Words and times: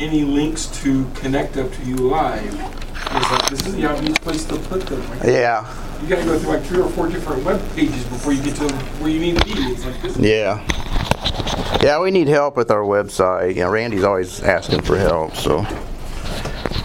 any 0.00 0.24
links 0.24 0.66
to 0.82 1.04
connect 1.14 1.56
up 1.58 1.70
to 1.72 1.84
you 1.84 1.96
live. 1.96 2.42
It's 3.12 3.30
like 3.30 3.50
this 3.50 3.66
is 3.66 3.74
the 3.76 3.86
obvious 3.86 4.18
place 4.18 4.44
to 4.46 4.56
put 4.56 4.86
them. 4.86 5.08
Like, 5.10 5.24
Yeah. 5.24 6.00
You 6.00 6.08
got 6.08 6.20
to 6.20 6.24
go 6.24 6.38
through 6.38 6.48
like 6.48 6.62
three 6.62 6.80
or 6.80 6.88
four 6.88 7.08
different 7.08 7.44
web 7.44 7.60
pages 7.74 8.02
before 8.04 8.32
you 8.32 8.42
get 8.42 8.56
to 8.56 8.68
where 8.72 9.10
you 9.10 9.20
need 9.20 9.38
to 9.38 9.44
be. 9.44 9.52
It's 9.52 9.84
like 9.84 10.00
this. 10.00 10.16
Yeah. 10.16 10.66
Yeah, 11.82 12.00
we 12.00 12.10
need 12.10 12.28
help 12.28 12.56
with 12.56 12.70
our 12.70 12.82
website. 12.82 13.54
You 13.56 13.62
know, 13.62 13.70
Randy's 13.70 14.04
always 14.04 14.42
asking 14.42 14.82
for 14.82 14.96
help, 14.96 15.36
so. 15.36 15.58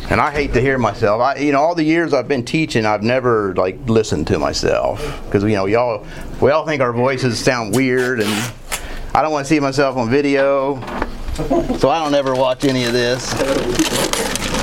And 0.10 0.22
I 0.22 0.32
hate 0.32 0.54
to 0.54 0.62
hear 0.62 0.78
myself. 0.78 1.22
I, 1.22 1.38
you 1.38 1.52
know, 1.52 1.62
all 1.62 1.76
the 1.76 1.84
years 1.84 2.14
I've 2.14 2.28
been 2.28 2.46
teaching, 2.46 2.86
I've 2.86 3.04
never 3.04 3.56
like 3.56 3.78
listened 3.88 4.28
to 4.28 4.38
myself 4.38 5.00
because 5.26 5.44
you 5.44 5.50
know, 5.50 5.66
y'all, 5.66 6.06
we 6.42 6.52
all 6.52 6.66
think 6.66 6.82
our 6.82 6.94
voices 6.94 7.40
sound 7.40 7.74
weird, 7.74 8.20
and 8.20 8.54
I 9.16 9.22
don't 9.22 9.32
want 9.32 9.48
to 9.48 9.50
see 9.54 9.60
myself 9.60 9.98
on 9.98 10.10
video, 10.10 10.76
so 11.36 11.90
I 11.90 12.00
don't 12.02 12.16
ever 12.16 12.34
watch 12.34 12.64
any 12.64 12.86
of 12.86 12.94
this. 12.94 13.34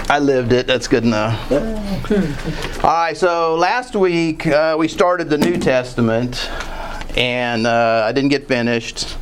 I 0.08 0.18
lived 0.18 0.52
it. 0.52 0.66
That's 0.66 0.88
good 0.88 1.04
enough. 1.04 1.52
All 2.82 2.90
right. 2.90 3.16
So 3.16 3.56
last 3.56 3.94
week 3.94 4.46
uh, 4.46 4.76
we 4.78 4.88
started 4.88 5.28
the 5.28 5.36
New 5.36 5.58
Testament, 5.58 6.50
and 7.16 7.66
uh, 7.66 8.04
I 8.06 8.12
didn't 8.12 8.30
get 8.30 8.48
finished 8.48 9.16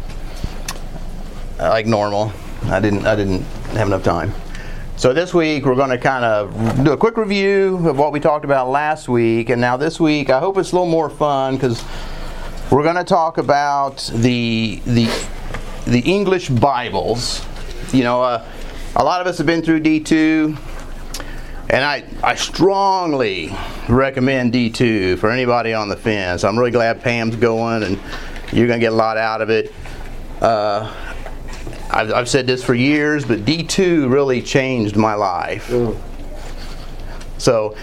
like 1.58 1.86
normal. 1.86 2.32
I 2.64 2.78
didn't. 2.78 3.04
I 3.04 3.16
didn't 3.16 3.42
have 3.72 3.88
enough 3.88 4.04
time. 4.04 4.32
So 4.96 5.12
this 5.12 5.34
week 5.34 5.64
we're 5.64 5.74
going 5.74 5.90
to 5.90 5.98
kind 5.98 6.24
of 6.24 6.84
do 6.84 6.92
a 6.92 6.96
quick 6.96 7.16
review 7.16 7.88
of 7.88 7.98
what 7.98 8.12
we 8.12 8.20
talked 8.20 8.44
about 8.44 8.68
last 8.68 9.08
week, 9.08 9.50
and 9.50 9.60
now 9.60 9.76
this 9.76 9.98
week 9.98 10.30
I 10.30 10.38
hope 10.38 10.56
it's 10.56 10.70
a 10.70 10.74
little 10.76 10.90
more 10.90 11.10
fun 11.10 11.56
because 11.56 11.82
we're 12.70 12.84
going 12.84 12.96
to 12.96 13.04
talk 13.04 13.38
about 13.38 14.08
the 14.14 14.80
the 14.84 15.08
the 15.86 16.00
English 16.00 16.48
Bibles. 16.48 17.44
You 17.92 18.04
know, 18.04 18.22
uh, 18.22 18.44
a 18.96 19.04
lot 19.04 19.20
of 19.20 19.26
us 19.26 19.38
have 19.38 19.46
been 19.46 19.62
through 19.62 19.80
D 19.80 20.00
two. 20.00 20.56
And 21.68 21.84
I, 21.84 22.02
I 22.24 22.34
strongly 22.34 23.54
recommend 23.88 24.52
D2 24.52 25.20
for 25.20 25.30
anybody 25.30 25.72
on 25.72 25.88
the 25.88 25.94
fence. 25.96 26.42
I'm 26.42 26.58
really 26.58 26.72
glad 26.72 27.00
Pam's 27.00 27.36
going, 27.36 27.84
and 27.84 27.96
you're 28.52 28.66
going 28.66 28.80
to 28.80 28.84
get 28.84 28.92
a 28.92 28.96
lot 28.96 29.16
out 29.16 29.40
of 29.40 29.50
it. 29.50 29.72
Uh, 30.40 30.92
I've, 31.88 32.12
I've 32.12 32.28
said 32.28 32.48
this 32.48 32.64
for 32.64 32.74
years, 32.74 33.24
but 33.24 33.44
D2 33.44 34.10
really 34.12 34.42
changed 34.42 34.96
my 34.96 35.14
life. 35.14 35.70
So 37.38 37.76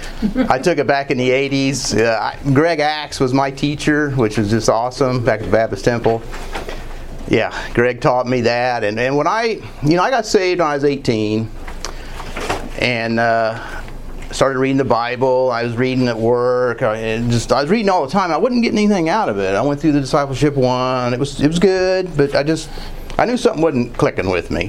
I 0.49 0.59
took 0.59 0.79
it 0.79 0.85
back 0.87 1.09
in 1.09 1.17
the 1.17 1.29
80s. 1.29 1.97
Uh, 1.97 2.19
I- 2.19 2.37
Greg 2.51 2.81
Axe 2.81 3.21
was 3.21 3.33
my 3.33 3.49
teacher, 3.51 4.09
which 4.11 4.37
was 4.37 4.49
just 4.49 4.67
awesome 4.67 5.23
back 5.23 5.39
at 5.39 5.45
the 5.45 5.51
Baptist 5.53 5.85
Temple. 5.85 6.21
Yeah, 7.27 7.69
Greg 7.73 7.99
taught 7.99 8.27
me 8.27 8.41
that. 8.41 8.83
And, 8.83 8.99
and 8.99 9.17
when 9.17 9.27
I, 9.27 9.61
you 9.83 9.95
know, 9.95 10.03
I 10.03 10.09
got 10.09 10.25
saved 10.25 10.59
when 10.59 10.67
I 10.69 10.75
was 10.75 10.83
18 10.83 11.49
and 12.79 13.19
uh, 13.19 13.81
started 14.31 14.59
reading 14.59 14.77
the 14.77 14.85
Bible. 14.85 15.51
I 15.51 15.63
was 15.63 15.75
reading 15.75 16.07
at 16.07 16.17
work. 16.17 16.81
I, 16.81 16.95
and 16.97 17.31
just 17.31 17.51
I 17.51 17.61
was 17.61 17.69
reading 17.69 17.89
all 17.89 18.05
the 18.05 18.11
time. 18.11 18.31
I 18.31 18.37
wouldn't 18.37 18.63
get 18.63 18.73
anything 18.73 19.09
out 19.09 19.29
of 19.29 19.39
it. 19.39 19.55
I 19.55 19.61
went 19.61 19.81
through 19.81 19.93
the 19.93 20.01
discipleship 20.01 20.55
one. 20.55 21.13
It 21.13 21.19
was 21.19 21.41
it 21.41 21.47
was 21.47 21.59
good, 21.59 22.15
but 22.15 22.35
I 22.35 22.43
just 22.43 22.69
I 23.17 23.25
knew 23.25 23.37
something 23.37 23.61
wasn't 23.61 23.97
clicking 23.97 24.29
with 24.29 24.51
me. 24.51 24.67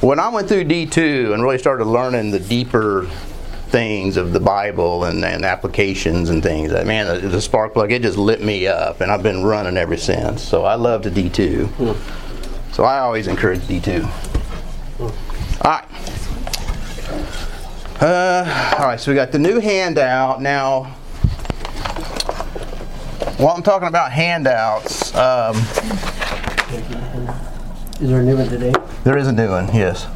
When 0.00 0.18
I 0.18 0.28
went 0.28 0.48
through 0.48 0.64
D 0.64 0.86
two 0.86 1.30
and 1.32 1.42
really 1.42 1.58
started 1.58 1.84
learning 1.84 2.30
the 2.30 2.40
deeper 2.40 3.08
things 3.68 4.16
of 4.16 4.32
the 4.32 4.40
Bible 4.40 5.04
and, 5.04 5.24
and 5.24 5.44
applications 5.44 6.30
and 6.30 6.42
things, 6.42 6.72
uh, 6.72 6.84
man, 6.84 7.06
the, 7.06 7.28
the 7.28 7.40
spark 7.40 7.72
plug 7.72 7.92
it 7.92 8.02
just 8.02 8.16
lit 8.18 8.42
me 8.42 8.66
up, 8.66 9.00
and 9.00 9.10
I've 9.10 9.22
been 9.22 9.42
running 9.44 9.76
ever 9.76 9.96
since. 9.96 10.42
So 10.42 10.64
I 10.64 10.74
love 10.76 11.02
the 11.02 11.10
D 11.10 11.28
two. 11.28 11.68
So 12.72 12.84
I 12.84 12.98
always 13.00 13.26
encourage 13.26 13.66
D 13.66 13.80
two. 13.80 14.06
All 15.00 15.12
right. 15.64 15.84
Uh, 18.00 18.76
all 18.78 18.86
right, 18.86 19.00
so 19.00 19.10
we 19.10 19.14
got 19.14 19.32
the 19.32 19.38
new 19.38 19.58
handout. 19.58 20.42
Now, 20.42 20.84
while 23.38 23.56
I'm 23.56 23.62
talking 23.62 23.88
about 23.88 24.12
handouts, 24.12 25.14
um, 25.14 25.56
Is 28.00 28.10
there 28.10 28.20
a 28.20 28.22
new 28.22 28.36
one 28.36 28.48
today? 28.48 28.74
there 29.04 29.16
is 29.16 29.26
a 29.28 29.32
new 29.32 29.48
one, 29.48 29.74
yes. 29.74 30.06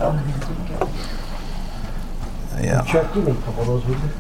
Yeah. 2.61 2.83
Chuck, 2.83 3.15
give 3.15 3.25
me 3.25 3.33
a 3.33 3.35
couple 3.37 3.63
of 3.63 3.67
those, 3.67 3.85
would 3.87 3.99
you? 3.99 4.11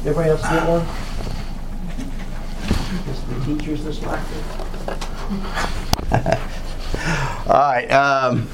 Everybody 0.00 0.30
else 0.30 0.42
get 0.42 0.68
one? 0.68 0.86
Just 3.06 3.28
the 3.28 3.40
teachers 3.44 3.84
this 3.84 4.02
last 4.02 4.28
All 7.48 7.54
right. 7.54 7.90
Um, 7.90 8.48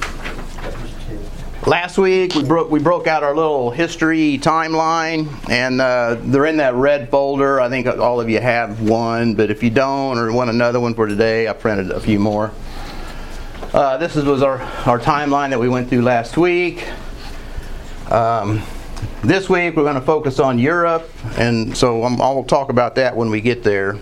last 1.66 1.98
week 1.98 2.34
we 2.34 2.44
broke 2.44 2.70
we 2.70 2.78
broke 2.80 3.06
out 3.06 3.22
our 3.22 3.34
little 3.34 3.70
history 3.70 4.38
timeline, 4.38 5.28
and 5.50 5.80
uh, 5.80 6.16
they're 6.20 6.46
in 6.46 6.58
that 6.58 6.74
red 6.74 7.10
folder. 7.10 7.60
I 7.60 7.68
think 7.68 7.86
all 7.86 8.20
of 8.20 8.30
you 8.30 8.40
have 8.40 8.80
one, 8.82 9.34
but 9.34 9.50
if 9.50 9.62
you 9.62 9.70
don't 9.70 10.18
or 10.18 10.32
want 10.32 10.50
another 10.50 10.80
one 10.80 10.94
for 10.94 11.06
today, 11.06 11.48
I 11.48 11.52
printed 11.52 11.90
a 11.90 12.00
few 12.00 12.18
more. 12.18 12.52
Uh, 13.72 13.96
this 13.96 14.14
is, 14.14 14.24
was 14.24 14.42
our, 14.42 14.60
our 14.86 15.00
timeline 15.00 15.50
that 15.50 15.58
we 15.58 15.68
went 15.68 15.88
through 15.88 16.02
last 16.02 16.36
week. 16.36 16.86
Um, 18.10 18.62
this 19.22 19.48
week 19.48 19.76
we're 19.76 19.82
going 19.84 19.94
to 19.94 20.00
focus 20.00 20.38
on 20.38 20.58
Europe, 20.58 21.10
and 21.38 21.76
so 21.76 22.04
I'm, 22.04 22.20
I'll 22.20 22.44
talk 22.44 22.70
about 22.70 22.94
that 22.96 23.16
when 23.16 23.30
we 23.30 23.40
get 23.40 23.62
there. 23.62 23.98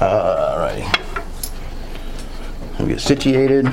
Uh, 0.00 0.54
all 0.54 0.58
right. 0.58 1.00
We 2.80 2.86
get 2.86 3.00
situated. 3.00 3.66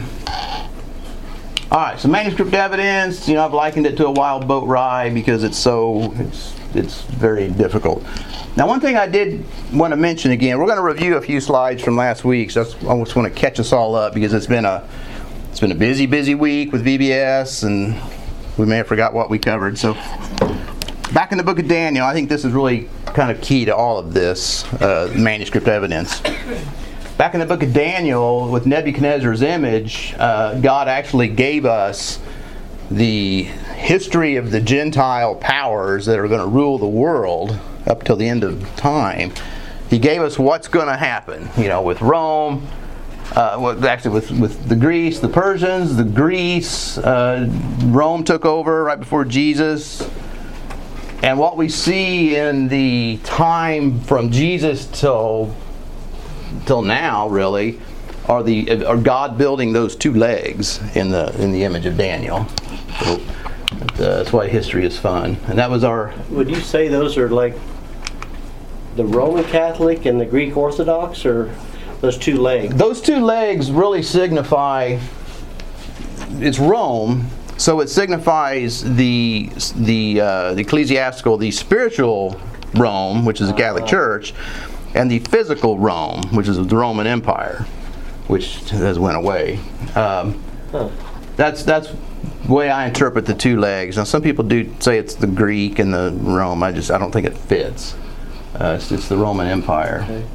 All 1.72 1.80
right, 1.80 2.00
so 2.00 2.09
manuscript 2.09 2.54
evidence. 2.54 3.28
You 3.28 3.36
know, 3.36 3.46
I've 3.46 3.54
likened 3.54 3.86
it 3.88 3.96
to 3.98 4.08
a 4.08 4.12
wild 4.12 4.48
boat 4.48 4.68
ride 4.68 5.14
because 5.14 5.44
it's 5.44 5.58
so 5.58 6.14
it's 6.18 6.53
it's 6.76 7.02
very 7.03 7.50
difficult. 7.50 8.03
Now, 8.58 8.68
one 8.68 8.82
thing 8.82 8.98
I 8.98 9.08
did 9.08 9.46
want 9.72 9.92
to 9.94 9.96
mention 9.96 10.32
again, 10.32 10.59
we're 10.59 10.66
going 10.66 10.78
to 10.78 10.84
review 10.84 11.16
a 11.16 11.22
few 11.22 11.40
slides 11.40 11.82
from 11.82 11.96
last 11.96 12.26
week. 12.26 12.52
So 12.52 12.62
I 12.62 12.66
just 12.66 13.16
want 13.16 13.34
to 13.34 13.40
catch 13.40 13.59
us 13.59 13.72
all 13.72 13.96
up 13.96 14.14
because 14.14 14.34
it's 14.34 14.48
been 14.48 14.66
a 14.66 14.88
it's 15.50 15.59
been 15.59 15.72
a 15.72 15.76
busy, 15.76 16.06
busy 16.06 16.36
week 16.36 16.72
with 16.72 16.86
VBS, 16.86 17.64
and 17.64 17.96
we 18.58 18.66
may 18.66 18.78
have 18.78 18.88
forgot 18.88 19.14
what 19.14 19.30
we 19.30 19.40
covered. 19.40 19.78
So, 19.78 19.94
back 21.14 21.32
in 21.32 21.38
the 21.38 21.44
book 21.44 21.60
of 21.60 21.68
Daniel, 21.68 22.06
I 22.06 22.14
think 22.14 22.30
this 22.30 22.46
is 22.46 22.52
really 22.54 22.90
kind 23.08 23.32
of 23.32 23.42
key 23.42 23.66
to 23.66 23.76
all 23.76 23.98
of 23.98 24.14
this 24.14 24.66
uh, 24.76 25.14
manuscript 25.16 25.68
evidence 25.68 26.22
back 27.22 27.36
in 27.36 27.40
the 27.40 27.46
book 27.46 27.62
of 27.62 27.72
Daniel 27.72 28.50
with 28.50 28.66
Nebuchadnezzar's 28.66 29.44
image, 29.44 30.16
uh, 30.18 30.60
God 30.60 30.88
actually 30.88 31.28
gave 31.28 31.68
us 31.68 32.20
the 32.90 33.44
history 33.44 34.38
of 34.38 34.50
the 34.50 34.60
Gentile 34.60 35.36
powers 35.36 36.08
that 36.08 36.18
are 36.18 36.28
going 36.28 36.42
to 36.42 36.48
rule 36.48 36.80
the 36.80 36.88
world 36.88 37.60
up 37.86 38.04
till 38.04 38.16
the 38.16 38.28
end 38.28 38.44
of 38.44 38.76
time. 38.76 39.32
He 39.88 40.00
gave 40.00 40.24
us 40.24 40.40
what's 40.40 40.68
going 40.68 40.88
to 40.88 40.98
happen, 40.98 41.48
you 41.60 41.68
know, 41.68 41.84
with 41.84 42.02
Rome, 42.02 42.68
uh, 43.36 43.58
well, 43.59 43.86
actually 43.86 44.12
with, 44.12 44.31
with 44.31 44.68
the 44.68 44.75
Greece, 44.75 45.19
the 45.19 45.30
Persians, 45.30 45.96
the 45.96 46.03
Greece, 46.03 46.97
uh, 46.97 47.47
Rome 47.86 48.24
took 48.24 48.46
over 48.46 48.84
right 48.84 49.00
before 49.00 49.24
Jesus. 49.24 50.08
And 51.24 51.38
what 51.40 51.56
we 51.56 51.70
see 51.70 52.36
in 52.36 52.68
the 52.68 53.20
time 53.24 54.02
from 54.02 54.31
Jesus 54.31 54.88
till 54.88 55.56
till 56.66 56.81
now 56.81 57.30
really 57.30 57.80
are 58.28 58.44
the 58.44 58.86
are 58.86 58.97
God 58.97 59.38
building 59.38 59.72
those 59.72 59.96
two 59.96 60.14
legs 60.14 60.80
in 60.96 61.12
the 61.12 61.34
in 61.41 61.52
the 61.52 61.64
image 61.64 61.86
of 61.86 61.96
Daniel. 61.96 62.47
So, 63.03 63.22
that's 63.96 64.34
why 64.34 64.47
history 64.47 64.86
is 64.86 64.97
fun, 64.97 65.38
and 65.47 65.58
that 65.58 65.70
was 65.70 65.84
our 65.84 66.14
Would 66.31 66.50
you 66.50 66.59
say 66.59 66.88
those 66.88 67.18
are 67.18 67.30
like 67.30 67.56
the 68.96 69.06
Roman 69.06 69.44
Catholic 69.46 70.06
and 70.06 70.20
the 70.20 70.25
Greek 70.25 70.58
Orthodox, 70.58 71.25
or 71.25 71.56
those 72.02 72.18
two 72.18 72.38
legs? 72.42 72.76
those 72.76 73.02
two 73.02 73.24
legs 73.24 73.72
really 73.72 74.04
signify 74.04 74.98
it's 76.40 76.60
Rome, 76.60 77.28
so 77.58 77.80
it 77.82 77.90
signifies 77.90 78.84
the 78.96 79.50
the, 79.76 80.22
uh, 80.22 80.53
the 80.53 80.62
ecclesiastical, 80.62 81.38
the 81.38 81.52
spiritual 81.52 82.40
Rome, 82.76 83.26
which 83.26 83.42
is 83.42 83.48
the 83.50 83.53
Catholic 83.53 83.86
Church, 83.86 84.34
and 84.96 85.12
the 85.12 85.20
physical 85.20 85.78
Rome, 85.78 86.22
which 86.34 86.48
is 86.48 86.56
the 86.58 86.76
Roman 86.76 87.06
Empire, 87.06 87.66
which 88.28 88.70
has 88.70 88.97
went 89.00 89.18
away. 89.18 89.59
Um, 89.96 90.42
Huh. 90.72 90.88
that's 91.36 91.64
that's 91.64 91.90
way 92.47 92.70
I 92.70 92.88
interpret 92.88 93.26
the 93.26 93.34
two 93.34 93.59
legs. 93.59 93.97
Now, 93.97 94.06
some 94.06 94.22
people 94.22 94.46
do 94.46 94.74
say 94.80 94.97
it's 94.97 95.16
the 95.16 95.28
Greek 95.28 95.80
and 95.80 95.94
the 95.94 96.12
Rome. 96.22 96.64
I 96.64 96.72
just 96.72 96.90
I 96.92 96.97
don't 96.97 97.12
think 97.12 97.28
it 97.28 97.38
fits. 97.38 97.94
Uh, 98.56 98.76
it's, 98.78 98.90
it's 98.90 99.09
the 99.09 99.18
Roman 99.18 99.47
Empire. 99.47 100.06
Okay. 100.06 100.26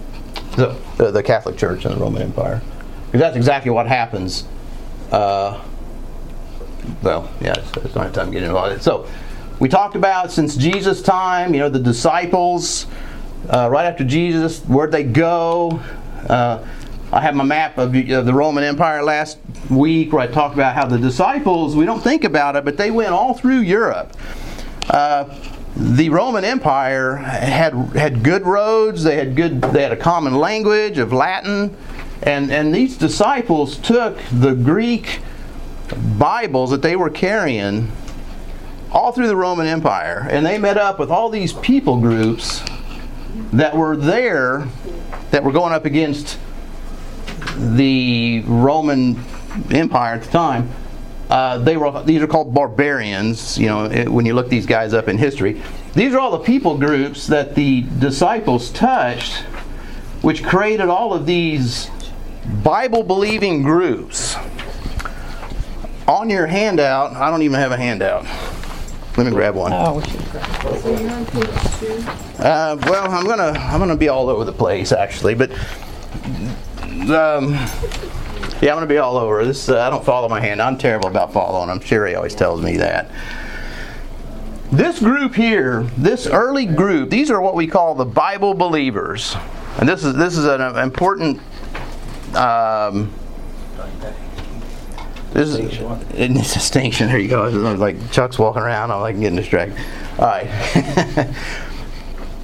The, 0.56 1.10
the, 1.12 1.22
Catholic 1.22 1.56
Church 1.56 1.84
and 1.84 1.94
the 1.94 2.00
Roman 2.00 2.22
Empire. 2.22 2.62
Because 3.06 3.20
that's 3.20 3.36
exactly 3.36 3.70
what 3.70 3.86
happens. 3.86 4.44
Uh, 5.12 5.62
well, 7.02 7.30
yeah, 7.40 7.54
it's, 7.58 7.76
it's 7.84 7.94
not 7.94 8.12
time 8.14 8.26
to 8.26 8.32
get 8.32 8.42
into 8.42 8.56
all 8.56 8.68
that. 8.68 8.82
So, 8.82 9.06
we 9.58 9.68
talked 9.68 9.96
about 9.96 10.30
since 10.30 10.56
Jesus' 10.56 11.02
time, 11.02 11.54
you 11.54 11.60
know, 11.60 11.68
the 11.68 11.78
disciples, 11.78 12.86
uh, 13.48 13.68
right 13.70 13.86
after 13.86 14.04
Jesus, 14.04 14.60
where'd 14.64 14.92
they 14.92 15.04
go? 15.04 15.80
Uh, 16.28 16.66
I 17.12 17.20
have 17.20 17.34
my 17.34 17.44
map 17.44 17.78
of 17.78 17.92
the 17.92 18.12
of 18.12 18.26
the 18.26 18.34
Roman 18.34 18.64
Empire 18.64 19.02
last 19.02 19.38
week 19.70 20.12
where 20.12 20.20
I 20.20 20.26
talked 20.26 20.54
about 20.54 20.74
how 20.74 20.86
the 20.86 20.98
disciples, 20.98 21.76
we 21.76 21.86
don't 21.86 22.02
think 22.02 22.24
about 22.24 22.56
it, 22.56 22.64
but 22.64 22.76
they 22.76 22.90
went 22.90 23.10
all 23.10 23.32
through 23.32 23.60
Europe. 23.60 24.14
Uh, 24.90 25.24
the 25.76 26.08
Roman 26.08 26.44
Empire 26.44 27.16
had 27.16 27.74
had 27.94 28.22
good 28.22 28.46
roads. 28.46 29.04
They 29.04 29.16
had 29.16 29.36
good. 29.36 29.60
They 29.60 29.82
had 29.82 29.92
a 29.92 29.96
common 29.96 30.34
language 30.36 30.96
of 30.96 31.12
Latin, 31.12 31.76
and 32.22 32.50
and 32.50 32.74
these 32.74 32.96
disciples 32.96 33.76
took 33.76 34.18
the 34.32 34.54
Greek 34.54 35.20
Bibles 36.18 36.70
that 36.70 36.82
they 36.82 36.96
were 36.96 37.10
carrying 37.10 37.92
all 38.90 39.12
through 39.12 39.28
the 39.28 39.36
Roman 39.36 39.66
Empire, 39.66 40.26
and 40.30 40.46
they 40.46 40.56
met 40.56 40.78
up 40.78 40.98
with 40.98 41.10
all 41.10 41.28
these 41.28 41.52
people 41.52 42.00
groups 42.00 42.62
that 43.52 43.76
were 43.76 43.96
there 43.96 44.66
that 45.30 45.44
were 45.44 45.52
going 45.52 45.74
up 45.74 45.84
against 45.84 46.38
the 47.58 48.42
Roman 48.46 49.22
Empire 49.70 50.14
at 50.14 50.22
the 50.22 50.30
time. 50.30 50.70
Uh, 51.28 51.58
they 51.58 51.76
were 51.76 52.02
these 52.04 52.22
are 52.22 52.26
called 52.26 52.54
barbarians. 52.54 53.58
You 53.58 53.66
know, 53.66 53.84
it, 53.86 54.08
when 54.08 54.26
you 54.26 54.34
look 54.34 54.48
these 54.48 54.66
guys 54.66 54.94
up 54.94 55.08
in 55.08 55.18
history, 55.18 55.60
these 55.94 56.14
are 56.14 56.20
all 56.20 56.30
the 56.30 56.44
people 56.44 56.78
groups 56.78 57.26
that 57.26 57.54
the 57.54 57.82
disciples 57.98 58.70
touched, 58.70 59.42
which 60.22 60.44
created 60.44 60.88
all 60.88 61.12
of 61.12 61.26
these 61.26 61.90
Bible 62.62 63.02
believing 63.02 63.62
groups. 63.62 64.36
On 66.06 66.30
your 66.30 66.46
handout, 66.46 67.14
I 67.14 67.30
don't 67.30 67.42
even 67.42 67.58
have 67.58 67.72
a 67.72 67.76
handout. 67.76 68.24
Let 69.16 69.26
me 69.26 69.32
grab 69.32 69.56
one. 69.56 69.72
Oh, 69.72 69.96
we 69.96 70.04
should 70.04 70.20
grab 70.30 70.80
So 70.80 70.96
you're 70.96 71.10
on 71.10 71.26
page 71.26 71.46
two. 71.80 72.04
Uh, 72.38 72.76
well, 72.82 73.10
I'm 73.10 73.24
gonna 73.24 73.58
I'm 73.58 73.80
gonna 73.80 73.96
be 73.96 74.08
all 74.08 74.28
over 74.28 74.44
the 74.44 74.52
place 74.52 74.92
actually, 74.92 75.34
but 75.34 75.50
um, 77.10 77.54
yeah, 78.60 78.70
I'm 78.70 78.76
gonna 78.76 78.86
be 78.86 78.98
all 78.98 79.16
over. 79.16 79.44
This 79.44 79.68
uh, 79.68 79.80
I 79.80 79.90
don't 79.90 80.04
follow 80.04 80.28
my 80.28 80.40
hand. 80.40 80.62
I'm 80.62 80.78
terrible 80.78 81.08
about 81.08 81.32
following. 81.32 81.70
I'm 81.70 81.80
sure 81.80 82.06
he 82.06 82.14
always 82.14 82.34
tells 82.34 82.62
me 82.62 82.78
that. 82.78 83.10
This 84.72 84.98
group 84.98 85.34
here, 85.34 85.82
this 85.96 86.26
early 86.26 86.66
group, 86.66 87.10
these 87.10 87.30
are 87.30 87.40
what 87.40 87.54
we 87.54 87.66
call 87.66 87.94
the 87.94 88.04
Bible 88.04 88.54
believers, 88.54 89.36
and 89.78 89.88
this 89.88 90.04
is 90.04 90.14
this 90.14 90.36
is 90.36 90.46
an 90.46 90.76
important. 90.76 91.40
Um, 92.34 93.12
this 95.32 95.50
is 95.50 95.78
this 96.10 96.54
distinction. 96.54 97.08
There 97.08 97.18
you 97.18 97.28
go. 97.28 97.48
Like 97.48 98.10
Chuck's 98.10 98.38
walking 98.38 98.62
around. 98.62 98.90
I'm 98.90 99.00
like 99.02 99.20
getting 99.20 99.36
distracted. 99.36 99.78
All 100.18 100.26
right. 100.26 101.28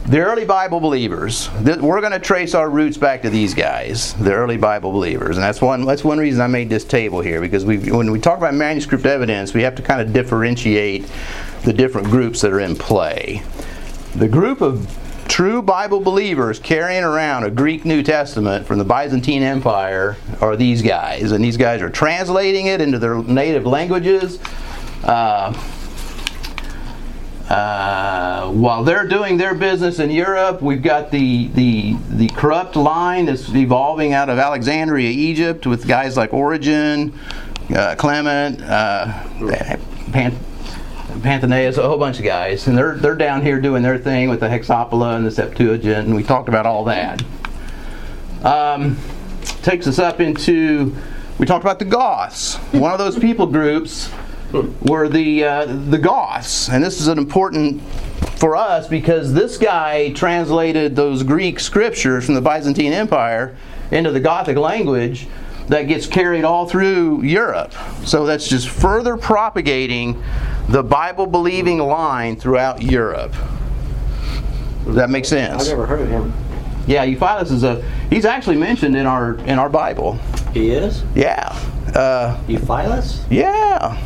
the 0.07 0.21
early 0.21 0.45
Bible 0.45 0.81
believers. 0.81 1.49
th- 1.65 1.79
We're 1.79 2.01
going 2.01 2.13
to 2.13 2.19
trace 2.19 2.55
our 2.55 2.69
roots 2.69 2.97
back 2.97 3.23
to 3.23 3.31
these 3.31 3.55
guys, 3.55 4.15
the 4.15 4.33
early 4.33 4.57
Bible 4.57 4.91
believers, 4.93 5.37
and 5.37 5.45
that's 5.45 5.61
one. 5.63 5.85
That's 5.85 6.05
one 6.05 6.19
reason 6.19 6.41
I 6.41 6.49
made 6.49 6.69
this 6.69 6.85
table 6.85 7.21
here 7.21 7.41
because 7.41 7.65
we, 7.65 7.79
when 7.91 8.11
we 8.11 8.19
talk 8.21 8.39
about 8.39 8.55
manuscript 8.55 9.07
evidence, 9.07 9.55
we 9.55 9.63
have 9.63 9.75
to 9.77 9.83
kind 9.83 10.01
of 10.01 10.13
differentiate 10.13 11.07
the 11.65 11.73
different 11.73 12.09
groups 12.09 12.41
that 12.41 12.53
are 12.53 12.61
in 12.61 12.75
play. 12.77 13.43
The 14.17 14.29
group 14.29 14.61
of 14.61 14.99
true 15.29 15.63
Bible 15.63 16.01
believers 16.01 16.59
carrying 16.59 17.05
around 17.05 17.45
a 17.45 17.51
Greek 17.51 17.85
New 17.85 18.03
Testament 18.03 18.67
from 18.67 18.79
the 18.79 18.85
Byzantine 18.85 19.43
Empire 19.43 20.17
are 20.41 20.57
these 20.57 20.83
guys, 20.83 21.33
and 21.33 21.43
these 21.43 21.57
guys 21.57 21.81
are 21.81 21.89
translating 21.89 22.67
it 22.67 22.81
into 22.81 22.99
their 22.99 23.23
native 23.23 23.65
languages. 23.67 24.41
Uh, 25.05 25.53
uh, 27.49 28.51
while 28.51 28.85
they're 28.85 29.07
doing 29.07 29.37
their 29.37 29.55
business 29.55 29.99
in 29.99 30.11
Europe, 30.11 30.63
we've 30.63 30.83
got 30.83 31.11
the, 31.11 31.49
the, 31.49 31.97
the 32.09 32.29
corrupt 32.29 32.77
line 32.77 33.27
that's 33.27 33.49
evolving 33.55 34.13
out 34.13 34.29
of 34.29 34.39
Alexandria, 34.39 35.11
Egypt, 35.11 35.67
with 35.67 35.87
guys 35.87 36.17
like 36.17 36.33
Origen, 36.33 37.19
uh, 37.75 37.95
Clement, 37.97 38.63
uh, 38.63 39.07
Pan- 40.13 40.39
Panthanaeus, 41.23 41.77
a 41.77 41.83
whole 41.83 41.99
bunch 41.99 42.19
of 42.19 42.25
guys, 42.25 42.67
and 42.67 42.77
they're 42.77 42.97
they're 42.97 43.15
down 43.15 43.43
here 43.43 43.61
doing 43.61 43.83
their 43.83 43.99
thing 43.99 44.29
with 44.29 44.41
the 44.41 44.49
Hexapla 44.49 45.17
and 45.17 45.27
the 45.27 45.31
Septuagint, 45.31 46.07
and 46.07 46.15
we 46.15 46.23
talked 46.23 46.49
about 46.49 46.65
all 46.65 46.85
that. 46.85 47.23
Um, 48.43 48.97
takes 49.63 49.87
us 49.87 49.99
up 49.99 50.21
into 50.21 50.97
we 51.39 51.47
talked 51.47 51.65
about 51.65 51.79
the 51.79 51.85
Goths. 51.85 52.57
One 52.73 52.93
of 52.93 52.99
those 52.99 53.19
people 53.19 53.47
groups 53.47 54.11
were 54.83 55.09
the 55.09 55.45
uh, 55.45 55.67
the 55.67 55.99
Goths, 55.99 56.69
and 56.69 56.83
this 56.83 57.01
is 57.01 57.09
an 57.09 57.19
important 57.19 57.83
for 58.37 58.57
us 58.57 58.89
because 58.89 59.33
this 59.33 59.57
guy 59.57 60.11
translated 60.13 60.97
those 60.97 61.23
Greek 61.23 61.61
scriptures 61.61 62.27
from 62.27 62.35
the 62.35 62.41
Byzantine 62.41 62.93
Empire 62.93 63.57
into 63.91 64.11
the 64.11 64.21
Gothic 64.21 64.57
language 64.57 65.29
that 65.69 65.83
gets 65.83 66.07
carried 66.07 66.45
all 66.45 66.69
through 66.69 67.23
Europe. 67.23 67.73
So 68.05 68.27
that's 68.27 68.49
just 68.49 68.69
further 68.69 69.17
propagating 69.17 70.23
the 70.69 70.83
Bible 70.83 71.27
believing 71.27 71.79
line 71.79 72.37
throughout 72.37 72.83
Europe. 72.83 73.33
Does 74.85 74.97
that 74.97 75.09
make 75.09 75.25
sense? 75.25 75.63
I've 75.63 75.69
never 75.69 75.87
heard 75.87 76.01
of 76.01 76.09
him. 76.09 76.33
Yeah, 76.87 77.07
Euphilus 77.07 77.53
is 77.53 77.63
a 77.63 77.81
he's 78.11 78.25
actually 78.25 78.57
mentioned 78.57 78.97
in 78.97 79.07
our 79.07 79.35
in 79.47 79.59
our 79.59 79.69
Bible. 79.69 80.15
He 80.53 80.73
is? 80.73 81.05
Yeah. 81.15 81.57
Uh, 81.95 82.41
Euphilus? 82.49 83.25
yeah. 83.31 84.03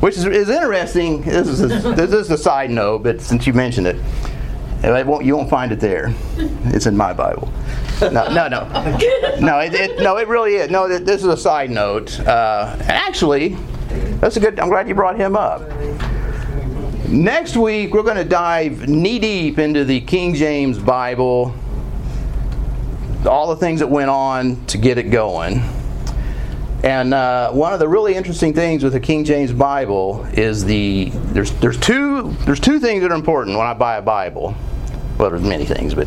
Which 0.00 0.16
is, 0.16 0.26
is 0.26 0.48
interesting. 0.48 1.22
This 1.22 1.48
is, 1.48 1.62
a, 1.62 1.92
this 1.92 2.12
is 2.12 2.30
a 2.30 2.38
side 2.38 2.70
note, 2.70 3.02
but 3.02 3.20
since 3.20 3.46
you 3.46 3.52
mentioned 3.52 3.86
it, 3.86 3.96
won't, 5.06 5.24
you 5.24 5.36
won't 5.36 5.50
find 5.50 5.72
it 5.72 5.80
there. 5.80 6.14
It's 6.66 6.86
in 6.86 6.96
my 6.96 7.12
Bible. 7.12 7.50
No, 8.00 8.28
no, 8.28 8.46
no. 8.46 8.68
No, 9.40 9.58
it, 9.60 9.72
it, 9.74 10.02
no, 10.02 10.18
it 10.18 10.28
really 10.28 10.56
is. 10.56 10.70
No, 10.70 10.86
this 10.86 11.22
is 11.22 11.26
a 11.26 11.36
side 11.36 11.70
note. 11.70 12.20
Uh, 12.20 12.76
actually, 12.82 13.56
that's 14.20 14.36
a 14.36 14.40
good. 14.40 14.60
I'm 14.60 14.68
glad 14.68 14.86
you 14.86 14.94
brought 14.94 15.16
him 15.16 15.34
up. 15.34 15.62
Next 17.08 17.56
week, 17.56 17.94
we're 17.94 18.02
going 18.02 18.16
to 18.16 18.24
dive 18.24 18.88
knee 18.88 19.18
deep 19.18 19.58
into 19.58 19.84
the 19.84 20.00
King 20.02 20.34
James 20.34 20.78
Bible, 20.78 21.54
all 23.24 23.48
the 23.48 23.56
things 23.56 23.80
that 23.80 23.86
went 23.86 24.10
on 24.10 24.64
to 24.66 24.76
get 24.76 24.98
it 24.98 25.04
going. 25.04 25.62
And 26.82 27.14
uh, 27.14 27.50
one 27.52 27.72
of 27.72 27.78
the 27.78 27.88
really 27.88 28.14
interesting 28.14 28.52
things 28.52 28.84
with 28.84 28.92
the 28.92 29.00
King 29.00 29.24
James 29.24 29.52
Bible 29.52 30.26
is 30.34 30.64
the 30.64 31.10
there's 31.12 31.50
there's 31.52 31.78
two 31.78 32.30
there's 32.44 32.60
two 32.60 32.78
things 32.78 33.02
that 33.02 33.10
are 33.10 33.14
important 33.14 33.56
when 33.56 33.66
I 33.66 33.74
buy 33.74 33.96
a 33.96 34.02
Bible. 34.02 34.54
Well, 35.18 35.30
there's 35.30 35.42
many 35.42 35.64
things, 35.64 35.94
but 35.94 36.06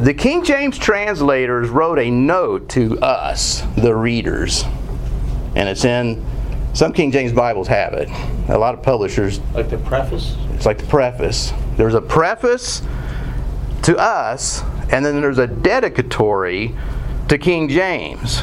the 0.00 0.12
King 0.12 0.44
James 0.44 0.76
translators 0.76 1.68
wrote 1.68 1.98
a 2.00 2.10
note 2.10 2.68
to 2.70 2.98
us, 2.98 3.62
the 3.76 3.94
readers, 3.94 4.64
and 5.54 5.68
it's 5.68 5.84
in 5.84 6.24
some 6.74 6.92
King 6.92 7.12
James 7.12 7.32
Bibles 7.32 7.68
have 7.68 7.94
it. 7.94 8.08
A 8.48 8.58
lot 8.58 8.74
of 8.74 8.82
publishers 8.82 9.38
Like 9.54 9.70
the 9.70 9.78
preface? 9.78 10.36
it's 10.54 10.66
like 10.66 10.78
the 10.78 10.86
preface. 10.86 11.52
There's 11.76 11.94
a 11.94 12.00
preface 12.02 12.82
to 13.84 13.96
us, 13.96 14.62
and 14.90 15.06
then 15.06 15.20
there's 15.20 15.38
a 15.38 15.46
dedicatory 15.46 16.74
to 17.28 17.38
King 17.38 17.68
James. 17.68 18.42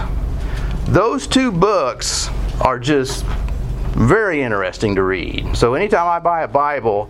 Those 0.86 1.28
two 1.28 1.52
books 1.52 2.30
are 2.60 2.78
just 2.78 3.26
very 3.94 4.42
interesting 4.42 4.96
to 4.96 5.04
read. 5.04 5.56
So 5.56 5.74
anytime 5.74 6.08
I 6.08 6.20
buy 6.20 6.44
a 6.44 6.48
Bible, 6.48 7.10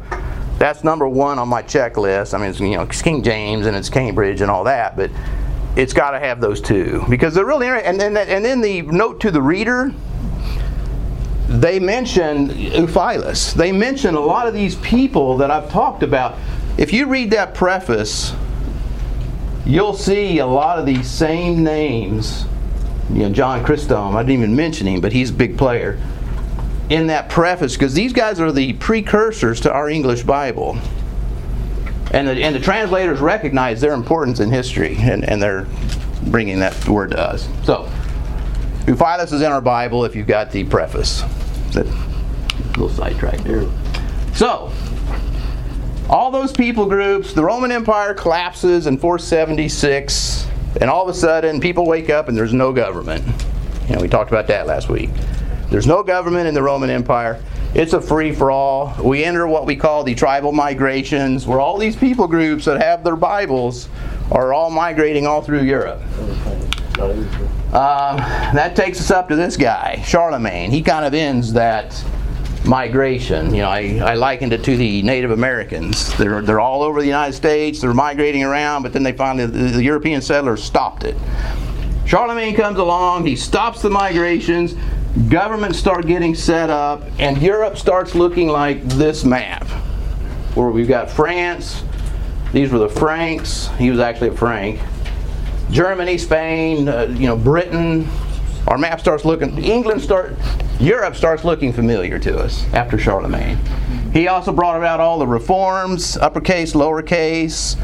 that's 0.58 0.84
number 0.84 1.08
one 1.08 1.40
on 1.40 1.48
my 1.48 1.64
checklist. 1.64 2.34
I 2.34 2.38
mean, 2.38 2.50
it's, 2.50 2.60
you 2.60 2.72
know, 2.72 2.84
it's 2.84 3.02
King 3.02 3.24
James 3.24 3.66
and 3.66 3.76
it's 3.76 3.90
Cambridge 3.90 4.42
and 4.42 4.52
all 4.52 4.64
that, 4.66 4.96
but 4.96 5.10
it's 5.76 5.94
got 5.94 6.12
to 6.12 6.20
have 6.20 6.42
those 6.42 6.62
two 6.62 7.04
because 7.10 7.34
they're 7.34 7.46
really 7.46 7.68
interesting. 7.68 8.02
And 8.02 8.16
then, 8.16 8.30
and 8.30 8.46
then 8.46 8.62
the 8.62 8.82
note 8.84 9.20
to 9.22 9.32
the 9.32 9.42
reader, 9.42 9.92
they 11.48 11.80
mention 11.80 12.50
Euphilus. 12.50 13.54
They 13.54 13.72
mention 13.72 14.16
a 14.16 14.20
lot 14.20 14.48
of 14.48 14.54
these 14.54 14.76
people 14.78 15.38
that 15.38 15.50
I've 15.50 15.70
talked 15.70 16.04
about. 16.04 16.38
If 16.78 16.94
you 16.94 17.08
read 17.08 17.32
that 17.32 17.54
preface, 17.54 18.34
you'll 19.66 19.94
see 19.94 20.40
a 20.40 20.46
lot 20.46 20.80
of 20.80 20.86
these 20.86 21.10
same 21.10 21.64
names. 21.64 22.46
You 23.14 23.28
know, 23.28 23.30
John 23.30 23.64
Chrysostom, 23.66 24.16
I 24.16 24.24
didn't 24.24 24.40
even 24.40 24.56
mention 24.56 24.88
him, 24.88 25.02
but 25.02 25.12
he's 25.12 25.32
a 25.32 25.34
big 25.34 25.58
player. 25.58 26.00
In 26.90 27.08
that 27.08 27.30
preface, 27.30 27.76
because 27.76 27.94
these 27.94 28.14
guys 28.14 28.40
are 28.40 28.52
the 28.52 28.74
precursors 28.74 29.62
to 29.62 29.72
our 29.72 29.90
English 29.90 30.24
Bible. 30.24 30.78
And 32.12 32.28
the, 32.28 32.44
and 32.44 32.56
the 32.56 32.60
translators 32.60 33.20
recognize 33.20 33.80
their 33.80 33.94
importance 33.94 34.40
in 34.40 34.52
history, 34.52 34.98
and, 35.00 35.28
and 35.28 35.42
they're 35.42 35.66
bringing 36.24 36.60
that 36.60 36.88
word 36.88 37.12
to 37.12 37.20
us. 37.20 37.48
So, 37.64 37.90
Euphilus 38.86 39.32
is 39.32 39.42
in 39.42 39.52
our 39.52 39.62
Bible 39.62 40.06
if 40.06 40.16
you've 40.16 40.28
got 40.28 40.52
the 40.52 40.64
preface. 40.66 41.24
Little 41.76 42.90
sidetrack 42.90 43.40
there. 43.40 43.70
So, 44.34 44.72
all 46.10 46.32
those 46.32 46.52
people 46.52 46.86
groups, 46.88 47.34
the 47.34 47.44
Roman 47.44 47.72
Empire 47.72 48.14
collapses 48.14 48.88
in 48.88 48.98
476, 48.98 50.48
and 50.80 50.90
all 50.90 51.04
of 51.04 51.10
a 51.10 51.14
sudden 51.14 51.60
people 51.60 51.86
wake 51.86 52.10
up 52.10 52.30
and 52.30 52.38
there's 52.38 52.54
no 52.54 52.72
government. 52.72 53.26
You 53.88 53.96
know, 53.96 54.02
we 54.02 54.08
talked 54.08 54.32
about 54.32 54.48
that 54.48 54.68
last 54.68 54.90
week. 54.90 55.10
There's 55.70 55.88
no 55.88 56.04
government 56.04 56.48
in 56.48 56.54
the 56.54 56.62
Roman 56.62 56.90
Empire. 56.90 57.42
It's 57.74 57.94
a 57.94 58.02
free 58.02 58.34
for 58.34 58.52
all. 58.52 58.94
We 59.02 59.24
enter 59.24 59.48
what 59.48 59.66
we 59.66 59.76
call 59.76 60.04
the 60.04 60.14
tribal 60.14 60.52
migrations, 60.52 61.48
where 61.48 61.60
all 61.60 61.78
these 61.78 61.96
people 61.96 62.28
groups 62.28 62.66
that 62.66 62.82
have 62.82 63.04
their 63.04 63.16
Bibles 63.16 63.88
are 64.32 64.54
all 64.54 64.70
migrating 64.70 65.26
all 65.26 65.42
through 65.42 65.62
Europe. 65.64 66.02
Um, 67.00 68.18
that 68.54 68.76
takes 68.76 69.00
us 69.00 69.12
up 69.12 69.30
to 69.30 69.38
this 69.38 69.56
guy, 69.56 70.04
Charlemagne. 70.06 70.72
He 70.72 70.82
kind 70.82 71.06
of 71.06 71.14
ends 71.14 71.54
that 71.54 71.92
migration. 72.72 73.54
You 73.54 73.64
know, 73.64 73.70
I, 73.70 73.98
I 73.98 74.14
likened 74.14 74.54
it 74.54 74.64
to 74.64 74.78
the 74.78 75.02
Native 75.02 75.32
Americans. 75.32 76.16
They're, 76.18 76.42
they're 76.42 76.62
all 76.62 76.84
over 76.84 77.02
the 77.02 77.06
United 77.06 77.34
States, 77.34 77.82
they're 77.82 77.94
migrating 77.94 78.46
around, 78.46 78.84
but 78.84 78.94
then 78.94 79.04
they 79.04 79.12
finally, 79.12 79.46
the, 79.46 79.76
the 79.76 79.84
European 79.84 80.22
settlers 80.22 80.64
stopped 80.64 81.04
it. 81.04 81.18
Charlemagne 82.06 82.56
comes 82.56 82.80
along, 82.80 83.26
he 83.26 83.36
stops 83.36 83.82
the 83.82 83.90
migrations, 83.90 84.76
governments 85.28 85.80
start 85.80 86.08
getting 86.08 86.34
set 86.34 86.70
up, 86.70 87.04
and 87.20 87.42
Europe 87.42 87.78
starts 87.78 88.16
looking 88.16 88.48
like 88.48 88.82
this 88.86 89.26
map, 89.26 89.68
where 90.56 90.70
we've 90.70 90.88
got 90.88 91.12
France, 91.12 91.84
these 92.54 92.72
were 92.72 92.80
the 92.80 92.90
Franks, 92.90 93.68
he 93.78 93.92
was 93.92 94.00
actually 94.00 94.30
a 94.30 94.38
Frank, 94.38 94.80
Germany, 95.72 96.18
Spain, 96.18 96.88
uh, 96.88 97.04
you 97.04 97.28
know, 97.28 97.36
Britain. 97.36 98.08
Our 98.68 98.78
map 98.78 99.00
starts 99.00 99.26
looking. 99.26 99.64
England 99.64 100.02
start. 100.02 100.36
Europe 100.80 101.16
starts 101.16 101.44
looking 101.44 101.74
familiar 101.74 102.20
to 102.20 102.40
us 102.40 102.66
after 102.74 102.98
Charlemagne. 102.98 103.58
He 104.14 104.28
also 104.28 104.52
brought 104.52 104.78
about 104.78 105.00
all 105.00 105.20
the 105.20 105.28
reforms, 105.28 106.18
uppercase, 106.18 106.74
lowercase. 106.74 107.78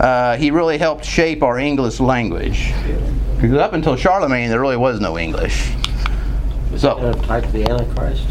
Uh, 0.00 0.36
he 0.36 0.50
really 0.50 0.78
helped 0.78 1.04
shape 1.04 1.42
our 1.42 1.58
English 1.58 2.00
language. 2.00 2.72
Because 3.36 3.54
up 3.54 3.72
until 3.72 3.96
Charlemagne, 3.96 4.50
there 4.50 4.60
really 4.60 4.76
was 4.76 5.00
no 5.00 5.18
English. 5.18 5.72
So 6.76 7.12
type 7.22 7.44
of 7.44 7.52
the 7.52 7.68
Antichrist. 7.68 8.26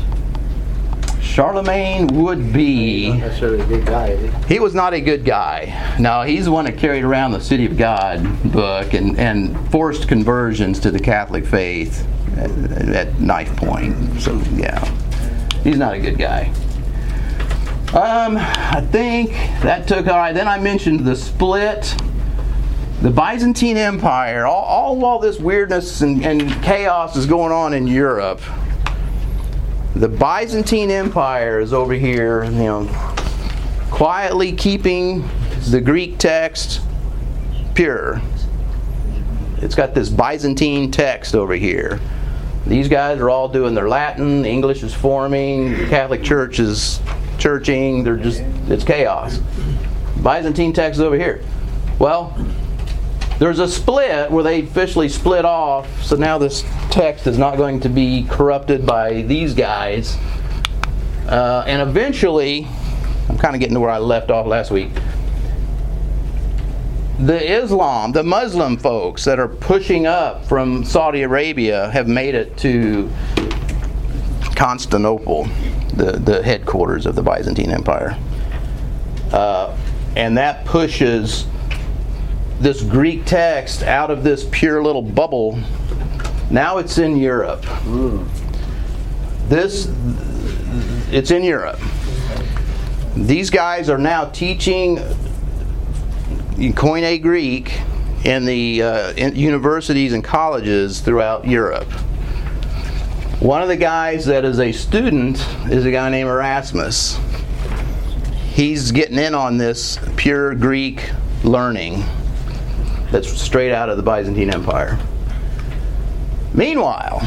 Charlemagne 1.28 2.08
would 2.08 2.52
be. 2.52 3.10
Not 3.10 3.20
necessarily 3.20 3.62
a 3.62 3.66
good 3.68 3.86
guy, 3.86 4.08
is 4.08 4.46
he? 4.46 4.60
Was 4.60 4.74
not 4.74 4.94
a 4.94 5.02
good 5.02 5.24
guy. 5.24 5.96
No, 6.00 6.24
he's 6.24 6.46
the 6.46 6.52
one 6.52 6.66
that 6.66 6.78
carried 6.78 7.04
around 7.04 7.32
the 7.32 7.42
City 7.42 7.66
of 7.66 7.78
God 7.78 8.24
book 8.52 8.94
and, 8.94 9.20
and 9.20 9.70
forced 9.70 10.08
conversions 10.08 10.80
to 10.80 10.90
the 10.90 11.00
Catholic 11.00 11.46
faith 11.46 12.08
at, 12.38 12.50
at 12.96 13.20
knife 13.20 13.56
point. 13.56 14.20
So, 14.20 14.42
yeah, 14.54 14.84
he's 15.64 15.78
not 15.78 15.94
a 15.94 16.00
good 16.00 16.18
guy. 16.18 16.52
Um, 17.94 18.38
I 18.38 18.82
think 18.92 19.30
that 19.62 19.88
took, 19.88 20.08
all 20.08 20.18
right, 20.18 20.34
then 20.34 20.48
I 20.48 20.60
mentioned 20.60 21.06
the 21.06 21.16
split. 21.16 21.96
The 23.02 23.12
Byzantine 23.12 23.78
Empire, 23.78 24.48
all, 24.48 24.64
all 24.64 24.96
while 24.98 25.20
this 25.20 25.40
weirdness 25.40 26.02
and, 26.02 26.26
and 26.26 26.52
chaos 26.64 27.16
is 27.16 27.28
going 27.28 27.52
on 27.52 27.74
in 27.74 27.86
Europe, 27.86 28.42
the 30.00 30.08
Byzantine 30.08 30.92
Empire 30.92 31.60
is 31.60 31.74
over 31.74 31.94
here, 31.94 32.44
you 32.44 32.52
know, 32.52 32.88
quietly 33.90 34.52
keeping 34.52 35.28
the 35.72 35.82
Greek 35.82 36.20
text 36.20 36.82
pure. 37.74 38.22
It's 39.58 39.74
got 39.74 39.96
this 39.96 40.10
Byzantine 40.10 40.92
text 40.92 41.34
over 41.34 41.56
here. 41.56 42.00
These 42.68 42.90
guys 42.90 43.20
are 43.20 43.32
all 43.32 43.50
doing 43.50 43.74
their 43.74 43.90
Latin, 43.90 44.46
English 44.46 44.84
is 44.84 44.94
forming, 44.94 45.72
the 45.72 45.88
Catholic 45.88 46.22
Church 46.22 46.60
is 46.60 47.00
churching, 47.40 48.04
they're 48.04 48.18
just, 48.18 48.42
it's 48.68 48.84
chaos. 48.84 49.40
Byzantine 50.22 50.74
text 50.74 51.00
is 51.00 51.02
over 51.02 51.18
here. 51.18 51.44
Well, 51.98 52.38
there's 53.40 53.60
a 53.60 53.68
split 53.68 54.32
where 54.32 54.44
they 54.44 54.62
officially 54.62 55.10
split 55.10 55.46
off, 55.46 56.04
so 56.04 56.16
now 56.16 56.38
this 56.38 56.64
text 56.90 57.28
is 57.28 57.38
not 57.38 57.58
going 57.58 57.80
to 57.82 57.90
be 57.90 58.26
corrupted 58.30 58.86
by 58.86 59.22
these 59.24 59.54
guys. 59.54 60.18
Uh, 61.28 61.64
and 61.68 61.88
eventually, 61.88 62.68
I'm 63.30 63.38
kind 63.38 63.54
of 63.54 63.60
getting 63.60 63.76
to 63.76 63.80
where 63.80 63.90
I 63.90 64.00
left 64.00 64.32
off 64.32 64.48
last 64.48 64.72
week. 64.72 64.90
The 67.20 67.62
Islam, 67.64 68.12
the 68.12 68.24
Muslim 68.24 68.78
folks 68.78 69.26
that 69.26 69.40
are 69.40 69.48
pushing 69.48 70.06
up 70.08 70.46
from 70.46 70.84
Saudi 70.84 71.24
Arabia 71.24 71.90
have 71.92 72.08
made 72.08 72.36
it 72.36 72.58
to 72.58 73.12
Constantinople, 74.56 75.46
the, 75.94 76.14
the 76.14 76.42
headquarters 76.44 77.06
of 77.06 77.16
the 77.16 77.24
Byzantine 77.24 77.72
Empire. 77.72 78.18
Uh, 79.32 79.76
and 80.16 80.38
that 80.38 80.66
pushes 80.66 81.46
this 82.60 82.82
Greek 82.82 83.26
text 83.26 83.84
out 83.84 84.10
of 84.10 84.24
this 84.24 84.48
pure 84.52 84.82
little 84.84 85.02
bubble. 85.02 85.60
Now 86.50 86.78
it's 86.78 86.98
in 86.98 87.18
Europe. 87.18 87.66
This, 89.48 89.92
it's 91.12 91.32
in 91.32 91.44
Europe. 91.44 91.80
These 93.16 93.50
guys 93.50 93.90
are 93.90 93.98
now 93.98 94.26
teaching 94.26 94.98
Koine 96.58 97.22
Greek 97.22 97.80
in 98.24 98.46
the 98.46 98.82
uh, 98.82 99.14
in 99.14 99.36
universities 99.36 100.14
and 100.14 100.24
colleges 100.24 101.02
throughout 101.02 101.48
Europe. 101.48 101.90
One 103.40 103.62
of 103.62 103.68
the 103.68 103.78
guys 103.78 104.26
that 104.26 104.44
is 104.44 104.60
a 104.60 104.72
student 104.72 105.38
is 105.70 105.86
a 105.86 105.92
guy 105.92 106.10
named 106.10 106.30
Erasmus. 106.30 107.20
He's 108.54 108.92
getting 108.92 109.20
in 109.20 109.36
on 109.36 109.58
this 109.58 110.00
pure 110.16 110.56
Greek 110.56 111.12
learning 111.44 112.04
that's 113.12 113.30
straight 113.40 113.72
out 113.72 113.90
of 113.90 113.98
the 113.98 114.04
Byzantine 114.04 114.54
Empire. 114.54 114.98
Meanwhile, 116.54 117.22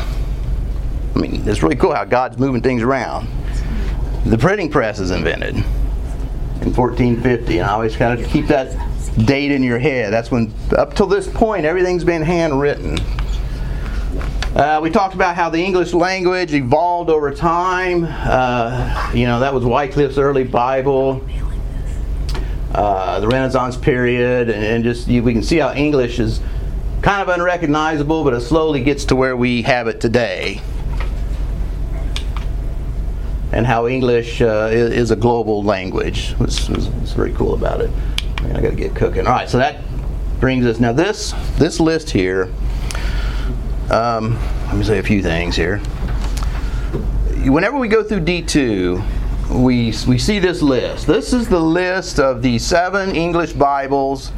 I 1.15 1.19
mean, 1.19 1.49
it's 1.49 1.63
really 1.63 1.77
cool 1.77 1.95
how 1.95 2.05
God's 2.05 2.39
moving 2.39 2.63
things 2.63 2.83
around. 2.83 3.29
The 4.27 4.39
printing 4.39 4.71
press 4.71 5.01
is 5.01 5.11
invented 5.11 5.57
in 5.57 6.75
1450, 6.75 7.59
and 7.59 7.67
I 7.67 7.73
always 7.73 7.97
kind 7.97 8.21
of 8.21 8.29
keep 8.29 8.47
that 8.49 8.77
date 9.25 9.51
in 9.51 9.63
your 9.63 9.79
head. 9.79 10.13
That's 10.13 10.31
when, 10.31 10.53
up 10.77 10.95
till 10.95 11.07
this 11.07 11.29
point, 11.29 11.65
everything's 11.65 12.05
been 12.05 12.23
handwritten. 12.23 12.99
Uh, 14.55 14.81
we 14.83 14.91
talked 14.91 15.15
about 15.15 15.37
how 15.37 15.49
the 15.49 15.65
English 15.65 15.95
language 15.95 16.53
evolved 16.53 17.09
over 17.09 17.33
time. 17.33 18.05
Uh, 18.09 19.11
you 19.15 19.27
know, 19.27 19.41
that 19.41 19.55
was 19.55 19.65
Wycliffe's 19.65 20.19
early 20.19 20.45
Bible 20.45 21.25
uh, 22.75 23.21
the 23.21 23.29
Renaissance 23.29 23.77
period, 23.77 24.49
and, 24.49 24.65
and 24.65 24.85
just 24.85 25.09
you, 25.09 25.23
we 25.23 25.33
can 25.33 25.43
see 25.43 25.59
how 25.59 25.73
English 25.73 26.19
is 26.19 26.41
kind 27.03 27.23
of 27.23 27.29
unrecognizable, 27.29 28.25
but 28.25 28.35
it 28.35 28.41
slowly 28.41 28.83
gets 28.83 29.05
to 29.07 29.17
where 29.17 29.37
we 29.37 29.63
have 29.63 29.89
it 29.89 30.01
today. 30.01 30.61
And 33.53 33.67
how 33.67 33.89
English 33.89 34.41
uh, 34.41 34.69
is, 34.71 34.93
is, 34.93 35.11
a 35.11 35.17
global 35.17 35.65
language. 35.65 36.33
What's 36.39 36.67
very 37.15 37.33
cool 37.33 37.55
about 37.55 37.81
it. 37.81 37.91
Man, 38.43 38.57
I 38.57 38.61
got 38.61 38.71
to 38.71 38.77
get 38.77 38.95
cooking. 38.95 39.27
All 39.27 39.33
right, 39.33 39.49
so 39.49 39.59
that 39.59 39.83
brings 40.39 40.65
us 40.65 40.79
now. 40.79 40.93
This 40.93 41.35
this 41.57 41.81
list 41.81 42.11
here. 42.11 42.53
Um, 43.91 44.39
let 44.67 44.77
me 44.77 44.85
say 44.85 44.99
a 44.99 45.03
few 45.03 45.21
things 45.21 45.57
here. 45.57 45.79
Whenever 47.45 47.77
we 47.77 47.89
go 47.89 48.05
through 48.05 48.21
D 48.21 48.41
two, 48.41 49.03
we, 49.51 49.93
we 50.07 50.19
see 50.19 50.39
this 50.39 50.63
list. 50.63 51.07
This 51.07 51.33
is 51.33 51.49
the 51.49 51.61
list 51.61 52.21
of 52.21 52.41
the 52.41 52.59
seven 52.59 53.15
English 53.17 53.53
Bibles 53.53 54.31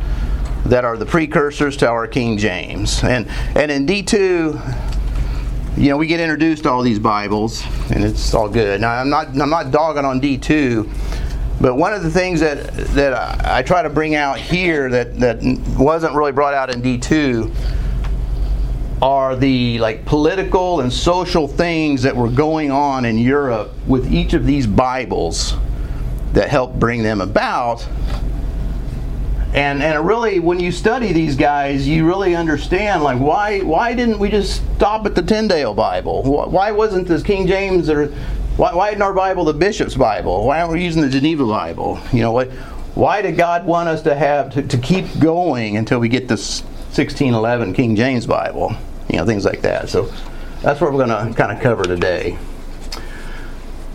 that 0.64 0.84
are 0.84 0.96
the 0.96 1.04
precursors 1.04 1.76
to 1.78 1.88
our 1.88 2.06
King 2.06 2.38
James. 2.38 3.02
And, 3.04 3.28
and 3.54 3.70
in 3.70 3.86
D2, 3.86 5.76
you 5.76 5.88
know, 5.88 5.96
we 5.96 6.06
get 6.06 6.20
introduced 6.20 6.62
to 6.62 6.70
all 6.70 6.82
these 6.82 6.98
Bibles, 6.98 7.62
and 7.90 8.04
it's 8.04 8.32
all 8.32 8.48
good. 8.48 8.80
Now, 8.80 8.92
I'm 8.92 9.10
not, 9.10 9.28
I'm 9.28 9.50
not 9.50 9.70
dogging 9.70 10.04
on 10.04 10.20
D2, 10.20 10.88
but 11.60 11.74
one 11.74 11.92
of 11.92 12.02
the 12.02 12.10
things 12.10 12.40
that, 12.40 12.72
that 12.94 13.12
I, 13.12 13.58
I 13.58 13.62
try 13.62 13.82
to 13.82 13.90
bring 13.90 14.14
out 14.14 14.38
here 14.38 14.88
that, 14.90 15.18
that 15.20 15.42
wasn't 15.78 16.14
really 16.14 16.32
brought 16.32 16.54
out 16.54 16.70
in 16.70 16.80
D2 16.80 17.54
are 19.02 19.34
the 19.34 19.80
like 19.80 20.04
political 20.04 20.80
and 20.80 20.92
social 20.92 21.48
things 21.48 22.04
that 22.04 22.14
were 22.14 22.30
going 22.30 22.70
on 22.70 23.04
in 23.04 23.18
Europe 23.18 23.72
with 23.88 24.12
each 24.12 24.32
of 24.32 24.46
these 24.46 24.64
Bibles 24.64 25.54
that 26.34 26.48
helped 26.48 26.78
bring 26.78 27.02
them 27.02 27.20
about. 27.20 27.86
And 29.54 29.82
and 29.82 30.06
really 30.06 30.38
when 30.38 30.60
you 30.60 30.70
study 30.70 31.12
these 31.12 31.34
guys, 31.34 31.86
you 31.86 32.06
really 32.06 32.36
understand 32.36 33.02
like 33.02 33.18
why 33.18 33.58
why 33.60 33.92
didn't 33.92 34.20
we 34.20 34.30
just 34.30 34.62
stop 34.76 35.04
at 35.04 35.16
the 35.16 35.22
Tyndale 35.22 35.74
Bible? 35.74 36.22
Why 36.22 36.70
wasn't 36.70 37.08
this 37.08 37.24
King 37.24 37.48
James 37.48 37.90
or 37.90 38.06
why, 38.56 38.72
why 38.72 38.90
isn't 38.90 39.02
our 39.02 39.12
Bible 39.12 39.44
the 39.44 39.52
Bishop's 39.52 39.96
Bible? 39.96 40.46
Why 40.46 40.60
aren't 40.60 40.74
we 40.74 40.84
using 40.84 41.02
the 41.02 41.08
Geneva 41.08 41.44
Bible? 41.44 42.00
You 42.12 42.20
know 42.20 42.32
what? 42.32 42.50
Why 42.94 43.20
did 43.20 43.36
God 43.36 43.66
want 43.66 43.88
us 43.88 44.02
to 44.02 44.14
have 44.14 44.52
to, 44.54 44.62
to 44.62 44.78
keep 44.78 45.06
going 45.18 45.76
until 45.76 45.98
we 45.98 46.08
get 46.08 46.28
this 46.28 46.60
1611 46.60 47.74
King 47.74 47.96
James 47.96 48.26
Bible? 48.26 48.76
You 49.08 49.18
know, 49.18 49.26
things 49.26 49.44
like 49.44 49.62
that. 49.62 49.88
So 49.88 50.12
that's 50.62 50.80
what 50.80 50.92
we're 50.92 51.06
going 51.06 51.28
to 51.28 51.34
kind 51.34 51.56
of 51.56 51.62
cover 51.62 51.84
today. 51.84 52.38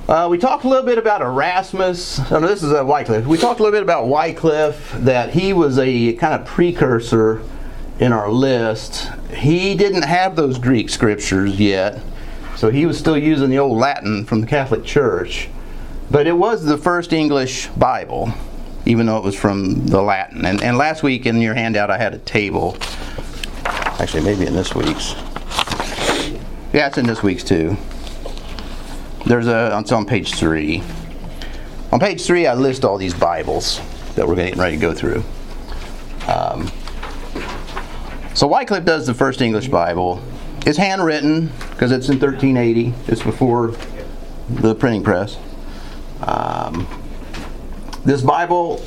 Uh, 0.07 0.27
we 0.29 0.37
talked 0.37 0.63
a 0.63 0.69
little 0.69 0.85
bit 0.85 0.97
about 0.97 1.21
Erasmus. 1.21 2.19
Oh, 2.31 2.39
no, 2.39 2.47
this 2.47 2.63
is 2.63 2.71
a 2.71 2.85
Wycliffe. 2.85 3.25
We 3.25 3.37
talked 3.37 3.59
a 3.59 3.63
little 3.63 3.75
bit 3.75 3.83
about 3.83 4.07
Wycliffe, 4.07 4.93
that 4.99 5.31
he 5.31 5.51
was 5.51 5.77
a 5.77 6.13
kind 6.13 6.33
of 6.33 6.45
precursor 6.45 7.41
in 7.99 8.13
our 8.13 8.31
list. 8.31 9.09
He 9.33 9.75
didn't 9.75 10.03
have 10.03 10.37
those 10.37 10.59
Greek 10.59 10.89
scriptures 10.89 11.59
yet, 11.59 12.01
so 12.55 12.69
he 12.69 12.85
was 12.85 12.97
still 12.97 13.17
using 13.17 13.49
the 13.49 13.59
old 13.59 13.77
Latin 13.77 14.23
from 14.23 14.39
the 14.39 14.47
Catholic 14.47 14.85
Church. 14.85 15.49
But 16.09 16.25
it 16.25 16.37
was 16.37 16.63
the 16.63 16.77
first 16.77 17.11
English 17.11 17.67
Bible, 17.69 18.31
even 18.85 19.07
though 19.07 19.17
it 19.17 19.23
was 19.25 19.35
from 19.35 19.87
the 19.87 20.01
Latin. 20.01 20.45
And, 20.45 20.63
and 20.63 20.77
last 20.77 21.03
week 21.03 21.25
in 21.25 21.41
your 21.41 21.53
handout, 21.53 21.91
I 21.91 21.97
had 21.97 22.13
a 22.13 22.19
table 22.19 22.77
Actually, 23.99 24.23
maybe 24.23 24.45
in 24.45 24.53
this 24.53 24.75
week's. 24.75 25.13
Yeah, 26.71 26.87
it's 26.87 26.99
in 26.99 27.07
this 27.07 27.23
week's 27.23 27.43
too. 27.43 27.75
There's 29.25 29.47
a, 29.47 29.77
it's 29.81 29.91
on 29.91 30.05
page 30.05 30.35
three. 30.35 30.83
On 31.91 31.99
page 31.99 32.21
three, 32.23 32.45
I 32.45 32.53
list 32.53 32.85
all 32.85 32.97
these 32.97 33.15
Bibles 33.15 33.81
that 34.15 34.27
we're 34.27 34.35
getting 34.35 34.59
ready 34.59 34.75
to 34.75 34.81
go 34.81 34.93
through. 34.93 35.23
Um, 36.27 36.71
so 38.35 38.45
Wycliffe 38.45 38.85
does 38.85 39.07
the 39.07 39.15
first 39.15 39.41
English 39.41 39.69
Bible. 39.69 40.21
It's 40.67 40.77
handwritten 40.77 41.47
because 41.71 41.91
it's 41.91 42.07
in 42.09 42.19
1380. 42.19 42.93
It's 43.07 43.23
before 43.23 43.73
the 44.47 44.75
printing 44.75 45.03
press. 45.03 45.37
Um, 46.21 46.87
this 48.05 48.21
Bible 48.21 48.77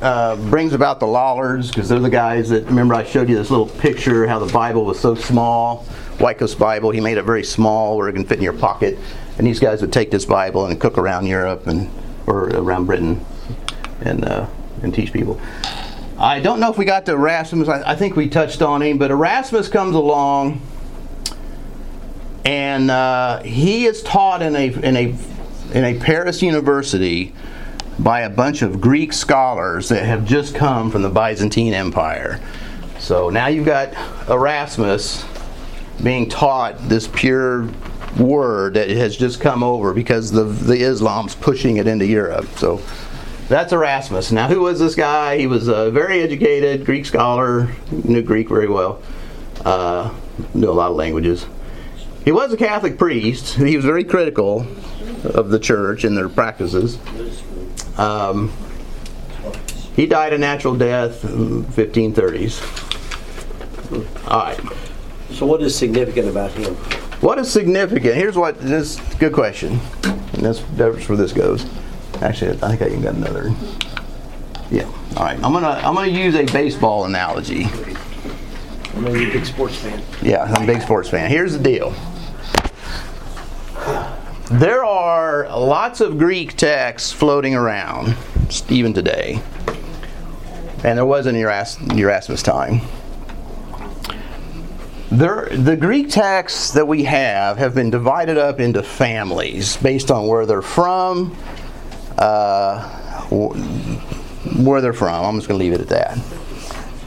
uh, 0.00 0.36
brings 0.48 0.72
about 0.72 1.00
the 1.00 1.06
Lollards 1.06 1.68
because 1.68 1.88
they're 1.88 1.98
the 1.98 2.08
guys 2.08 2.48
that 2.48 2.64
remember 2.66 2.94
I 2.94 3.04
showed 3.04 3.28
you 3.28 3.36
this 3.36 3.50
little 3.50 3.66
picture 3.66 4.26
how 4.26 4.38
the 4.38 4.52
Bible 4.52 4.84
was 4.84 4.98
so 4.98 5.14
small. 5.14 5.86
Wycliffe's 6.18 6.54
Bible, 6.54 6.90
he 6.90 7.00
made 7.00 7.18
it 7.18 7.22
very 7.22 7.44
small 7.44 7.96
where 7.96 8.08
it 8.08 8.14
can 8.14 8.24
fit 8.24 8.38
in 8.38 8.44
your 8.44 8.52
pocket. 8.52 8.98
And 9.38 9.46
these 9.46 9.58
guys 9.58 9.80
would 9.80 9.92
take 9.92 10.10
this 10.10 10.24
Bible 10.24 10.66
and 10.66 10.78
cook 10.80 10.98
around 10.98 11.26
Europe 11.26 11.66
and 11.66 11.90
or 12.26 12.48
around 12.50 12.86
Britain 12.86 13.24
and 14.00 14.24
uh, 14.24 14.46
and 14.82 14.94
teach 14.94 15.12
people. 15.12 15.40
I 16.18 16.40
don't 16.40 16.60
know 16.60 16.70
if 16.70 16.76
we 16.76 16.84
got 16.84 17.06
to 17.06 17.12
Erasmus. 17.12 17.68
I, 17.68 17.92
I 17.92 17.96
think 17.96 18.16
we 18.16 18.28
touched 18.28 18.60
on 18.60 18.82
him, 18.82 18.98
but 18.98 19.10
Erasmus 19.10 19.68
comes 19.68 19.94
along 19.94 20.60
and 22.44 22.90
uh, 22.90 23.42
he 23.42 23.86
is 23.86 24.02
taught 24.02 24.42
in 24.42 24.56
a 24.56 24.66
in 24.66 24.96
a 24.96 25.14
in 25.72 25.84
a 25.84 25.98
Paris 26.00 26.42
university 26.42 27.34
by 28.02 28.20
a 28.20 28.30
bunch 28.30 28.62
of 28.62 28.80
Greek 28.80 29.12
scholars 29.12 29.90
that 29.90 30.04
have 30.04 30.24
just 30.24 30.54
come 30.54 30.90
from 30.90 31.02
the 31.02 31.10
Byzantine 31.10 31.74
Empire. 31.74 32.40
So 32.98 33.30
now 33.30 33.48
you've 33.48 33.66
got 33.66 33.92
Erasmus 34.28 35.24
being 36.02 36.28
taught 36.28 36.88
this 36.88 37.08
pure 37.08 37.68
word 38.18 38.74
that 38.74 38.88
has 38.88 39.16
just 39.16 39.40
come 39.40 39.62
over 39.62 39.92
because 39.92 40.32
the 40.32 40.44
the 40.44 40.80
Islam's 40.80 41.34
pushing 41.34 41.76
it 41.76 41.86
into 41.86 42.06
Europe. 42.06 42.46
So 42.56 42.80
that's 43.48 43.72
Erasmus. 43.72 44.32
Now, 44.32 44.48
who 44.48 44.60
was 44.60 44.78
this 44.78 44.94
guy? 44.94 45.38
He 45.38 45.46
was 45.46 45.68
a 45.68 45.90
very 45.90 46.20
educated 46.20 46.86
Greek 46.86 47.04
scholar, 47.04 47.68
knew 47.90 48.22
Greek 48.22 48.48
very 48.48 48.68
well, 48.68 49.02
uh, 49.64 50.14
knew 50.54 50.70
a 50.70 50.72
lot 50.72 50.90
of 50.90 50.96
languages. 50.96 51.46
He 52.24 52.32
was 52.32 52.52
a 52.52 52.56
Catholic 52.56 52.98
priest. 52.98 53.54
He 53.54 53.76
was 53.76 53.84
very 53.84 54.04
critical 54.04 54.66
of 55.24 55.50
the 55.50 55.58
church 55.58 56.04
and 56.04 56.16
their 56.16 56.28
practices. 56.28 56.98
Um, 58.00 58.50
he 59.94 60.06
died 60.06 60.32
a 60.32 60.38
natural 60.38 60.74
death 60.74 61.22
in 61.24 61.64
1530s. 61.64 62.60
All 64.28 64.38
right. 64.40 64.58
So 65.32 65.44
what 65.44 65.60
is 65.62 65.76
significant 65.76 66.28
about 66.28 66.52
him? 66.52 66.74
What 67.20 67.38
is 67.38 67.52
significant? 67.52 68.14
Here's 68.14 68.36
what 68.36 68.58
this 68.60 68.98
good 69.18 69.34
question. 69.34 69.78
And 70.04 70.42
that's 70.42 70.60
that's 70.76 71.08
where 71.08 71.18
this 71.18 71.32
goes. 71.34 71.66
Actually, 72.22 72.52
I 72.62 72.76
think 72.76 72.82
I 72.82 72.86
even 72.86 73.02
got 73.02 73.14
another. 73.14 73.52
Yeah. 74.70 74.86
All 75.16 75.24
right. 75.24 75.36
I'm 75.42 75.52
gonna 75.52 75.68
I'm 75.68 75.94
gonna 75.94 76.06
use 76.06 76.34
a 76.34 76.46
baseball 76.46 77.04
analogy. 77.04 77.66
I'm 78.94 79.06
a 79.06 79.12
big 79.12 79.44
sports 79.44 79.76
fan. 79.76 80.02
Yeah, 80.22 80.42
I'm 80.44 80.62
a 80.62 80.66
big 80.66 80.80
sports 80.82 81.10
fan. 81.10 81.30
Here's 81.30 81.52
the 81.52 81.62
deal. 81.62 81.94
There 84.50 84.84
are 84.84 85.48
lots 85.56 86.00
of 86.00 86.18
Greek 86.18 86.56
texts 86.56 87.12
floating 87.12 87.54
around, 87.54 88.16
even 88.68 88.92
today. 88.92 89.40
And 90.82 90.98
there 90.98 91.06
was 91.06 91.28
in 91.28 91.36
Erasmus' 91.36 92.42
time. 92.42 92.80
There, 95.12 95.48
the 95.52 95.76
Greek 95.76 96.10
texts 96.10 96.72
that 96.72 96.88
we 96.88 97.04
have 97.04 97.58
have 97.58 97.76
been 97.76 97.90
divided 97.90 98.38
up 98.38 98.58
into 98.58 98.82
families 98.82 99.76
based 99.76 100.10
on 100.10 100.26
where 100.26 100.44
they're 100.46 100.62
from, 100.62 101.36
uh, 102.18 102.88
where 103.28 104.80
they're 104.80 104.92
from. 104.92 105.26
I'm 105.26 105.36
just 105.36 105.46
going 105.46 105.60
to 105.60 105.64
leave 105.64 105.74
it 105.74 105.80
at 105.80 105.88
that. 105.90 106.18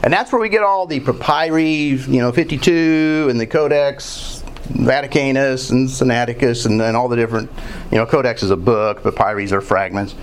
And 0.02 0.10
that's 0.10 0.32
where 0.32 0.40
we 0.40 0.48
get 0.48 0.62
all 0.62 0.86
the 0.86 1.00
papyri, 1.00 1.98
you 2.08 2.20
know, 2.20 2.32
52 2.32 3.26
and 3.28 3.38
the 3.38 3.46
Codex 3.46 4.33
Vaticanus 4.68 5.70
and 5.70 5.88
Sinaiticus 5.88 6.66
and 6.66 6.80
then 6.80 6.96
all 6.96 7.08
the 7.08 7.16
different, 7.16 7.50
you 7.90 7.98
know, 7.98 8.06
Codex 8.06 8.42
is 8.42 8.50
a 8.50 8.56
book, 8.56 9.02
papyri 9.02 9.50
are 9.52 9.60
fragments. 9.60 10.14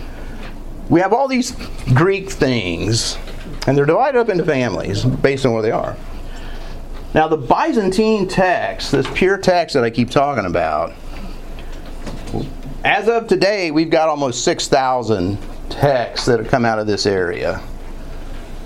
We 0.89 0.99
have 0.99 1.13
all 1.13 1.27
these 1.27 1.51
Greek 1.93 2.29
things, 2.29 3.17
and 3.65 3.77
they're 3.77 3.85
divided 3.85 4.19
up 4.19 4.29
into 4.29 4.43
families 4.43 5.05
based 5.05 5.45
on 5.45 5.53
where 5.53 5.61
they 5.61 5.71
are. 5.71 5.95
Now, 7.13 7.27
the 7.27 7.37
Byzantine 7.37 8.27
text, 8.27 8.91
this 8.91 9.07
pure 9.13 9.37
text 9.37 9.73
that 9.73 9.83
I 9.83 9.89
keep 9.89 10.09
talking 10.09 10.45
about, 10.45 10.93
as 12.83 13.07
of 13.07 13.27
today, 13.27 13.69
we've 13.71 13.89
got 13.89 14.09
almost 14.09 14.43
6,000 14.43 15.37
texts 15.69 16.25
that 16.25 16.39
have 16.39 16.49
come 16.49 16.65
out 16.65 16.79
of 16.79 16.87
this 16.87 17.05
area. 17.05 17.61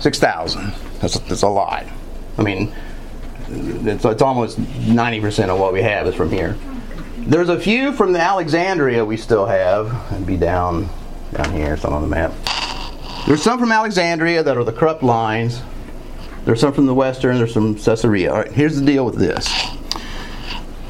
6,000. 0.00 0.72
That's, 1.00 1.18
that's 1.20 1.42
a 1.42 1.48
lot. 1.48 1.86
I 2.38 2.42
mean, 2.42 2.74
it's, 3.48 4.04
it's 4.04 4.22
almost 4.22 4.58
90% 4.58 5.48
of 5.48 5.58
what 5.58 5.72
we 5.72 5.82
have 5.82 6.06
is 6.06 6.14
from 6.14 6.30
here. 6.30 6.56
There's 7.18 7.48
a 7.48 7.58
few 7.58 7.92
from 7.92 8.12
the 8.12 8.20
Alexandria 8.20 9.04
we 9.04 9.16
still 9.16 9.46
have. 9.46 10.12
It'd 10.12 10.26
be 10.26 10.36
down 10.36 10.88
down 11.32 11.52
here, 11.52 11.74
it's 11.74 11.82
not 11.82 11.92
on 11.92 12.02
the 12.02 12.08
map. 12.08 12.32
There's 13.26 13.42
some 13.42 13.58
from 13.58 13.72
Alexandria 13.72 14.42
that 14.42 14.56
are 14.56 14.64
the 14.64 14.72
corrupt 14.72 15.02
lines. 15.02 15.60
There's 16.44 16.60
some 16.60 16.72
from 16.72 16.86
the 16.86 16.94
western. 16.94 17.38
There's 17.38 17.52
some 17.52 17.74
Caesarea. 17.74 18.30
All 18.30 18.38
right, 18.38 18.52
here's 18.52 18.78
the 18.78 18.86
deal 18.86 19.04
with 19.04 19.16
this. 19.16 19.46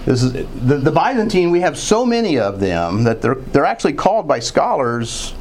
This 0.05 0.23
is 0.23 0.33
the, 0.33 0.77
the 0.77 0.93
Byzantine. 0.93 1.51
We 1.51 1.61
have 1.61 1.79
so 1.79 2.05
many 2.05 2.39
of 2.39 2.61
them 2.61 3.05
that 3.05 3.23
they're 3.23 3.35
they're 3.37 3.65
actually 3.65 3.95
called 3.95 4.29
by 4.29 4.39
scholars 4.39 5.35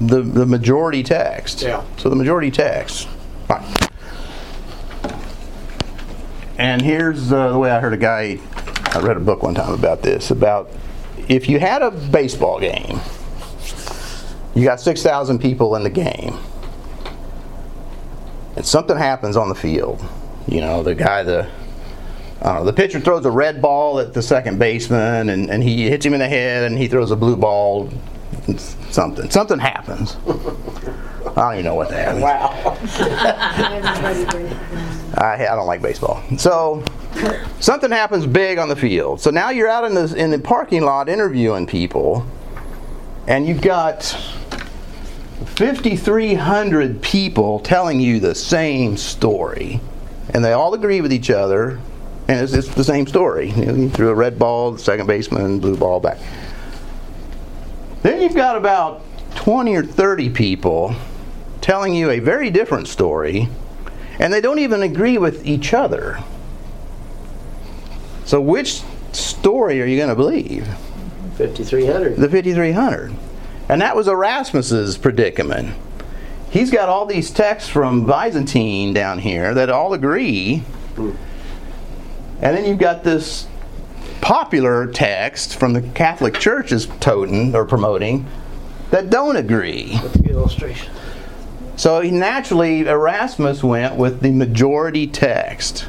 the 0.00 0.22
the 0.22 0.46
majority 0.46 1.02
text. 1.02 1.62
Yeah. 1.62 1.84
So 1.98 2.08
the 2.08 2.16
majority 2.16 2.50
text. 2.50 3.06
Fine. 3.46 3.62
And 6.56 6.80
here's 6.80 7.32
uh, 7.32 7.52
the 7.52 7.58
way 7.58 7.70
I 7.70 7.80
heard 7.80 7.92
a 7.92 7.98
guy. 7.98 8.38
I 8.92 9.00
read 9.00 9.16
a 9.16 9.20
book 9.20 9.42
one 9.42 9.54
time 9.54 9.72
about 9.72 10.02
this. 10.02 10.30
About 10.30 10.70
if 11.28 11.48
you 11.48 11.58
had 11.58 11.82
a 11.82 11.90
baseball 11.90 12.60
game, 12.60 13.00
you 14.54 14.64
got 14.64 14.80
six 14.80 15.02
thousand 15.02 15.40
people 15.40 15.74
in 15.74 15.82
the 15.82 15.90
game, 15.90 16.38
and 18.56 18.64
something 18.64 18.96
happens 18.96 19.36
on 19.36 19.48
the 19.48 19.54
field. 19.54 20.04
You 20.46 20.60
know, 20.60 20.82
the 20.84 20.94
guy 20.94 21.24
the 21.24 21.50
uh, 22.40 22.62
the 22.62 22.72
pitcher 22.72 23.00
throws 23.00 23.24
a 23.24 23.30
red 23.30 23.60
ball 23.60 23.98
at 23.98 24.12
the 24.12 24.22
second 24.22 24.58
baseman, 24.58 25.30
and, 25.30 25.50
and 25.50 25.62
he 25.62 25.88
hits 25.88 26.06
him 26.06 26.14
in 26.14 26.20
the 26.20 26.28
head, 26.28 26.64
and 26.64 26.78
he 26.78 26.86
throws 26.86 27.10
a 27.10 27.16
blue 27.16 27.36
ball. 27.36 27.90
Something. 28.90 29.30
Something 29.30 29.58
happens. 29.58 30.16
I 31.36 31.40
don't 31.40 31.52
even 31.54 31.64
know 31.64 31.74
what 31.74 31.90
that. 31.90 32.16
Wow. 32.16 32.76
I, 35.18 35.46
I 35.46 35.56
don't 35.56 35.66
like 35.66 35.82
baseball. 35.82 36.22
So 36.38 36.84
something 37.58 37.90
happens 37.90 38.26
big 38.26 38.58
on 38.58 38.68
the 38.68 38.76
field. 38.76 39.20
So 39.20 39.30
now 39.30 39.50
you're 39.50 39.68
out 39.68 39.84
in 39.84 39.94
the 39.94 40.14
in 40.14 40.30
the 40.30 40.38
parking 40.38 40.82
lot 40.82 41.08
interviewing 41.08 41.66
people, 41.66 42.24
and 43.26 43.46
you've 43.46 43.62
got 43.62 44.02
5,300 45.56 47.02
people 47.02 47.60
telling 47.60 48.00
you 48.00 48.20
the 48.20 48.34
same 48.34 48.96
story, 48.96 49.80
and 50.30 50.44
they 50.44 50.52
all 50.52 50.74
agree 50.74 51.00
with 51.00 51.12
each 51.12 51.30
other, 51.30 51.80
and 52.28 52.40
it's, 52.40 52.52
it's 52.52 52.74
the 52.74 52.84
same 52.84 53.06
story. 53.06 53.50
You, 53.50 53.66
know, 53.66 53.74
you 53.74 53.90
threw 53.90 54.08
a 54.08 54.14
red 54.14 54.38
ball, 54.38 54.72
the 54.72 54.78
second 54.78 55.06
baseman, 55.06 55.58
blue 55.58 55.76
ball 55.76 55.98
back. 55.98 56.18
Then 58.02 58.22
you've 58.22 58.34
got 58.34 58.56
about 58.56 59.02
20 59.36 59.74
or 59.74 59.82
30 59.82 60.30
people 60.30 60.94
telling 61.64 61.94
you 61.94 62.10
a 62.10 62.18
very 62.18 62.50
different 62.50 62.86
story, 62.86 63.48
and 64.18 64.30
they 64.30 64.42
don't 64.42 64.58
even 64.58 64.82
agree 64.82 65.16
with 65.16 65.46
each 65.46 65.72
other. 65.72 66.22
So, 68.26 68.38
which 68.38 68.82
story 69.12 69.80
are 69.80 69.86
you 69.86 69.96
going 69.96 70.10
to 70.10 70.14
believe? 70.14 70.66
5,300. 71.38 72.16
The 72.16 72.28
5300. 72.28 73.14
And 73.70 73.80
that 73.80 73.96
was 73.96 74.08
Erasmus's 74.08 74.98
predicament. 74.98 75.74
He's 76.50 76.70
got 76.70 76.90
all 76.90 77.06
these 77.06 77.30
texts 77.30 77.70
from 77.70 78.04
Byzantine 78.04 78.92
down 78.92 79.18
here 79.18 79.54
that 79.54 79.70
all 79.70 79.94
agree. 79.94 80.64
And 80.98 81.16
then 82.42 82.66
you've 82.66 82.78
got 82.78 83.04
this 83.04 83.48
popular 84.20 84.86
text 84.88 85.58
from 85.58 85.72
the 85.72 85.80
Catholic 85.80 86.34
Church 86.34 86.72
is 86.72 86.88
toting 87.00 87.54
or 87.54 87.64
promoting 87.64 88.26
that 88.90 89.08
don't 89.08 89.36
agree. 89.36 89.96
That's 89.96 90.16
a 90.16 90.18
good 90.18 90.32
illustration. 90.32 90.92
So 91.76 92.00
he 92.00 92.10
naturally, 92.10 92.80
Erasmus 92.86 93.64
went 93.64 93.96
with 93.96 94.20
the 94.20 94.30
majority 94.30 95.06
text, 95.06 95.80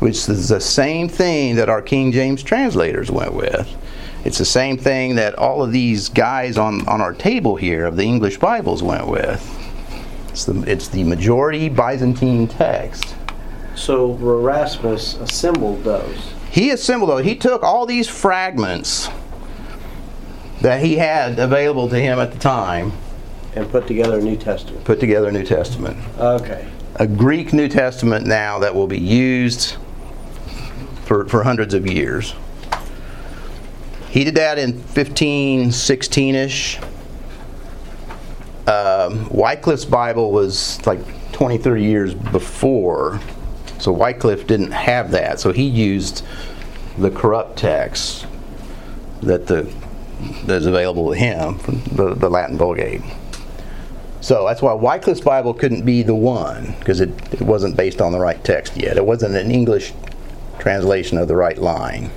which 0.00 0.28
is 0.28 0.48
the 0.48 0.60
same 0.60 1.08
thing 1.08 1.54
that 1.56 1.68
our 1.68 1.80
King 1.80 2.12
James 2.12 2.42
translators 2.42 3.10
went 3.10 3.32
with. 3.32 3.74
It's 4.24 4.38
the 4.38 4.44
same 4.44 4.78
thing 4.78 5.16
that 5.16 5.34
all 5.34 5.62
of 5.62 5.72
these 5.72 6.08
guys 6.08 6.56
on, 6.56 6.86
on 6.88 7.00
our 7.00 7.12
table 7.12 7.56
here 7.56 7.84
of 7.84 7.96
the 7.96 8.04
English 8.04 8.38
Bibles 8.38 8.82
went 8.82 9.06
with. 9.06 9.42
It's 10.30 10.44
the, 10.44 10.62
it's 10.70 10.88
the 10.88 11.04
majority 11.04 11.68
Byzantine 11.68 12.48
text. 12.48 13.14
So 13.74 14.12
Erasmus 14.14 15.14
assembled 15.14 15.84
those. 15.84 16.32
He 16.50 16.70
assembled 16.70 17.10
those. 17.10 17.24
He 17.24 17.34
took 17.34 17.62
all 17.62 17.86
these 17.86 18.08
fragments 18.08 19.08
that 20.60 20.82
he 20.82 20.96
had 20.96 21.38
available 21.38 21.88
to 21.88 21.98
him 21.98 22.18
at 22.18 22.32
the 22.32 22.38
time, 22.38 22.92
and 23.56 23.70
put 23.70 23.86
together 23.86 24.18
a 24.18 24.22
New 24.22 24.36
Testament. 24.36 24.84
put 24.84 25.00
together 25.00 25.28
a 25.28 25.32
New 25.32 25.44
Testament. 25.44 25.96
Okay. 26.18 26.68
A 26.96 27.06
Greek 27.06 27.52
New 27.52 27.68
Testament 27.68 28.26
now 28.26 28.58
that 28.60 28.74
will 28.74 28.86
be 28.86 28.98
used 28.98 29.76
for, 31.04 31.26
for 31.28 31.42
hundreds 31.42 31.74
of 31.74 31.86
years. 31.86 32.34
He 34.10 34.24
did 34.24 34.36
that 34.36 34.58
in 34.58 34.74
1516 34.74 36.34
ish. 36.34 36.78
Um, 38.66 39.28
Wycliffe's 39.28 39.84
Bible 39.84 40.32
was 40.32 40.84
like 40.86 41.00
20, 41.32 41.58
30 41.58 41.82
years 41.82 42.14
before, 42.14 43.20
so 43.78 43.92
Wycliffe 43.92 44.46
didn't 44.46 44.70
have 44.70 45.10
that. 45.10 45.40
So 45.40 45.52
he 45.52 45.64
used 45.64 46.24
the 46.96 47.10
corrupt 47.10 47.58
text 47.58 48.26
that 49.20 49.46
the 49.46 49.70
that's 50.44 50.64
available 50.64 51.10
to 51.10 51.18
him 51.18 51.58
from 51.58 51.82
the, 51.82 52.14
the 52.14 52.30
Latin 52.30 52.56
Vulgate. 52.56 53.02
So 54.24 54.46
that's 54.46 54.62
why 54.62 54.72
Wycliffe's 54.72 55.20
Bible 55.20 55.52
couldn't 55.52 55.84
be 55.84 56.02
the 56.02 56.14
one 56.14 56.74
because 56.78 57.02
it, 57.02 57.10
it 57.30 57.42
wasn't 57.42 57.76
based 57.76 58.00
on 58.00 58.10
the 58.10 58.18
right 58.18 58.42
text 58.42 58.74
yet. 58.74 58.96
It 58.96 59.04
wasn't 59.04 59.36
an 59.36 59.50
English 59.50 59.92
translation 60.58 61.18
of 61.18 61.28
the 61.28 61.36
right 61.36 61.58
line. 61.58 62.10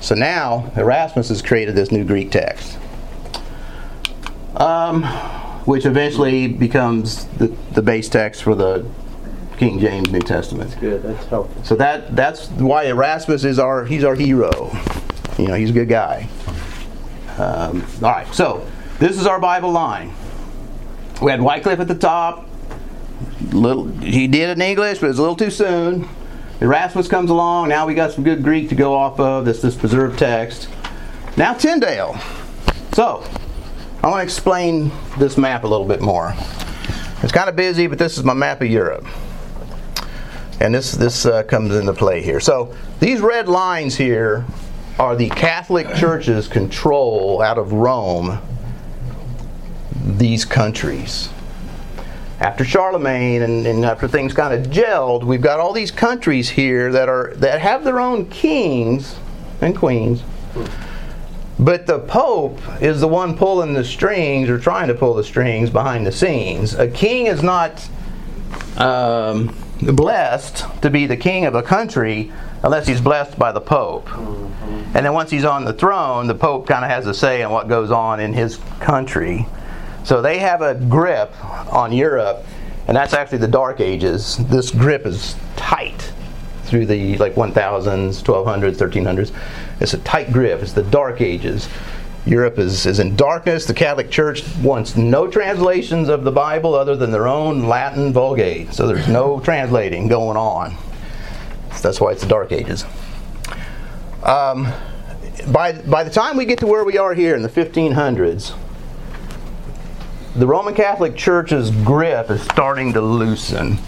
So 0.00 0.14
now 0.14 0.72
Erasmus 0.74 1.28
has 1.28 1.42
created 1.42 1.74
this 1.74 1.92
new 1.92 2.02
Greek 2.02 2.30
text, 2.30 2.78
um, 4.56 5.02
which 5.66 5.84
eventually 5.84 6.48
becomes 6.48 7.26
the, 7.26 7.48
the 7.74 7.82
base 7.82 8.08
text 8.08 8.42
for 8.42 8.54
the 8.54 8.88
King 9.58 9.78
James 9.78 10.10
New 10.10 10.20
Testament. 10.20 10.70
That's 10.70 10.80
good. 10.80 11.02
That's 11.02 11.26
helpful. 11.26 11.62
So 11.62 11.76
that 11.76 12.16
that's 12.16 12.48
why 12.52 12.84
Erasmus 12.84 13.44
is 13.44 13.58
our 13.58 13.84
he's 13.84 14.02
our 14.02 14.14
hero. 14.14 14.74
You 15.36 15.48
know, 15.48 15.56
he's 15.56 15.68
a 15.68 15.74
good 15.74 15.90
guy. 15.90 16.26
Um, 17.36 17.84
all 18.02 18.12
right, 18.12 18.34
so 18.34 18.66
this 18.98 19.20
is 19.20 19.26
our 19.26 19.38
Bible 19.38 19.72
line. 19.72 20.14
We 21.20 21.30
had 21.30 21.40
Wycliffe 21.40 21.80
at 21.80 21.88
the 21.88 21.94
top. 21.94 22.48
Little 23.52 23.86
he 23.86 24.26
did 24.26 24.50
in 24.50 24.60
English, 24.60 24.98
but 24.98 25.06
it 25.06 25.08
was 25.08 25.18
a 25.18 25.22
little 25.22 25.36
too 25.36 25.50
soon. 25.50 26.08
Erasmus 26.60 27.08
comes 27.08 27.30
along. 27.30 27.68
Now 27.68 27.86
we 27.86 27.94
got 27.94 28.12
some 28.12 28.24
good 28.24 28.42
Greek 28.42 28.68
to 28.70 28.74
go 28.74 28.94
off 28.94 29.18
of. 29.20 29.44
This 29.44 29.62
this 29.62 29.74
preserved 29.74 30.18
text. 30.18 30.68
Now 31.36 31.54
Tyndale. 31.54 32.18
So 32.92 33.24
I 34.02 34.08
want 34.08 34.20
to 34.20 34.24
explain 34.24 34.90
this 35.18 35.36
map 35.36 35.64
a 35.64 35.66
little 35.66 35.86
bit 35.86 36.00
more. 36.00 36.34
It's 37.22 37.32
kind 37.32 37.48
of 37.48 37.56
busy, 37.56 37.86
but 37.86 37.98
this 37.98 38.18
is 38.18 38.24
my 38.24 38.34
map 38.34 38.60
of 38.60 38.68
Europe 38.68 39.06
and 40.60 40.74
this 40.74 40.92
this 40.92 41.26
uh, 41.26 41.42
comes 41.44 41.74
into 41.74 41.92
play 41.92 42.22
here. 42.22 42.40
So 42.40 42.74
these 43.00 43.20
red 43.20 43.48
lines 43.48 43.96
here 43.96 44.44
are 44.98 45.14
the 45.14 45.28
Catholic 45.28 45.94
Church's 45.94 46.48
control 46.48 47.42
out 47.42 47.58
of 47.58 47.72
Rome 47.72 48.38
these 50.18 50.44
countries. 50.44 51.28
After 52.38 52.64
Charlemagne 52.64 53.42
and, 53.42 53.66
and 53.66 53.84
after 53.84 54.06
things 54.06 54.34
kind 54.34 54.52
of 54.52 54.70
gelled, 54.70 55.24
we've 55.24 55.40
got 55.40 55.58
all 55.58 55.72
these 55.72 55.90
countries 55.90 56.50
here 56.50 56.92
that 56.92 57.08
are 57.08 57.32
that 57.36 57.60
have 57.60 57.82
their 57.84 57.98
own 57.98 58.26
kings 58.26 59.16
and 59.60 59.74
queens. 59.76 60.22
But 61.58 61.86
the 61.86 61.98
Pope 61.98 62.60
is 62.82 63.00
the 63.00 63.08
one 63.08 63.36
pulling 63.36 63.72
the 63.72 63.84
strings 63.84 64.50
or 64.50 64.58
trying 64.58 64.88
to 64.88 64.94
pull 64.94 65.14
the 65.14 65.24
strings 65.24 65.70
behind 65.70 66.06
the 66.06 66.12
scenes. 66.12 66.74
A 66.74 66.86
king 66.86 67.26
is 67.26 67.42
not 67.42 67.88
um, 68.76 69.56
blessed 69.80 70.66
to 70.82 70.90
be 70.90 71.06
the 71.06 71.16
king 71.16 71.46
of 71.46 71.54
a 71.54 71.62
country 71.62 72.30
unless 72.62 72.86
he's 72.86 73.00
blessed 73.00 73.38
by 73.38 73.52
the 73.52 73.60
Pope. 73.60 74.08
And 74.14 75.04
then 75.04 75.14
once 75.14 75.30
he's 75.30 75.44
on 75.44 75.64
the 75.64 75.72
throne, 75.72 76.26
the 76.26 76.34
Pope 76.34 76.66
kind 76.66 76.84
of 76.84 76.90
has 76.90 77.06
a 77.06 77.14
say 77.14 77.40
in 77.40 77.50
what 77.50 77.68
goes 77.68 77.90
on 77.90 78.20
in 78.20 78.34
his 78.34 78.58
country. 78.80 79.46
So 80.06 80.22
they 80.22 80.38
have 80.38 80.62
a 80.62 80.76
grip 80.76 81.34
on 81.72 81.92
Europe, 81.92 82.46
and 82.86 82.96
that's 82.96 83.12
actually 83.12 83.38
the 83.38 83.48
Dark 83.48 83.80
Ages. 83.80 84.36
This 84.36 84.70
grip 84.70 85.04
is 85.04 85.34
tight 85.56 86.12
through 86.62 86.86
the 86.86 87.18
like 87.18 87.34
1000s, 87.34 88.22
1200s, 88.22 88.76
1300s. 88.76 89.32
It's 89.80 89.94
a 89.94 89.98
tight 89.98 90.32
grip. 90.32 90.62
It's 90.62 90.74
the 90.74 90.84
Dark 90.84 91.20
Ages. 91.20 91.68
Europe 92.24 92.56
is, 92.60 92.86
is 92.86 93.00
in 93.00 93.16
darkness. 93.16 93.64
The 93.64 93.74
Catholic 93.74 94.08
Church 94.08 94.44
wants 94.58 94.96
no 94.96 95.26
translations 95.26 96.08
of 96.08 96.22
the 96.22 96.30
Bible 96.30 96.74
other 96.74 96.94
than 96.94 97.10
their 97.10 97.26
own 97.26 97.66
Latin 97.66 98.12
Vulgate. 98.12 98.72
So 98.72 98.86
there's 98.86 99.08
no 99.08 99.40
translating 99.40 100.06
going 100.06 100.36
on. 100.36 100.76
So 101.72 101.82
that's 101.82 102.00
why 102.00 102.12
it's 102.12 102.22
the 102.22 102.28
Dark 102.28 102.52
Ages. 102.52 102.84
Um, 104.22 104.72
by, 105.48 105.72
by 105.72 106.04
the 106.04 106.10
time 106.10 106.36
we 106.36 106.44
get 106.44 106.60
to 106.60 106.68
where 106.68 106.84
we 106.84 106.96
are 106.96 107.12
here 107.12 107.34
in 107.34 107.42
the 107.42 107.48
1500s, 107.48 108.56
the 110.36 110.46
Roman 110.46 110.74
Catholic 110.74 111.16
Church's 111.16 111.70
grip 111.70 112.30
is 112.30 112.42
starting 112.42 112.92
to 112.92 113.00
loosen. 113.00 113.78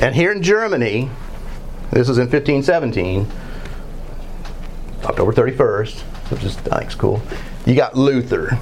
And 0.00 0.14
here 0.14 0.32
in 0.32 0.42
Germany, 0.42 1.10
this 1.90 2.08
is 2.08 2.16
in 2.16 2.30
1517, 2.30 3.30
October 5.04 5.32
31st, 5.32 6.00
which 6.30 6.42
is 6.42 6.56
I 6.68 6.78
think 6.78 6.88
is 6.88 6.94
cool. 6.94 7.20
You 7.66 7.74
got 7.74 7.96
Luther. 7.96 8.58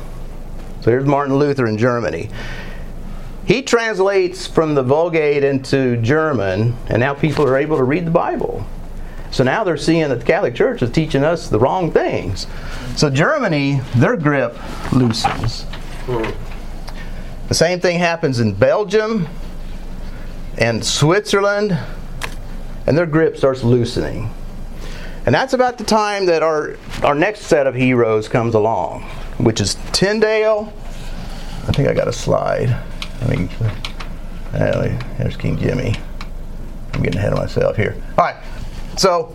So 0.80 0.90
here's 0.90 1.04
Martin 1.04 1.36
Luther 1.36 1.68
in 1.68 1.78
Germany. 1.78 2.28
He 3.44 3.62
translates 3.62 4.48
from 4.48 4.74
the 4.74 4.82
Vulgate 4.82 5.44
into 5.44 5.96
German, 5.98 6.76
and 6.88 6.98
now 6.98 7.14
people 7.14 7.46
are 7.46 7.56
able 7.56 7.76
to 7.76 7.84
read 7.84 8.04
the 8.04 8.10
Bible. 8.10 8.66
So 9.30 9.44
now 9.44 9.62
they're 9.62 9.76
seeing 9.76 10.08
that 10.08 10.18
the 10.18 10.24
Catholic 10.24 10.56
Church 10.56 10.82
is 10.82 10.90
teaching 10.90 11.22
us 11.22 11.48
the 11.48 11.60
wrong 11.60 11.92
things. 11.92 12.48
So 12.96 13.10
Germany, 13.10 13.80
their 13.94 14.16
grip 14.16 14.56
loosens. 14.92 15.66
The 16.06 17.54
same 17.54 17.80
thing 17.80 17.98
happens 17.98 18.38
in 18.38 18.54
Belgium 18.54 19.28
and 20.56 20.84
Switzerland, 20.84 21.76
and 22.86 22.96
their 22.96 23.06
grip 23.06 23.36
starts 23.36 23.64
loosening. 23.64 24.30
And 25.24 25.34
that's 25.34 25.52
about 25.52 25.78
the 25.78 25.84
time 25.84 26.26
that 26.26 26.44
our, 26.44 26.76
our 27.02 27.16
next 27.16 27.40
set 27.42 27.66
of 27.66 27.74
heroes 27.74 28.28
comes 28.28 28.54
along, 28.54 29.02
which 29.38 29.60
is 29.60 29.76
Tyndale. 29.90 30.72
I 31.66 31.72
think 31.72 31.88
I 31.88 31.94
got 31.94 32.06
a 32.06 32.12
slide. 32.12 32.70
I 33.22 33.26
mean, 33.26 33.48
uh, 34.52 34.96
there's 35.18 35.36
King 35.36 35.58
Jimmy. 35.58 35.96
I'm 36.92 37.02
getting 37.02 37.18
ahead 37.18 37.32
of 37.32 37.38
myself 37.38 37.76
here. 37.76 38.00
All 38.16 38.24
right, 38.24 38.36
so 38.96 39.34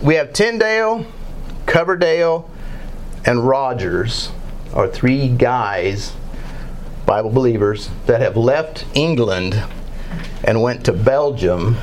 we 0.00 0.14
have 0.14 0.32
Tyndale, 0.32 1.04
Coverdale, 1.66 2.48
and 3.26 3.46
Rogers 3.46 4.30
are 4.74 4.88
three 4.88 5.28
guys, 5.28 6.12
Bible 7.06 7.30
believers, 7.30 7.90
that 8.06 8.20
have 8.20 8.36
left 8.36 8.84
England 8.94 9.62
and 10.44 10.62
went 10.62 10.84
to 10.84 10.92
Belgium 10.92 11.76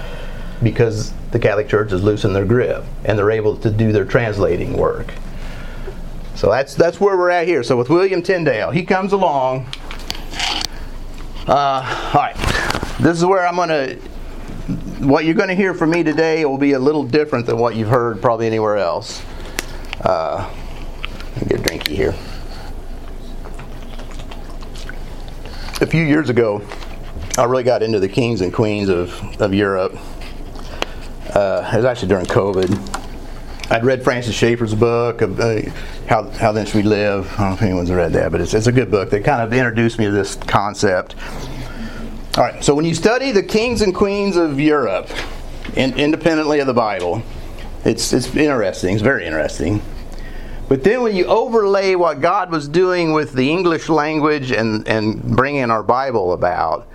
because 0.63 1.13
the 1.32 1.39
Catholic 1.39 1.67
Church 1.67 1.91
has 1.91 2.04
loosened 2.04 2.36
their 2.36 2.45
grip 2.45 2.84
and 3.04 3.17
they're 3.17 3.32
able 3.32 3.56
to 3.58 3.69
do 3.69 3.91
their 3.91 4.06
translating 4.06 4.78
work. 4.78 5.13
So 6.36 6.50
that's 6.50 6.76
that's 6.76 7.00
where 7.00 7.17
we're 7.17 7.32
at 7.32 7.47
here. 7.47 7.63
So 7.63 7.78
with 7.78 7.89
William 7.89 8.21
Tyndale, 8.21 8.71
he 8.71 8.84
comes 8.84 9.12
along. 9.12 9.65
Uh, 11.47 12.12
all 12.13 12.21
right, 12.21 12.36
this 13.00 13.17
is 13.17 13.26
where 13.26 13.45
I'm 13.47 13.56
going 13.56 13.69
to. 13.69 13.95
What 15.04 15.26
you're 15.26 15.34
going 15.34 15.50
to 15.50 15.56
hear 15.56 15.73
from 15.73 15.91
me 15.91 16.04
today 16.04 16.43
will 16.45 16.58
be 16.58 16.73
a 16.73 16.80
little 16.80 17.04
different 17.04 17.45
than 17.45 17.58
what 17.58 17.76
you've 17.76 17.88
heard 17.88 18.21
probably 18.21 18.47
anywhere 18.47 18.78
else. 18.78 19.23
Uh, 20.02 20.54
let 21.36 21.41
me 21.41 21.47
get 21.47 21.62
drinky 21.62 21.95
here. 21.95 22.13
A 25.80 25.86
few 25.86 26.04
years 26.04 26.32
ago, 26.32 26.63
I 27.38 27.44
really 27.44 27.62
got 27.62 27.84
into 27.84 28.00
the 28.00 28.10
kings 28.10 28.42
and 28.42 28.52
queens 28.52 28.90
of, 28.90 29.13
of 29.40 29.54
Europe. 29.54 29.96
Uh, 31.36 31.70
it 31.72 31.76
was 31.76 31.86
actually 31.86 32.08
during 32.08 32.26
COVID. 32.26 33.70
I'd 33.70 33.86
read 33.86 34.04
Francis 34.04 34.34
Schaeffer's 34.34 34.74
book, 34.74 35.22
of, 35.22 35.40
uh, 35.40 35.62
How, 36.08 36.32
How 36.32 36.52
Then 36.52 36.66
Should 36.66 36.78
We 36.78 36.82
Live. 36.82 37.32
I 37.34 37.38
don't 37.38 37.50
know 37.50 37.54
if 37.54 37.62
anyone's 37.62 37.92
read 37.92 38.13
that, 38.13 38.32
but 38.32 38.42
it's, 38.42 38.56
it's 38.56 38.66
a 38.66 38.72
good 38.72 38.90
book. 38.90 39.12
That 39.12 39.24
kind 39.24 39.40
of 39.40 39.54
introduced 39.54 40.00
me 40.00 40.06
to 40.06 40.12
this 40.12 40.34
concept. 40.34 41.13
All 42.38 42.44
right, 42.44 42.63
so 42.63 42.74
when 42.74 42.86
you 42.86 42.96
study 42.96 43.32
the 43.32 43.44
kings 43.44 43.84
and 43.84 43.94
queens 43.94 44.36
of 44.36 44.60
Europe, 44.60 45.12
in, 45.76 45.94
independently 45.94 46.60
of 46.60 46.66
the 46.66 46.74
Bible, 46.74 47.22
it's, 47.86 48.13
it's 48.13 48.36
interesting. 48.36 48.96
It's 48.96 49.04
very 49.04 49.28
interesting. 49.28 49.84
But 50.69 50.84
then 50.84 51.01
when 51.01 51.15
you 51.15 51.25
overlay 51.25 51.95
what 51.95 52.19
God 52.19 52.51
was 52.51 52.67
doing 52.67 53.13
with 53.13 53.34
the 53.34 53.49
English 53.49 53.88
language 53.88 54.51
and, 54.51 54.86
and 54.88 55.21
bringing 55.23 55.71
our 55.71 55.84
Bible 55.84 56.34
about, 56.34 56.88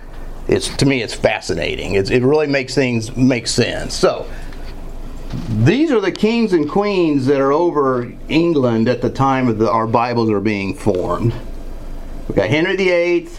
it's 0.47 0.75
to 0.77 0.85
me 0.85 1.01
it's 1.01 1.13
fascinating. 1.13 1.95
It's, 1.95 2.09
it 2.09 2.21
really 2.21 2.47
makes 2.47 2.75
things 2.75 3.15
make 3.15 3.47
sense. 3.47 3.95
So 3.95 4.29
these 5.49 5.91
are 5.91 5.99
the 5.99 6.11
kings 6.11 6.53
and 6.53 6.69
queens 6.69 7.25
that 7.25 7.41
are 7.41 7.51
over 7.51 8.11
England 8.29 8.87
at 8.87 9.01
the 9.01 9.09
time 9.09 9.47
of 9.47 9.57
the, 9.57 9.71
our 9.71 9.87
Bibles 9.87 10.29
are 10.29 10.39
being 10.41 10.75
formed. 10.75 11.33
We 12.27 12.35
got 12.35 12.49
Henry 12.49 12.75
VIII, 12.75 13.29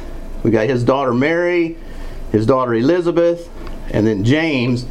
we 0.42 0.51
got 0.51 0.68
his 0.68 0.83
daughter 0.83 1.14
Mary, 1.14 1.77
his 2.33 2.47
daughter 2.47 2.75
Elizabeth, 2.75 3.49
and 3.92 4.07
then 4.07 4.25
James, 4.25 4.85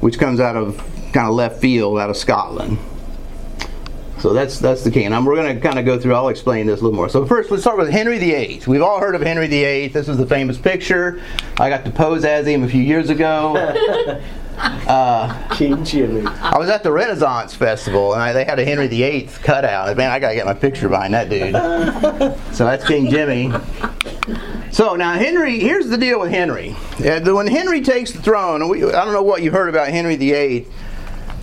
which 0.00 0.18
comes 0.18 0.40
out 0.40 0.56
of 0.56 0.78
kind 1.12 1.28
of 1.28 1.34
left 1.34 1.60
field 1.60 1.98
out 1.98 2.08
of 2.08 2.16
Scotland. 2.16 2.78
So 4.20 4.32
that's 4.34 4.58
that's 4.58 4.84
the 4.84 4.90
king. 4.90 5.12
And 5.12 5.26
we're 5.26 5.36
going 5.36 5.54
to 5.54 5.60
kind 5.60 5.78
of 5.78 5.84
go 5.84 5.98
through. 5.98 6.14
I'll 6.14 6.28
explain 6.28 6.66
this 6.66 6.80
a 6.80 6.84
little 6.84 6.96
more. 6.96 7.08
So 7.08 7.24
first, 7.24 7.50
let's 7.50 7.62
start 7.62 7.78
with 7.78 7.90
Henry 7.90 8.18
VIII. 8.18 8.62
We've 8.66 8.82
all 8.82 9.00
heard 9.00 9.14
of 9.14 9.22
Henry 9.22 9.46
VIII. 9.46 9.88
This 9.88 10.08
is 10.08 10.18
the 10.18 10.26
famous 10.26 10.58
picture. 10.58 11.22
I 11.58 11.70
got 11.70 11.84
to 11.86 11.90
pose 11.90 12.24
as 12.24 12.46
him 12.46 12.62
a 12.62 12.68
few 12.68 12.82
years 12.82 13.08
ago. 13.08 13.54
King 15.52 15.82
Jimmy. 15.84 16.26
I 16.26 16.58
was 16.58 16.68
at 16.68 16.82
the 16.82 16.92
Renaissance 16.92 17.54
Festival, 17.54 18.12
and 18.12 18.22
I, 18.22 18.32
they 18.32 18.44
had 18.44 18.58
a 18.58 18.64
Henry 18.64 18.88
VIII 18.88 19.28
cutout. 19.42 19.96
Man, 19.96 20.10
I 20.10 20.18
gotta 20.18 20.34
get 20.34 20.44
my 20.46 20.54
picture 20.54 20.88
behind 20.88 21.14
that 21.14 21.30
dude. 21.30 21.52
so 22.54 22.64
that's 22.66 22.86
King 22.86 23.08
Jimmy. 23.10 23.50
So 24.70 24.96
now 24.96 25.14
Henry, 25.14 25.58
here's 25.60 25.88
the 25.88 25.96
deal 25.96 26.20
with 26.20 26.30
Henry. 26.30 26.76
Uh, 26.98 27.20
the- 27.20 27.34
when 27.34 27.46
Henry 27.46 27.80
takes 27.80 28.12
the 28.12 28.20
throne, 28.20 28.68
we, 28.68 28.84
I 28.84 29.04
don't 29.04 29.14
know 29.14 29.22
what 29.22 29.42
you 29.42 29.50
heard 29.50 29.68
about 29.68 29.88
Henry 29.88 30.16
VIII. 30.16 30.66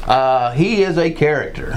Uh, 0.05 0.51
he 0.53 0.83
is 0.83 0.97
a 0.97 1.11
character, 1.11 1.73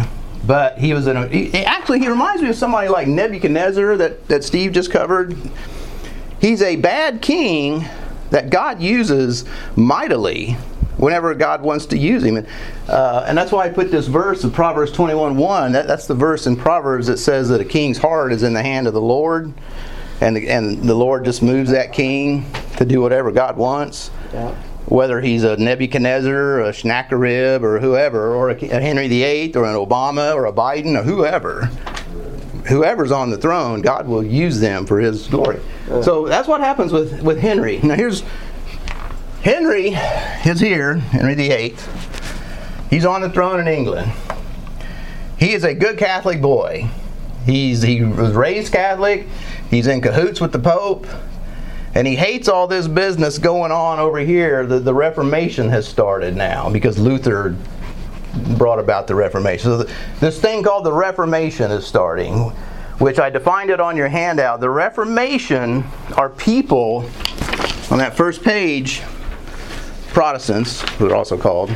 but 0.51 0.79
he 0.79 0.93
was 0.95 1.07
an. 1.07 1.31
He, 1.31 1.65
actually, 1.65 2.01
he 2.01 2.09
reminds 2.09 2.43
me 2.43 2.49
of 2.49 2.57
somebody 2.57 2.89
like 2.89 3.07
Nebuchadnezzar 3.07 3.97
that 3.99 4.27
that 4.27 4.43
Steve 4.43 4.73
just 4.73 4.91
covered. 4.91 5.37
He's 6.41 6.61
a 6.61 6.75
bad 6.75 7.23
king 7.23 7.85
that 8.31 8.51
God 8.51 8.83
uses 8.83 9.45
mightily 9.77 10.57
whenever 10.97 11.33
God 11.37 11.63
wants 11.63 11.87
to 11.87 11.97
use 11.97 12.25
him. 12.25 12.37
And, 12.37 12.49
uh, 12.89 13.27
and 13.29 13.39
that's 13.39 13.53
why 13.53 13.67
I 13.67 13.69
put 13.69 13.93
this 13.93 14.09
verse 14.09 14.43
in 14.43 14.51
Proverbs 14.51 14.91
21 14.91 15.37
1. 15.37 15.71
That, 15.71 15.87
that's 15.87 16.09
the 16.09 16.17
verse 16.17 16.49
in 16.49 16.57
Proverbs 16.57 17.07
that 17.07 17.19
says 17.19 17.49
that 17.51 17.61
a 17.61 17.65
king's 17.65 17.99
heart 17.99 18.33
is 18.33 18.43
in 18.43 18.53
the 18.53 18.63
hand 18.63 18.89
of 18.89 18.93
the 18.93 19.01
Lord. 19.01 19.55
And 20.21 20.35
the, 20.35 20.49
and 20.49 20.83
the 20.83 20.97
Lord 20.97 21.27
just 21.27 21.43
moves 21.43 21.71
that 21.71 21.93
king 21.93 22.51
to 22.77 22.85
do 22.85 23.01
whatever 23.01 23.31
God 23.31 23.57
wants. 23.57 24.11
Yeah. 24.33 24.53
Whether 24.91 25.21
he's 25.21 25.45
a 25.45 25.57
Nebuchadnezzar, 25.57 26.61
a 26.61 26.75
Sennacherib, 26.75 27.65
or 27.65 27.79
whoever, 27.79 28.35
or 28.35 28.51
a, 28.51 28.55
a 28.57 28.81
Henry 28.81 29.09
VIII, 29.09 29.55
or 29.55 29.65
an 29.65 29.77
Obama, 29.77 30.35
or 30.35 30.47
a 30.47 30.53
Biden, 30.53 30.99
or 30.99 31.03
whoever 31.03 31.71
whoever's 32.69 33.11
on 33.11 33.31
the 33.31 33.37
throne, 33.37 33.83
God 33.83 34.07
will 34.07 34.23
use 34.23 34.61
them 34.61 34.87
for 34.87 35.01
His 35.01 35.27
glory. 35.27 35.61
So 36.03 36.27
that's 36.27 36.47
what 36.47 36.61
happens 36.61 36.93
with, 36.93 37.23
with 37.23 37.39
Henry. 37.39 37.81
Now 37.83 37.95
here's 37.95 38.23
Henry 39.43 39.97
is 40.45 40.61
here, 40.61 40.97
Henry 40.97 41.35
VIII. 41.35 41.75
He's 42.91 43.05
on 43.05 43.23
the 43.23 43.31
throne 43.31 43.61
in 43.61 43.69
England. 43.69 44.13
He 45.39 45.53
is 45.53 45.65
a 45.65 45.75
good 45.75 45.97
Catholic 45.99 46.41
boy. 46.41 46.91
He's 47.47 47.83
he 47.83 48.03
was 48.03 48.35
raised 48.35 48.73
Catholic. 48.73 49.27
He's 49.71 49.87
in 49.87 50.01
cahoots 50.01 50.41
with 50.41 50.53
the 50.53 50.59
Pope. 50.59 51.07
And 51.95 52.07
he 52.07 52.15
hates 52.15 52.49
all 52.49 52.67
this 52.69 52.87
business 52.87 53.39
going 53.39 53.73
on 53.73 53.99
over 53.99 54.19
here. 54.19 54.65
The, 54.65 54.79
the 54.79 54.95
Reformation 54.95 55.69
has 55.71 55.89
started 55.89 56.37
now 56.37 56.71
because 56.71 56.99
Luther 56.99 57.57
brought 58.57 58.79
about 58.79 59.07
the 59.07 59.15
Reformation. 59.15 59.65
So 59.65 59.83
th- 59.85 59.97
this 60.21 60.41
thing 60.41 60.63
called 60.63 60.85
the 60.85 60.93
Reformation 60.93 61.71
is 61.73 61.85
starting, 61.85 62.51
which 62.99 63.19
I 63.19 63.29
defined 63.29 63.71
it 63.71 63.81
on 63.81 63.97
your 63.97 64.09
handout. 64.09 64.61
The 64.61 64.71
Reformation 64.71 65.85
are 66.17 66.29
people 66.29 67.11
on 67.91 67.99
that 67.99 68.15
first 68.17 68.43
page, 68.45 69.03
Protestants, 70.13 70.83
who 70.93 71.11
are 71.11 71.17
also 71.17 71.37
called. 71.37 71.75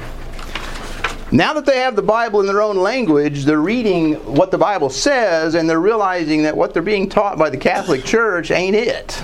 Now 1.32 1.52
that 1.54 1.66
they 1.66 1.80
have 1.80 1.96
the 1.96 2.02
Bible 2.02 2.38
in 2.38 2.46
their 2.46 2.62
own 2.62 2.76
language, 2.76 3.44
they're 3.44 3.60
reading 3.60 4.14
what 4.32 4.52
the 4.52 4.58
Bible 4.58 4.90
says 4.90 5.56
and 5.56 5.68
they're 5.68 5.80
realizing 5.80 6.44
that 6.44 6.56
what 6.56 6.72
they're 6.72 6.82
being 6.82 7.08
taught 7.08 7.36
by 7.36 7.50
the 7.50 7.56
Catholic 7.56 8.04
Church 8.04 8.52
ain't 8.52 8.76
it. 8.76 9.20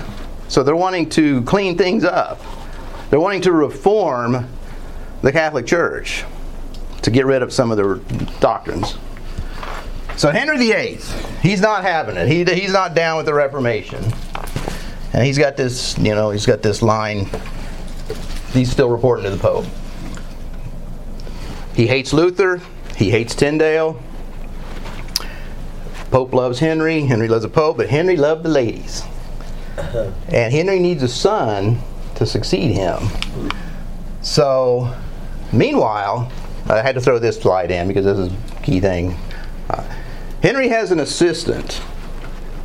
So 0.51 0.63
they're 0.63 0.75
wanting 0.75 1.07
to 1.11 1.43
clean 1.43 1.77
things 1.77 2.03
up. 2.03 2.41
They're 3.09 3.21
wanting 3.21 3.39
to 3.43 3.53
reform 3.53 4.49
the 5.21 5.31
Catholic 5.31 5.65
Church 5.65 6.25
to 7.03 7.09
get 7.09 7.25
rid 7.25 7.41
of 7.41 7.53
some 7.53 7.71
of 7.71 7.77
their 7.77 7.95
doctrines. 8.41 8.97
So 10.17 10.29
Henry 10.29 10.57
VIII, 10.57 10.99
he's 11.41 11.61
not 11.61 11.83
having 11.83 12.17
it. 12.17 12.27
He, 12.27 12.43
he's 12.43 12.73
not 12.73 12.93
down 12.93 13.15
with 13.15 13.27
the 13.27 13.33
Reformation, 13.33 14.03
and 15.13 15.25
he's 15.25 15.37
got 15.37 15.55
this, 15.55 15.97
you 15.97 16.13
know, 16.13 16.31
he's 16.31 16.45
got 16.45 16.61
this 16.61 16.81
line. 16.81 17.29
He's 18.51 18.69
still 18.69 18.89
reporting 18.89 19.23
to 19.23 19.29
the 19.29 19.37
Pope. 19.37 19.65
He 21.73 21.87
hates 21.87 22.11
Luther. 22.11 22.61
He 22.97 23.09
hates 23.09 23.35
Tyndale. 23.35 24.03
Pope 26.11 26.33
loves 26.33 26.59
Henry. 26.59 27.03
Henry 27.03 27.29
loves 27.29 27.43
the 27.43 27.49
Pope, 27.49 27.77
but 27.77 27.87
Henry 27.87 28.17
loved 28.17 28.43
the 28.43 28.49
ladies. 28.49 29.03
And 30.27 30.53
Henry 30.53 30.79
needs 30.79 31.03
a 31.03 31.07
son 31.07 31.79
to 32.15 32.25
succeed 32.25 32.71
him. 32.71 32.99
So, 34.21 34.93
meanwhile, 35.51 36.31
I 36.67 36.81
had 36.81 36.95
to 36.95 37.01
throw 37.01 37.19
this 37.19 37.39
slide 37.39 37.71
in 37.71 37.87
because 37.87 38.05
this 38.05 38.17
is 38.17 38.31
a 38.31 38.61
key 38.61 38.79
thing. 38.79 39.17
Uh, 39.69 39.83
Henry 40.43 40.69
has 40.69 40.91
an 40.91 40.99
assistant 40.99 41.81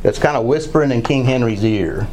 that's 0.03 0.19
kind 0.19 0.37
of 0.37 0.45
whispering 0.45 0.91
in 0.91 1.01
King 1.01 1.25
Henry's 1.25 1.63
ear. 1.63 2.07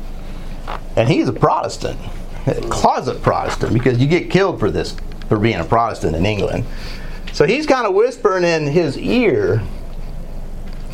And 0.96 1.08
he's 1.08 1.28
a 1.28 1.32
Protestant, 1.32 1.98
a 2.46 2.54
closet 2.62 3.22
Protestant, 3.22 3.72
because 3.72 3.98
you 3.98 4.06
get 4.06 4.30
killed 4.30 4.58
for 4.58 4.70
this, 4.70 4.96
for 5.28 5.38
being 5.38 5.58
a 5.58 5.64
Protestant 5.64 6.16
in 6.16 6.24
England. 6.24 6.64
So 7.32 7.46
he's 7.46 7.66
kind 7.66 7.86
of 7.86 7.94
whispering 7.94 8.44
in 8.44 8.68
his 8.68 8.96
ear 8.96 9.62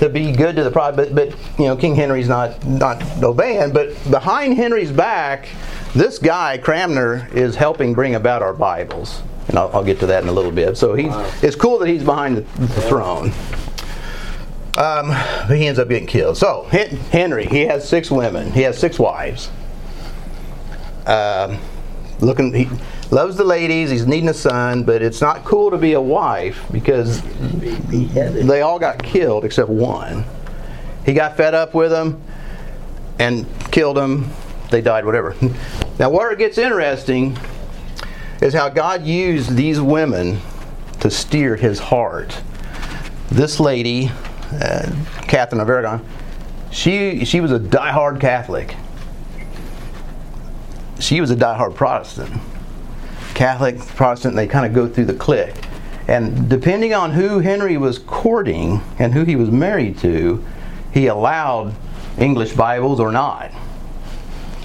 to 0.01 0.09
be 0.09 0.33
good 0.33 0.57
to 0.57 0.65
the 0.65 0.71
Protestant, 0.71 1.15
but, 1.15 1.31
but 1.31 1.59
you 1.59 1.67
know 1.67 1.77
King 1.77 1.95
Henry's 1.95 2.29
not 2.29 2.67
not 2.67 3.03
obeying. 3.23 3.73
But 3.73 3.95
behind 4.11 4.55
Henry's 4.57 4.91
back, 4.91 5.49
this 5.95 6.19
guy 6.19 6.59
Cranmer 6.59 7.29
is 7.33 7.55
helping 7.55 7.95
bring 7.95 8.15
about 8.15 8.43
our 8.43 8.55
Bibles, 8.55 9.23
and 9.49 9.59
I'll, 9.59 9.71
I'll 9.75 9.85
get 9.85 10.01
to 10.01 10.07
that 10.07 10.23
in 10.23 10.29
a 10.29 10.33
little 10.33 10.51
bit. 10.51 10.77
So 10.77 10.95
he's 10.95 11.13
it's 11.43 11.55
cool 11.55 11.79
that 11.79 11.89
he's 11.89 12.03
behind 12.03 12.39
the, 12.39 12.41
the 12.59 12.81
throne. 12.83 13.33
Um, 14.79 15.09
but 15.47 15.59
he 15.59 15.67
ends 15.67 15.79
up 15.79 15.89
getting 15.89 16.07
killed. 16.07 16.39
So 16.39 16.63
Henry, 16.71 17.45
he 17.45 17.67
has 17.67 17.87
six 17.87 18.11
women. 18.11 18.53
He 18.53 18.63
has 18.63 18.79
six 18.79 18.99
wives. 18.99 19.51
Um, 21.07 21.59
looking, 22.21 22.55
he 22.55 22.69
loves 23.11 23.37
the 23.37 23.45
ladies. 23.45 23.91
He's 23.91 24.07
needing 24.07 24.29
a 24.29 24.35
son, 24.35 24.85
but 24.85 25.03
it's 25.03 25.21
not 25.21 25.45
cool 25.45 25.71
to 25.71 25.79
be 25.79 25.95
a 25.95 26.01
wife 26.01 26.65
because 26.71 27.23
they 27.23 28.61
all 28.63 28.79
got 28.79 29.03
killed 29.03 29.45
except 29.45 29.69
one. 29.69 30.25
He 31.05 31.13
got 31.13 31.37
fed 31.37 31.55
up 31.55 31.75
with 31.75 31.91
them 31.91 32.23
and 33.19 33.47
killed 33.71 33.97
them. 33.97 34.31
They 34.71 34.81
died, 34.81 35.05
whatever. 35.05 35.35
Now, 35.99 36.09
where 36.09 36.33
it 36.33 36.39
gets 36.39 36.57
interesting 36.57 37.37
is 38.41 38.55
how 38.55 38.71
God 38.71 39.05
used 39.05 39.55
these 39.55 39.83
women 39.83 40.41
to 41.01 41.11
steer 41.11 41.57
his 41.57 41.79
heart. 41.79 42.41
This 43.31 43.61
lady, 43.61 44.11
uh, 44.51 44.91
Catherine 45.29 45.61
of 45.61 45.69
Aragon, 45.69 46.03
she 46.71 47.27
she 47.27 47.43
was 47.43 47.53
a 47.53 47.59
diehard 47.59 48.19
Catholic. 48.19 48.77
She 50.99 51.21
was 51.21 51.31
a 51.31 51.37
diehard 51.37 51.75
Protestant. 51.75 52.33
Catholic, 53.41 53.79
Protestant, 53.79 54.37
they 54.37 54.47
kind 54.47 54.67
of 54.67 54.75
go 54.75 54.87
through 54.87 55.07
the 55.07 55.15
clique. 55.15 55.65
And 56.09 56.47
depending 56.51 56.93
on 56.93 57.11
who 57.11 57.39
Henry 57.39 57.79
was 57.79 57.99
courting 57.99 58.83
and 58.99 59.15
who 59.15 59.25
he 59.25 59.35
was 59.35 59.51
married 59.51 59.97
to, 60.01 60.45
he 60.93 61.07
allowed 61.07 61.75
English 62.19 62.53
Bibles 62.53 63.01
or 63.01 63.11
not. 63.11 63.51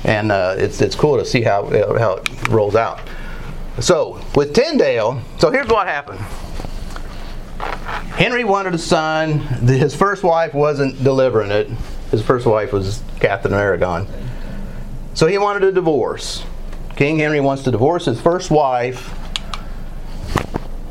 And 0.03 0.29
uh, 0.29 0.55
it's, 0.57 0.81
it's 0.81 0.93
cool 0.93 1.17
to 1.17 1.23
see 1.23 1.41
how, 1.41 1.67
how 1.97 2.15
it 2.15 2.49
rolls 2.49 2.75
out. 2.75 2.99
So, 3.79 4.21
with 4.35 4.53
Tyndale, 4.53 5.21
so 5.39 5.51
here's 5.51 5.69
what 5.69 5.87
happened. 5.87 6.19
Henry 8.17 8.43
wanted 8.43 8.73
a 8.73 8.77
son. 8.77 9.39
His 9.39 9.95
first 9.95 10.21
wife 10.21 10.53
wasn't 10.53 11.01
delivering 11.01 11.49
it. 11.49 11.69
His 12.11 12.21
first 12.21 12.45
wife 12.45 12.73
was 12.73 13.01
Catherine 13.21 13.53
of 13.53 13.59
Aragon. 13.61 14.05
So 15.13 15.27
he 15.27 15.37
wanted 15.37 15.63
a 15.63 15.71
divorce. 15.71 16.43
King 16.95 17.19
Henry 17.19 17.41
wants 17.41 17.63
to 17.63 17.71
divorce 17.71 18.05
his 18.05 18.21
first 18.21 18.49
wife 18.49 19.13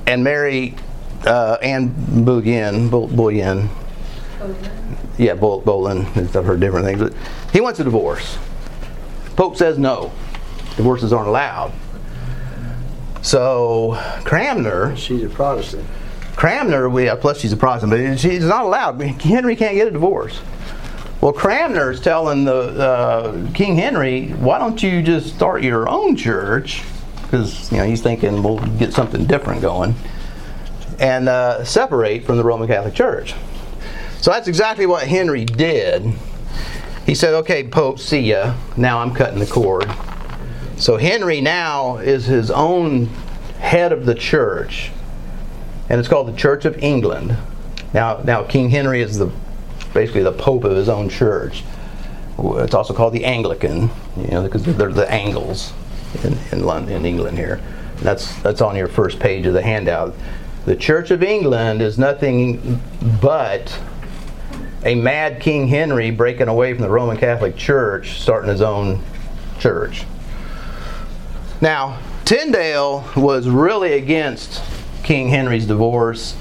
and 0.07 0.23
marry 0.23 0.75
uh, 1.27 1.57
Anne 1.62 1.88
Boleyn. 2.25 2.90
Bo- 2.90 3.07
Boleyn. 3.07 3.71
Yeah, 5.17 5.35
Bol- 5.35 5.61
Boleyn. 5.62 6.05
I've 6.17 6.45
heard 6.45 6.61
different 6.61 6.85
things. 6.87 7.01
But 7.01 7.14
he 7.53 7.61
wants 7.61 7.81
a 7.81 7.85
divorce. 7.85 8.37
Pope 9.37 9.57
says 9.57 9.79
no. 9.79 10.12
Divorces 10.77 11.12
aren't 11.12 11.29
allowed. 11.29 11.73
So 13.23 13.97
Cranmer, 14.25 14.95
She's 14.97 15.23
a 15.25 15.29
Protestant. 15.31 15.87
Cranmer, 16.37 16.90
we, 16.90 17.09
uh, 17.09 17.17
plus 17.17 17.40
she's 17.40 17.53
a 17.53 17.57
Protestant, 17.57 17.90
but 17.93 18.19
she's 18.21 18.45
not 18.45 18.64
allowed. 18.64 19.01
Henry 19.01 19.57
can't 19.57 19.75
get 19.77 19.87
a 19.87 19.90
divorce. 19.90 20.40
Well, 21.25 21.33
Cranmer's 21.33 22.03
telling 22.03 22.45
the 22.45 22.55
uh, 22.55 23.51
King 23.55 23.77
Henry, 23.77 24.29
why 24.33 24.59
don't 24.59 24.83
you 24.83 25.03
just 25.03 25.35
start 25.35 25.63
your 25.63 25.89
own 25.89 26.17
church? 26.17 26.83
Because 27.23 27.73
you 27.73 27.79
know 27.79 27.85
he's 27.85 28.03
thinking 28.03 28.43
we'll 28.43 28.59
get 28.77 28.93
something 28.93 29.25
different 29.25 29.63
going, 29.63 29.95
and 30.99 31.31
uh, 31.31 31.65
separate 31.65 32.25
from 32.25 32.37
the 32.37 32.45
Roman 32.45 32.69
Catholic 32.69 32.93
Church. 32.93 33.35
So 34.21 34.33
that's 34.33 34.49
exactly 34.49 34.85
what 34.85 35.09
Henry 35.09 35.47
did. 35.47 36.13
He 37.07 37.15
said, 37.15 37.33
"Okay, 37.33 37.67
Pope, 37.69 38.01
see 38.01 38.21
ya. 38.21 38.55
Now 38.77 38.99
I'm 38.99 39.15
cutting 39.15 39.39
the 39.39 39.47
cord." 39.47 39.91
So 40.77 40.99
Henry 40.99 41.41
now 41.41 41.97
is 41.97 42.27
his 42.27 42.51
own 42.51 43.07
head 43.61 43.93
of 43.93 44.05
the 44.05 44.15
church, 44.15 44.91
and 45.89 45.99
it's 45.99 46.09
called 46.11 46.29
the 46.29 46.37
Church 46.37 46.67
of 46.67 46.77
England. 46.83 47.35
Now, 47.95 48.21
now 48.25 48.43
King 48.43 48.69
Henry 48.69 49.01
is 49.01 49.17
the 49.17 49.33
basically 49.95 50.23
the 50.23 50.33
pope 50.33 50.65
of 50.65 50.77
his 50.77 50.89
own 50.89 51.09
church. 51.09 51.65
It's 52.39 52.75
also 52.75 52.93
called 52.93 53.13
the 53.13 53.25
Anglican, 53.25 53.91
you 54.17 54.29
know, 54.29 54.43
because 54.43 54.65
they're 54.65 54.93
the 54.93 55.11
Angles 55.11 55.73
in, 56.25 56.37
in 56.53 56.65
London, 56.65 56.97
in 56.97 57.07
England 57.07 57.39
here. 57.39 57.61
That's 57.99 58.41
that's 58.43 58.61
on 58.61 58.77
your 58.77 58.89
first 58.89 59.21
page 59.21 59.47
of 59.47 59.55
the 59.55 59.63
handout. 59.63 60.15
The 60.67 60.77
Church 60.77 61.11
of 61.11 61.23
England 61.23 61.81
is 61.81 61.99
nothing 61.99 62.81
but 63.21 63.79
a 64.85 64.95
mad 64.95 65.41
King 65.41 65.69
Henry 65.69 66.11
breaking 66.11 66.49
away 66.49 66.75
from 66.75 66.83
the 66.83 66.91
Roman 66.91 67.17
Catholic 67.17 67.57
Church, 67.57 68.21
starting 68.21 68.51
his 68.51 68.61
own 68.61 69.03
church. 69.59 70.05
Now, 71.61 71.99
Tyndale 72.25 73.05
was 73.17 73.49
really 73.49 73.93
against 73.93 74.63
King 75.03 75.29
Henry's 75.29 75.67
divorce. 75.67 76.37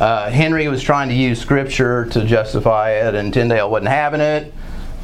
Uh, 0.00 0.30
Henry 0.30 0.66
was 0.66 0.82
trying 0.82 1.10
to 1.10 1.14
use 1.14 1.38
scripture 1.38 2.06
to 2.06 2.24
justify 2.24 2.92
it, 2.92 3.14
and 3.14 3.34
Tyndale 3.34 3.70
wasn't 3.70 3.90
having 3.90 4.22
it. 4.22 4.52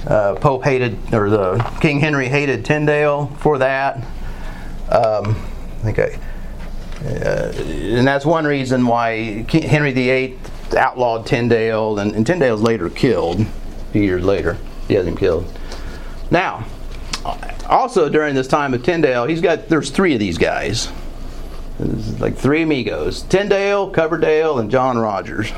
Uh, 0.07 0.37
Pope 0.37 0.65
hated, 0.65 0.97
or 1.13 1.29
the 1.29 1.59
King 1.83 2.01
Henry 2.01 2.29
hated 2.29 2.65
Tyndale 2.65 3.27
for 3.41 3.59
that. 3.59 3.99
Um, 4.91 5.37
I, 5.85 6.19
uh, 7.05 7.53
and 7.59 8.07
that's 8.07 8.25
one 8.25 8.47
reason 8.47 8.87
why 8.87 9.45
King 9.47 9.65
Henry 9.65 9.93
VIII 9.93 10.39
outlawed 10.79 11.27
Tyndale, 11.27 11.99
and, 11.99 12.15
and 12.15 12.27
Tyndale's 12.27 12.63
later 12.63 12.89
killed. 12.89 13.43
A 13.43 13.93
few 13.93 14.03
years 14.03 14.25
later, 14.25 14.57
he 14.89 14.95
has 14.95 15.07
him 15.07 15.17
killed. 15.17 15.47
Now, 16.31 16.65
also 17.69 18.09
during 18.09 18.35
this 18.35 18.49
time 18.49 18.73
of 18.73 18.83
Tyndale, 18.83 19.27
he's 19.27 19.43
got 19.43 19.69
there's 19.69 19.91
three 19.91 20.15
of 20.15 20.21
these 20.21 20.39
guys. 20.39 20.89
Like 21.79 22.37
three 22.37 22.63
amigos: 22.63 23.23
Tyndale, 23.23 23.91
Coverdale, 23.91 24.59
and 24.59 24.71
John 24.71 24.99
Rogers. 24.99 25.53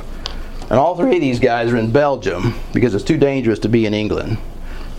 And 0.70 0.78
all 0.78 0.96
three 0.96 1.16
of 1.16 1.20
these 1.22 1.40
guys 1.40 1.72
are 1.72 1.76
in 1.76 1.90
Belgium 1.90 2.54
because 2.74 2.94
it's 2.94 3.04
too 3.04 3.16
dangerous 3.16 3.58
to 3.60 3.68
be 3.68 3.86
in 3.86 3.94
England, 3.94 4.36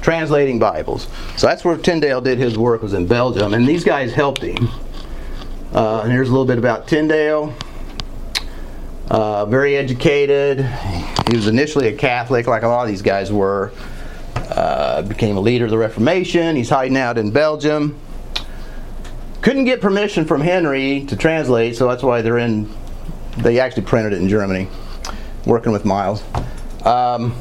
translating 0.02 0.58
Bibles. 0.58 1.08
So 1.38 1.48
that's 1.48 1.64
where 1.64 1.78
Tyndale 1.78 2.22
did 2.22 2.40
his 2.40 2.58
work 2.58 2.82
was 2.82 2.94
in 2.94 3.06
Belgium, 3.06 3.54
and 3.54 3.68
these 3.68 3.84
guys 3.84 4.14
helped 4.14 4.42
him. 4.42 4.70
Uh, 5.74 6.02
and 6.02 6.12
here's 6.12 6.30
a 6.30 6.32
little 6.32 6.48
bit 6.48 6.58
about 6.58 6.88
Tyndale. 6.88 7.54
Uh, 9.12 9.46
very 9.46 9.76
educated. 9.76 10.66
He 11.30 11.36
was 11.36 11.48
initially 11.48 11.88
a 11.88 11.94
Catholic, 11.94 12.48
like 12.48 12.64
a 12.64 12.68
lot 12.68 12.84
of 12.84 12.90
these 12.90 13.02
guys 13.02 13.32
were. 13.32 13.72
Uh, 14.36 15.04
became 15.04 15.38
a 15.38 15.40
leader 15.40 15.66
of 15.66 15.72
the 15.72 15.78
Reformation. 15.78 16.56
He's 16.56 16.70
hiding 16.70 16.98
out 16.98 17.20
in 17.20 17.30
Belgium. 17.30 18.00
Couldn't 19.42 19.66
get 19.66 19.80
permission 19.80 20.26
from 20.26 20.42
Henry 20.42 21.06
to 21.06 21.16
translate, 21.16 21.76
so 21.78 21.88
that's 21.88 22.04
why 22.04 22.22
they're 22.22 22.38
in. 22.38 22.70
They 23.38 23.60
actually 23.60 23.84
printed 23.84 24.14
it 24.14 24.22
in 24.22 24.28
Germany, 24.28 24.68
working 25.46 25.72
with 25.72 25.86
Miles. 25.86 26.24
Um, 26.84 27.34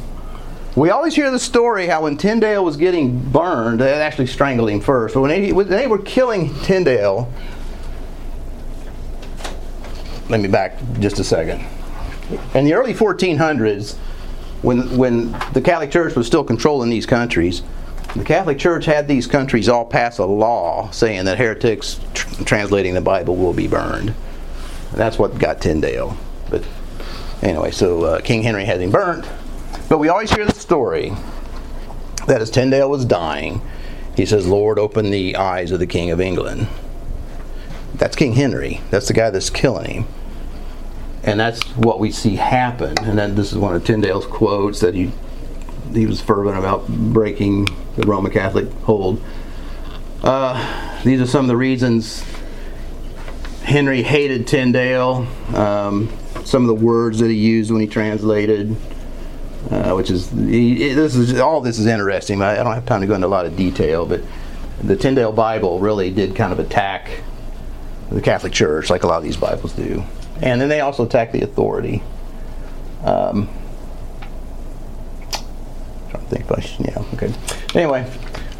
we 0.76 0.90
always 0.90 1.16
hear 1.16 1.28
the 1.32 1.40
story 1.40 1.88
how 1.88 2.04
when 2.04 2.16
Tyndale 2.16 2.64
was 2.64 2.76
getting 2.76 3.18
burned, 3.18 3.80
they 3.80 3.92
actually 3.94 4.28
strangled 4.28 4.70
him 4.70 4.80
first. 4.80 5.14
But 5.14 5.22
when 5.22 5.30
they, 5.30 5.52
when 5.52 5.68
they 5.68 5.88
were 5.88 5.98
killing 5.98 6.54
Tyndale, 6.60 7.32
let 10.28 10.40
me 10.40 10.46
back 10.46 10.78
just 11.00 11.18
a 11.18 11.24
second. 11.24 11.66
In 12.54 12.64
the 12.64 12.74
early 12.74 12.94
1400s, 12.94 13.96
when 14.62 14.96
when 14.96 15.32
the 15.52 15.60
Catholic 15.60 15.90
Church 15.90 16.14
was 16.14 16.28
still 16.28 16.44
controlling 16.44 16.90
these 16.90 17.06
countries, 17.06 17.62
the 18.14 18.24
Catholic 18.24 18.58
Church 18.58 18.84
had 18.84 19.06
these 19.06 19.26
countries 19.26 19.68
all 19.68 19.84
pass 19.84 20.18
a 20.18 20.24
law 20.24 20.90
saying 20.90 21.24
that 21.26 21.38
heretics 21.38 22.00
tr- 22.14 22.44
translating 22.44 22.94
the 22.94 23.00
Bible 23.00 23.36
will 23.36 23.52
be 23.52 23.68
burned. 23.68 24.14
That's 24.92 25.18
what 25.18 25.38
got 25.38 25.60
Tyndale. 25.60 26.16
But 26.50 26.64
anyway, 27.42 27.70
so 27.70 28.04
uh, 28.04 28.20
King 28.20 28.42
Henry 28.42 28.64
had 28.64 28.80
him 28.80 28.90
burnt. 28.90 29.26
But 29.88 29.98
we 29.98 30.08
always 30.08 30.30
hear 30.30 30.44
the 30.44 30.54
story 30.54 31.12
that 32.26 32.40
as 32.40 32.50
Tyndale 32.50 32.90
was 32.90 33.04
dying, 33.04 33.60
he 34.16 34.26
says, 34.26 34.46
"Lord, 34.46 34.78
open 34.78 35.10
the 35.10 35.36
eyes 35.36 35.70
of 35.70 35.78
the 35.78 35.86
King 35.86 36.10
of 36.10 36.20
England." 36.20 36.68
That's 37.94 38.16
King 38.16 38.34
Henry. 38.34 38.80
That's 38.90 39.08
the 39.08 39.14
guy 39.14 39.30
that's 39.30 39.50
killing 39.50 39.90
him 39.90 40.06
and 41.28 41.38
that's 41.38 41.62
what 41.76 42.00
we 42.00 42.10
see 42.10 42.36
happen. 42.36 42.96
And 43.00 43.18
then 43.18 43.34
this 43.34 43.52
is 43.52 43.58
one 43.58 43.74
of 43.74 43.84
Tyndale's 43.84 44.26
quotes 44.26 44.80
that 44.80 44.94
he 44.94 45.12
he 45.92 46.06
was 46.06 46.20
fervent 46.20 46.58
about 46.58 46.88
breaking 46.88 47.66
the 47.96 48.06
Roman 48.06 48.32
Catholic 48.32 48.70
hold. 48.82 49.22
Uh, 50.22 51.02
these 51.04 51.20
are 51.20 51.26
some 51.26 51.44
of 51.44 51.48
the 51.48 51.56
reasons 51.56 52.24
Henry 53.62 54.02
hated 54.02 54.46
Tyndale. 54.46 55.26
Um, 55.54 56.10
some 56.44 56.62
of 56.62 56.68
the 56.68 56.84
words 56.84 57.18
that 57.18 57.28
he 57.28 57.36
used 57.36 57.70
when 57.70 57.80
he 57.80 57.86
translated, 57.86 58.74
uh, 59.70 59.92
which 59.92 60.10
is 60.10 60.30
he, 60.30 60.94
this 60.94 61.14
is 61.14 61.38
all 61.38 61.60
this 61.60 61.78
is 61.78 61.86
interesting. 61.86 62.40
I, 62.40 62.52
I 62.52 62.64
don't 62.64 62.74
have 62.74 62.86
time 62.86 63.02
to 63.02 63.06
go 63.06 63.14
into 63.14 63.26
a 63.26 63.28
lot 63.28 63.44
of 63.44 63.56
detail, 63.56 64.06
but 64.06 64.22
the 64.82 64.96
Tyndale 64.96 65.32
Bible 65.32 65.80
really 65.80 66.10
did 66.10 66.34
kind 66.34 66.52
of 66.52 66.58
attack 66.58 67.10
the 68.10 68.22
Catholic 68.22 68.52
Church, 68.52 68.90
like 68.90 69.02
a 69.02 69.06
lot 69.06 69.18
of 69.18 69.24
these 69.24 69.36
Bibles 69.36 69.72
do. 69.74 70.02
And 70.40 70.60
then 70.60 70.68
they 70.68 70.80
also 70.80 71.04
attack 71.04 71.32
the 71.32 71.42
authority. 71.42 72.02
Um, 73.04 73.48
think 76.28 76.62
should, 76.62 76.86
yeah, 76.86 77.04
okay. 77.14 77.32
Anyway, 77.74 78.10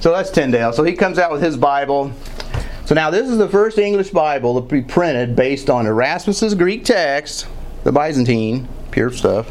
so 0.01 0.13
that's 0.13 0.31
Tyndale. 0.31 0.73
So 0.73 0.85
he 0.85 0.95
comes 0.95 1.19
out 1.19 1.31
with 1.31 1.43
his 1.43 1.57
Bible. 1.57 2.13
So 2.85 2.95
now 2.95 3.11
this 3.11 3.29
is 3.29 3.39
the 3.39 3.49
first 3.49 3.79
English 3.79 4.11
Bible 4.11 4.61
to 4.61 4.67
be 4.67 4.83
printed 4.83 5.37
based 5.37 5.69
on 5.69 5.87
Erasmus's 5.87 6.55
Greek 6.55 6.85
text, 6.85 7.47
the 7.85 7.93
Byzantine, 7.93 8.69
pure 8.91 9.11
stuff, 9.11 9.51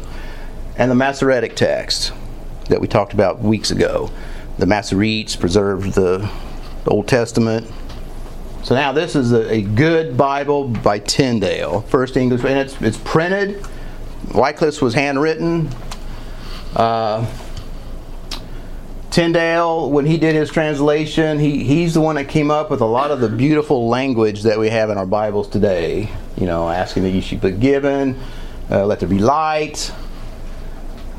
and 0.76 0.90
the 0.90 0.94
Masoretic 0.94 1.54
text 1.54 2.12
that 2.68 2.80
we 2.80 2.88
talked 2.88 3.12
about 3.12 3.40
weeks 3.40 3.70
ago. 3.70 4.10
The 4.58 4.66
Masoretes 4.66 5.38
preserved 5.38 5.94
the 5.94 6.28
Old 6.86 7.06
Testament, 7.06 7.70
so 8.68 8.74
now 8.74 8.92
this 8.92 9.16
is 9.16 9.32
a, 9.32 9.50
a, 9.50 9.62
good 9.62 10.16
Bible 10.16 10.68
by 10.68 10.98
Tyndale, 10.98 11.82
first 11.82 12.16
English, 12.16 12.44
and 12.44 12.58
it's, 12.58 12.80
it's 12.82 12.98
printed. 12.98 13.64
Wycliffe's 14.34 14.82
was 14.82 14.92
handwritten. 14.92 15.70
Uh, 16.76 17.24
Tyndale, 19.10 19.90
when 19.90 20.04
he 20.04 20.18
did 20.18 20.34
his 20.34 20.50
translation, 20.50 21.38
he, 21.38 21.64
he's 21.64 21.94
the 21.94 22.00
one 22.00 22.16
that 22.16 22.28
came 22.28 22.50
up 22.50 22.70
with 22.70 22.82
a 22.82 22.86
lot 22.86 23.10
of 23.10 23.20
the 23.20 23.28
beautiful 23.28 23.88
language 23.88 24.42
that 24.42 24.58
we 24.58 24.68
have 24.68 24.90
in 24.90 24.98
our 24.98 25.06
Bibles 25.06 25.48
today. 25.48 26.10
You 26.36 26.46
know, 26.46 26.68
asking 26.68 27.04
that 27.04 27.10
you 27.10 27.22
should 27.22 27.40
be 27.40 27.52
given, 27.52 28.20
uh, 28.70 28.84
let 28.84 29.00
there 29.00 29.08
be 29.08 29.18
light. 29.18 29.92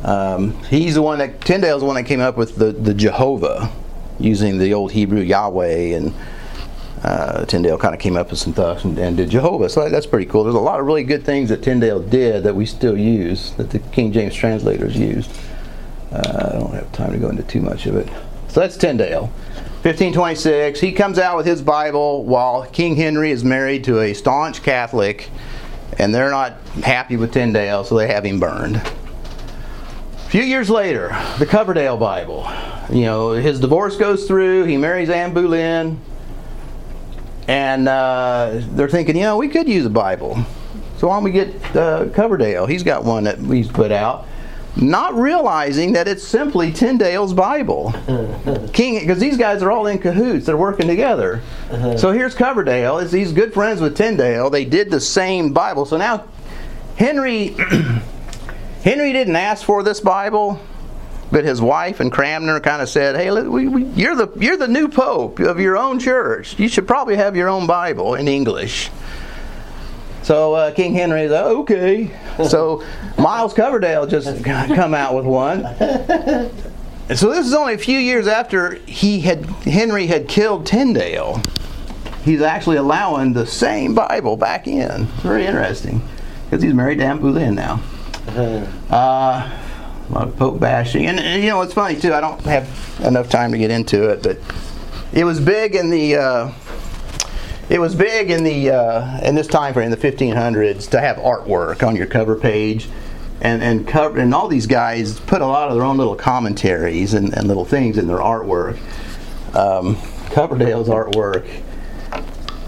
Um, 0.03 0.63
he's 0.65 0.95
the 0.95 1.01
one 1.01 1.17
that 1.19 1.41
Tyndale's 1.41 1.81
the 1.81 1.87
one 1.87 1.95
that 1.95 2.05
came 2.05 2.21
up 2.21 2.37
with 2.37 2.55
the, 2.55 2.71
the 2.71 2.93
Jehovah, 2.93 3.71
using 4.19 4.59
the 4.59 4.73
old 4.73 4.91
Hebrew 4.91 5.21
Yahweh 5.21 5.95
and 5.95 6.13
uh, 7.03 7.45
Tyndale 7.45 7.77
kind 7.77 7.95
of 7.95 8.01
came 8.01 8.17
up 8.17 8.29
with 8.29 8.39
some 8.39 8.53
stuff 8.53 8.83
and, 8.83 8.97
and, 8.97 9.17
did 9.17 9.29
Jehovah. 9.29 9.69
So 9.69 9.89
that's 9.89 10.05
pretty 10.05 10.25
cool. 10.25 10.43
There's 10.43 10.55
a 10.55 10.59
lot 10.59 10.79
of 10.79 10.85
really 10.85 11.03
good 11.03 11.23
things 11.23 11.49
that 11.49 11.63
Tyndale 11.63 12.01
did 12.01 12.43
that 12.43 12.55
we 12.55 12.65
still 12.65 12.97
use, 12.97 13.51
that 13.53 13.69
the 13.69 13.79
King 13.79 14.11
James 14.11 14.35
translators 14.35 14.97
used. 14.97 15.31
Uh, 16.11 16.51
I 16.53 16.59
don't 16.59 16.73
have 16.73 16.91
time 16.91 17.11
to 17.11 17.19
go 17.19 17.29
into 17.29 17.43
too 17.43 17.61
much 17.61 17.85
of 17.85 17.95
it. 17.95 18.07
So 18.47 18.61
that's 18.61 18.77
Tyndale. 18.77 19.31
1526, 19.83 20.81
he 20.81 20.91
comes 20.91 21.17
out 21.17 21.37
with 21.37 21.45
his 21.45 21.61
Bible 21.61 22.25
while 22.25 22.65
King 22.65 22.95
Henry 22.97 23.31
is 23.31 23.45
married 23.45 23.85
to 23.85 24.01
a 24.01 24.13
staunch 24.13 24.61
Catholic, 24.61 25.29
and 25.97 26.13
they're 26.13 26.31
not 26.31 26.53
happy 26.83 27.15
with 27.15 27.31
Tyndale, 27.31 27.83
so 27.85 27.95
they 27.95 28.07
have 28.07 28.25
him 28.25 28.39
burned. 28.39 28.75
A 28.75 30.29
few 30.29 30.43
years 30.43 30.69
later, 30.69 31.15
the 31.37 31.45
Coverdale 31.45 31.95
Bible. 31.95 32.45
You 32.91 33.03
know, 33.03 33.31
his 33.31 33.59
divorce 33.59 33.95
goes 33.95 34.27
through, 34.27 34.65
he 34.65 34.77
marries 34.77 35.09
Anne 35.09 35.33
Boleyn, 35.33 35.99
and 37.47 37.87
uh, 37.87 38.61
they're 38.71 38.89
thinking, 38.89 39.15
you 39.15 39.23
know, 39.23 39.37
we 39.37 39.47
could 39.47 39.67
use 39.69 39.85
a 39.85 39.89
Bible. 39.89 40.43
So 40.97 41.07
why 41.07 41.15
don't 41.15 41.23
we 41.23 41.31
get 41.31 41.75
uh, 41.75 42.09
Coverdale? 42.09 42.65
He's 42.65 42.83
got 42.83 43.05
one 43.05 43.23
that 43.23 43.39
he's 43.39 43.69
put 43.69 43.91
out. 43.91 44.27
Not 44.81 45.13
realizing 45.15 45.93
that 45.93 46.07
it's 46.07 46.23
simply 46.23 46.71
Tyndale's 46.71 47.33
Bible. 47.33 47.93
King, 48.73 48.99
because 48.99 49.19
these 49.19 49.37
guys 49.37 49.61
are 49.61 49.71
all 49.71 49.87
in 49.87 49.99
cahoots. 49.99 50.45
They're 50.45 50.55
working 50.55 50.87
together. 50.87 51.41
Uh-huh. 51.69 51.97
So 51.97 52.11
here's 52.11 52.33
Coverdale. 52.33 52.99
Is 52.99 53.11
he's 53.11 53.33
good 53.33 53.53
friends 53.53 53.81
with 53.81 53.97
Tyndale. 53.97 54.49
They 54.49 54.65
did 54.65 54.89
the 54.89 55.01
same 55.01 55.51
Bible. 55.51 55.85
So 55.85 55.97
now 55.97 56.25
Henry 56.95 57.55
Henry 58.83 59.11
didn't 59.11 59.35
ask 59.35 59.65
for 59.65 59.83
this 59.83 59.99
Bible. 59.99 60.59
But 61.31 61.45
his 61.45 61.61
wife 61.61 61.99
and 61.99 62.11
Cranmer 62.11 62.59
kind 62.59 62.81
of 62.81 62.89
said, 62.89 63.15
"Hey, 63.15 63.29
we, 63.29 63.67
we, 63.67 63.83
you're 63.83 64.15
the 64.15 64.31
you're 64.39 64.57
the 64.57 64.67
new 64.67 64.87
pope 64.87 65.39
of 65.39 65.59
your 65.59 65.77
own 65.77 65.99
church. 65.99 66.57
You 66.57 66.67
should 66.67 66.87
probably 66.87 67.17
have 67.17 67.35
your 67.35 67.49
own 67.49 67.67
Bible 67.67 68.15
in 68.15 68.27
English." 68.27 68.89
So 70.29 70.53
uh, 70.53 70.69
King 70.69 70.93
Henry 70.93 71.27
said, 71.27 71.43
"Okay." 71.43 72.11
So 72.47 72.83
Miles 73.17 73.51
Coverdale 73.51 74.05
just 74.05 74.43
come 74.45 74.93
out 74.93 75.15
with 75.15 75.25
one, 75.25 75.65
and 75.65 77.17
so 77.17 77.31
this 77.31 77.47
is 77.47 77.53
only 77.55 77.73
a 77.73 77.79
few 77.79 77.97
years 77.97 78.27
after 78.27 78.75
he 78.85 79.21
had 79.21 79.43
Henry 79.65 80.05
had 80.05 80.27
killed 80.27 80.67
Tyndale. 80.67 81.41
He's 82.23 82.43
actually 82.43 82.77
allowing 82.77 83.33
the 83.33 83.47
same 83.47 83.95
Bible 83.95 84.37
back 84.37 84.67
in. 84.67 85.05
Very 85.23 85.47
interesting, 85.47 85.99
because 86.45 86.61
he's 86.61 86.75
married 86.75 86.99
to 86.99 87.05
Anne 87.05 87.17
Boleyn 87.17 87.55
now. 87.55 87.81
Uh, 88.27 88.67
Uh, 88.91 89.49
a 90.09 90.13
lot 90.13 90.27
of 90.27 90.37
Pope 90.37 90.59
bashing, 90.59 91.07
and, 91.07 91.19
and, 91.19 91.41
you 91.41 91.49
know 91.49 91.59
it's 91.63 91.73
funny 91.73 91.99
too. 91.99 92.13
I 92.13 92.21
don't 92.21 92.39
have 92.41 92.69
enough 93.03 93.29
time 93.29 93.51
to 93.51 93.57
get 93.57 93.71
into 93.71 94.07
it, 94.11 94.21
but 94.21 94.37
it 95.11 95.23
was 95.23 95.39
big 95.39 95.73
in 95.73 95.89
the. 95.89 96.17
Uh, 96.17 96.51
it 97.69 97.79
was 97.79 97.95
big 97.95 98.31
in 98.31 98.43
the 98.43 98.71
uh, 98.71 99.19
in 99.21 99.35
this 99.35 99.47
time 99.47 99.73
frame, 99.73 99.91
in 99.91 99.91
the 99.91 100.11
1500s, 100.11 100.89
to 100.89 100.99
have 100.99 101.17
artwork 101.17 101.85
on 101.87 101.95
your 101.95 102.07
cover 102.07 102.35
page, 102.35 102.89
and 103.41 103.61
and 103.61 103.87
cover 103.87 104.19
and 104.19 104.33
all 104.33 104.47
these 104.47 104.67
guys 104.67 105.19
put 105.21 105.41
a 105.41 105.45
lot 105.45 105.69
of 105.69 105.75
their 105.75 105.83
own 105.83 105.97
little 105.97 106.15
commentaries 106.15 107.13
and, 107.13 107.33
and 107.33 107.47
little 107.47 107.65
things 107.65 107.97
in 107.97 108.07
their 108.07 108.17
artwork. 108.17 108.77
Um, 109.55 109.97
Coverdale's 110.31 110.89
artwork 110.89 111.47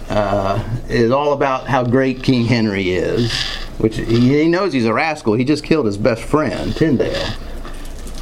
uh, 0.09 0.63
is 0.89 1.11
all 1.11 1.33
about 1.33 1.67
how 1.67 1.83
great 1.83 2.21
King 2.21 2.45
Henry 2.45 2.91
is, 2.91 3.33
which 3.77 3.97
he, 3.97 4.41
he 4.41 4.47
knows 4.47 4.73
he's 4.73 4.85
a 4.85 4.93
rascal. 4.93 5.33
He 5.33 5.45
just 5.45 5.63
killed 5.63 5.85
his 5.85 5.97
best 5.97 6.23
friend, 6.23 6.75
Tyndale. 6.75 7.33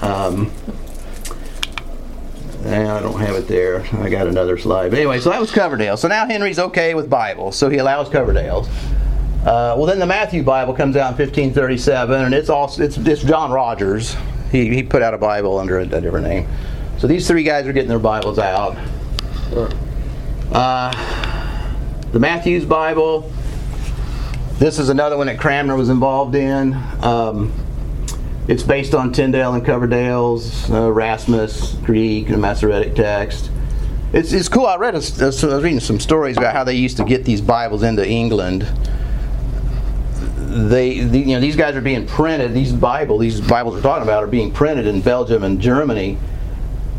Um, 0.01 0.51
I 2.65 2.99
don't 3.01 3.19
have 3.19 3.35
it 3.35 3.47
there. 3.47 3.85
I 3.93 4.09
got 4.09 4.27
another 4.27 4.57
slide. 4.57 4.89
But 4.89 4.99
anyway, 4.99 5.19
so 5.19 5.29
that 5.29 5.39
was 5.39 5.51
Coverdale. 5.51 5.95
So 5.95 6.07
now 6.07 6.27
Henry's 6.27 6.59
okay 6.59 6.93
with 6.93 7.09
Bibles, 7.09 7.55
so 7.55 7.69
he 7.69 7.77
allows 7.77 8.09
Coverdale's. 8.09 8.67
Uh, 9.41 9.73
well, 9.77 9.85
then 9.85 9.99
the 9.99 10.05
Matthew 10.05 10.43
Bible 10.43 10.73
comes 10.73 10.97
out 10.97 11.13
in 11.13 11.17
1537, 11.17 12.21
and 12.25 12.33
it's 12.33 12.49
also 12.49 12.83
it's, 12.83 12.97
it's 12.97 13.23
John 13.23 13.51
Rogers. 13.51 14.15
He, 14.51 14.73
he 14.73 14.83
put 14.83 15.01
out 15.01 15.13
a 15.13 15.17
Bible 15.17 15.57
under 15.57 15.79
a, 15.79 15.83
a 15.83 16.01
different 16.01 16.27
name. 16.27 16.47
So 16.97 17.07
these 17.07 17.25
three 17.25 17.43
guys 17.43 17.65
are 17.65 17.71
getting 17.71 17.87
their 17.87 17.99
Bibles 17.99 18.39
out. 18.39 18.75
Uh, 20.51 20.91
the 22.11 22.19
Matthew's 22.19 22.65
Bible. 22.65 23.31
This 24.57 24.79
is 24.79 24.89
another 24.89 25.15
one 25.15 25.27
that 25.27 25.39
Cranmer 25.39 25.77
was 25.77 25.87
involved 25.87 26.35
in. 26.35 26.73
Um, 27.01 27.53
it's 28.49 28.63
based 28.63 28.95
on 28.95 29.11
Tyndale 29.11 29.53
and 29.53 29.63
Coverdale's 29.63 30.71
uh, 30.71 30.87
Erasmus 30.87 31.73
Greek 31.83 32.29
and 32.29 32.41
Masoretic 32.41 32.95
text. 32.95 33.51
It's, 34.11 34.33
it's 34.33 34.49
cool. 34.49 34.65
I 34.65 34.77
read 34.77 34.95
a, 34.95 34.97
I 34.97 35.25
was 35.27 35.43
reading 35.43 35.79
some 35.79 35.99
stories 35.99 36.35
about 36.35 36.55
how 36.55 36.63
they 36.63 36.73
used 36.73 36.97
to 36.97 37.03
get 37.03 37.25
these 37.25 37.41
Bibles 37.41 37.83
into 37.83 38.07
England. 38.09 38.63
They, 40.35 41.01
the, 41.01 41.19
you 41.19 41.35
know, 41.35 41.39
these 41.39 41.55
guys 41.55 41.75
are 41.75 41.81
being 41.81 42.07
printed. 42.07 42.55
These 42.55 42.73
Bible, 42.73 43.19
these 43.19 43.39
Bibles 43.39 43.75
we're 43.75 43.81
talking 43.83 44.01
about, 44.01 44.23
are 44.23 44.27
being 44.27 44.51
printed 44.51 44.87
in 44.87 45.01
Belgium 45.01 45.43
and 45.43 45.61
Germany. 45.61 46.17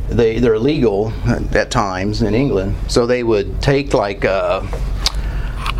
They 0.09 0.39
they're 0.39 0.55
illegal 0.55 1.13
at, 1.27 1.73
times 1.73 2.23
in 2.23 2.33
England. 2.33 2.77
So 2.87 3.07
they 3.07 3.25
would 3.25 3.61
take 3.61 3.93
like. 3.93 4.25
Uh, 4.25 4.63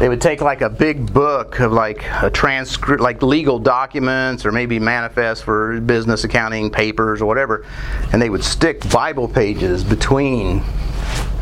they 0.01 0.09
would 0.09 0.21
take 0.21 0.41
like 0.41 0.63
a 0.63 0.71
big 0.71 1.13
book 1.13 1.61
of 1.61 1.73
like 1.73 2.03
a 2.23 2.31
transcript, 2.31 3.03
like 3.03 3.23
legal 3.23 3.59
documents 3.59 4.47
or 4.47 4.51
maybe 4.51 4.79
manifests 4.79 5.45
for 5.45 5.79
business 5.83 6.25
accounting 6.25 6.71
papers 6.71 7.21
or 7.21 7.27
whatever, 7.27 7.67
and 8.13 8.21
they 8.21 8.31
would 8.31 8.43
stick 8.43 8.89
Bible 8.91 9.29
pages 9.29 9.85
between 9.85 10.65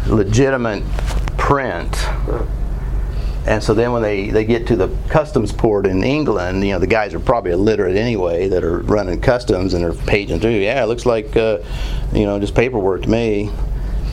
legitimate 0.09 0.83
print. 1.39 1.97
And 3.47 3.63
so 3.63 3.75
then 3.75 3.93
when 3.93 4.03
they, 4.03 4.29
they 4.29 4.45
get 4.45 4.67
to 4.67 4.77
the 4.77 4.95
customs 5.09 5.53
port 5.53 5.87
in 5.87 6.03
England, 6.03 6.67
you 6.67 6.73
know, 6.73 6.81
the 6.81 6.87
guys 6.89 7.15
are 7.15 7.21
probably 7.21 7.53
illiterate 7.53 7.97
anyway 7.97 8.49
that 8.49 8.65
are 8.65 8.81
running 8.81 9.21
customs 9.21 9.73
and 9.73 9.85
they're 9.85 9.93
paging 9.93 10.41
through. 10.41 10.51
Yeah, 10.51 10.83
it 10.83 10.87
looks 10.87 11.07
like, 11.07 11.37
uh, 11.37 11.61
you 12.13 12.27
know, 12.27 12.41
just 12.41 12.57
paperwork 12.57 13.03
to 13.03 13.09
me. 13.09 13.51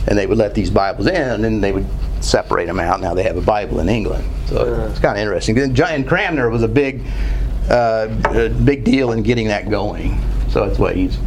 And 0.07 0.17
they 0.17 0.27
would 0.27 0.37
let 0.37 0.53
these 0.53 0.69
Bibles 0.69 1.07
in 1.07 1.15
and 1.15 1.43
then 1.43 1.61
they 1.61 1.71
would 1.71 1.87
separate 2.21 2.65
them 2.65 2.79
out. 2.79 3.01
Now 3.01 3.13
they 3.13 3.23
have 3.23 3.37
a 3.37 3.41
Bible 3.41 3.79
in 3.79 3.89
England. 3.89 4.23
So 4.47 4.87
it's 4.89 4.99
kind 4.99 5.17
of 5.17 5.21
interesting. 5.21 5.57
And 5.59 5.75
John 5.75 6.03
Cranmer 6.03 6.49
was 6.49 6.63
a 6.63 6.67
big, 6.67 7.03
uh, 7.69 8.07
a 8.25 8.49
big 8.49 8.83
deal 8.83 9.11
in 9.11 9.23
getting 9.23 9.47
that 9.47 9.69
going. 9.69 10.19
So 10.49 10.65
that's 10.65 10.79
why 10.79 10.93
he's, 10.93 11.17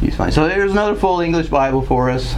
he's 0.00 0.16
fine. 0.16 0.32
So 0.32 0.46
there's 0.46 0.72
another 0.72 0.94
full 0.94 1.20
English 1.20 1.48
Bible 1.48 1.82
for 1.82 2.10
us. 2.10 2.34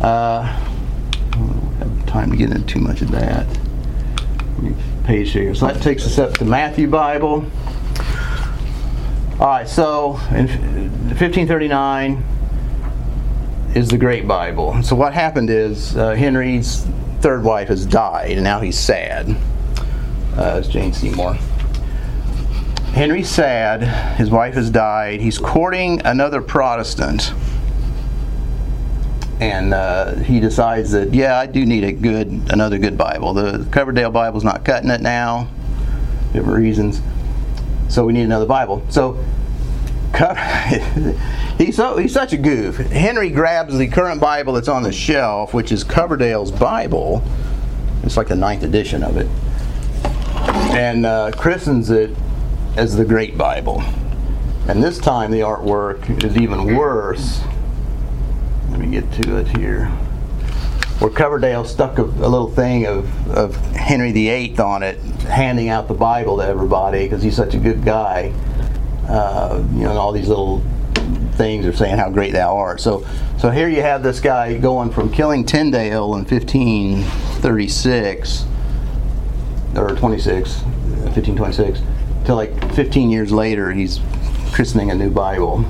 Uh, 0.00 0.42
I 0.42 1.30
don't 1.30 1.74
have 1.78 2.06
time 2.06 2.30
to 2.30 2.36
get 2.36 2.50
into 2.50 2.66
too 2.66 2.80
much 2.80 3.02
of 3.02 3.10
that 3.12 3.46
page 5.04 5.32
here. 5.32 5.54
So 5.54 5.66
that 5.66 5.82
takes 5.82 6.06
us 6.06 6.18
up 6.18 6.34
to 6.38 6.44
Matthew 6.44 6.88
Bible. 6.88 7.44
All 9.40 9.48
right, 9.48 9.68
so 9.68 10.16
in 10.30 10.46
1539 11.08 12.24
is 13.74 13.88
the 13.88 13.98
Great 13.98 14.26
Bible. 14.26 14.82
So 14.82 14.96
what 14.96 15.12
happened 15.12 15.50
is 15.50 15.96
uh, 15.96 16.14
Henry's 16.14 16.86
third 17.20 17.42
wife 17.42 17.68
has 17.68 17.84
died, 17.84 18.32
and 18.32 18.44
now 18.44 18.60
he's 18.60 18.78
sad. 18.78 19.36
Uh, 20.36 20.60
it's 20.60 20.68
Jane 20.68 20.92
Seymour. 20.92 21.34
Henry's 22.94 23.28
sad. 23.28 23.82
His 24.16 24.30
wife 24.30 24.54
has 24.54 24.70
died. 24.70 25.20
He's 25.20 25.38
courting 25.38 26.00
another 26.04 26.40
Protestant 26.40 27.32
and 29.40 29.74
uh, 29.74 30.14
he 30.16 30.40
decides 30.40 30.92
that 30.92 31.12
yeah, 31.12 31.38
I 31.38 31.46
do 31.46 31.66
need 31.66 31.84
a 31.84 31.92
good 31.92 32.28
another 32.50 32.78
good 32.78 32.96
Bible. 32.96 33.34
The 33.34 33.66
Coverdale 33.70 34.10
Bible's 34.10 34.44
not 34.44 34.64
cutting 34.64 34.90
it 34.90 35.00
now, 35.00 35.48
different 36.32 36.58
reasons. 36.58 37.00
So 37.88 38.04
we 38.04 38.12
need 38.12 38.22
another 38.22 38.46
Bible. 38.46 38.84
So 38.90 39.22
he's 41.58 41.76
so 41.76 41.96
he's 41.96 42.12
such 42.12 42.32
a 42.32 42.36
goof. 42.36 42.76
Henry 42.76 43.30
grabs 43.30 43.76
the 43.76 43.88
current 43.88 44.20
Bible 44.20 44.52
that's 44.52 44.68
on 44.68 44.82
the 44.82 44.92
shelf, 44.92 45.52
which 45.54 45.72
is 45.72 45.84
Coverdale's 45.84 46.50
Bible. 46.50 47.22
It's 48.02 48.16
like 48.16 48.28
the 48.28 48.36
ninth 48.36 48.62
edition 48.62 49.02
of 49.02 49.16
it, 49.16 49.26
and 50.74 51.06
uh, 51.06 51.32
christens 51.36 51.90
it 51.90 52.10
as 52.76 52.96
the 52.96 53.04
Great 53.04 53.36
Bible. 53.36 53.82
And 54.68 54.82
this 54.82 54.98
time 54.98 55.30
the 55.30 55.40
artwork 55.40 56.24
is 56.24 56.36
even 56.36 56.74
worse 56.76 57.42
let 58.74 58.80
me 58.80 58.90
get 58.90 59.12
to 59.22 59.36
it 59.36 59.46
here. 59.56 59.86
Where 60.98 61.10
Coverdale 61.10 61.64
stuck 61.64 61.98
a, 61.98 62.02
a 62.02 62.28
little 62.28 62.50
thing 62.50 62.86
of, 62.86 63.30
of 63.30 63.54
Henry 63.76 64.10
VIII 64.10 64.58
on 64.58 64.82
it, 64.82 64.98
handing 65.28 65.68
out 65.68 65.86
the 65.86 65.94
Bible 65.94 66.38
to 66.38 66.44
everybody 66.44 67.04
because 67.04 67.22
he's 67.22 67.36
such 67.36 67.54
a 67.54 67.58
good 67.58 67.84
guy. 67.84 68.32
Uh, 69.08 69.62
you 69.72 69.82
know, 69.82 69.90
and 69.90 69.98
all 69.98 70.12
these 70.12 70.28
little 70.28 70.62
things 71.32 71.66
are 71.66 71.72
saying 71.72 71.98
how 71.98 72.08
great 72.10 72.32
thou 72.32 72.56
art. 72.56 72.80
So, 72.80 73.06
so 73.38 73.50
here 73.50 73.68
you 73.68 73.82
have 73.82 74.02
this 74.02 74.20
guy 74.20 74.56
going 74.56 74.90
from 74.90 75.12
killing 75.12 75.44
Tyndale 75.44 76.14
in 76.14 76.24
1536 76.24 78.44
or 79.76 79.94
26, 79.96 80.62
1526, 80.62 81.82
to 82.26 82.34
like 82.34 82.74
15 82.74 83.10
years 83.10 83.32
later, 83.32 83.72
he's 83.72 84.00
christening 84.52 84.90
a 84.90 84.94
new 84.94 85.10
Bible. 85.10 85.64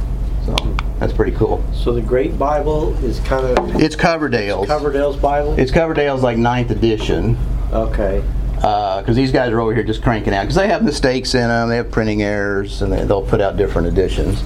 So 0.45 0.55
that's 0.99 1.12
pretty 1.12 1.32
cool. 1.32 1.64
so 1.72 1.93
the 1.95 2.03
Great 2.03 2.39
Bible 2.39 2.95
is 3.03 3.18
kind 3.20 3.47
of 3.47 3.80
It's 3.80 3.97
Coverdale's. 3.97 4.66
Coverdale's 4.66 5.16
Bible? 5.16 5.59
It's 5.59 5.72
Coverdale's 5.72 6.22
like 6.22 6.37
ninth 6.37 6.70
edition. 6.70 7.39
Okay. 7.72 8.22
Because 8.65 9.15
these 9.15 9.31
guys 9.31 9.53
are 9.53 9.61
over 9.61 9.75
here 9.75 9.85
just 9.85 10.03
cranking 10.03 10.33
out. 10.33 10.43
Because 10.43 10.55
they 10.55 10.69
have 10.69 10.83
mistakes 10.83 11.35
in 11.35 11.49
them, 11.49 11.69
they 11.69 11.77
have 11.77 11.91
printing 11.91 12.23
errors, 12.23 12.81
and 12.81 12.91
they, 12.91 13.05
they'll 13.05 13.27
put 13.27 13.43
out 13.43 13.59
different 13.59 13.89
editions. 13.89 14.43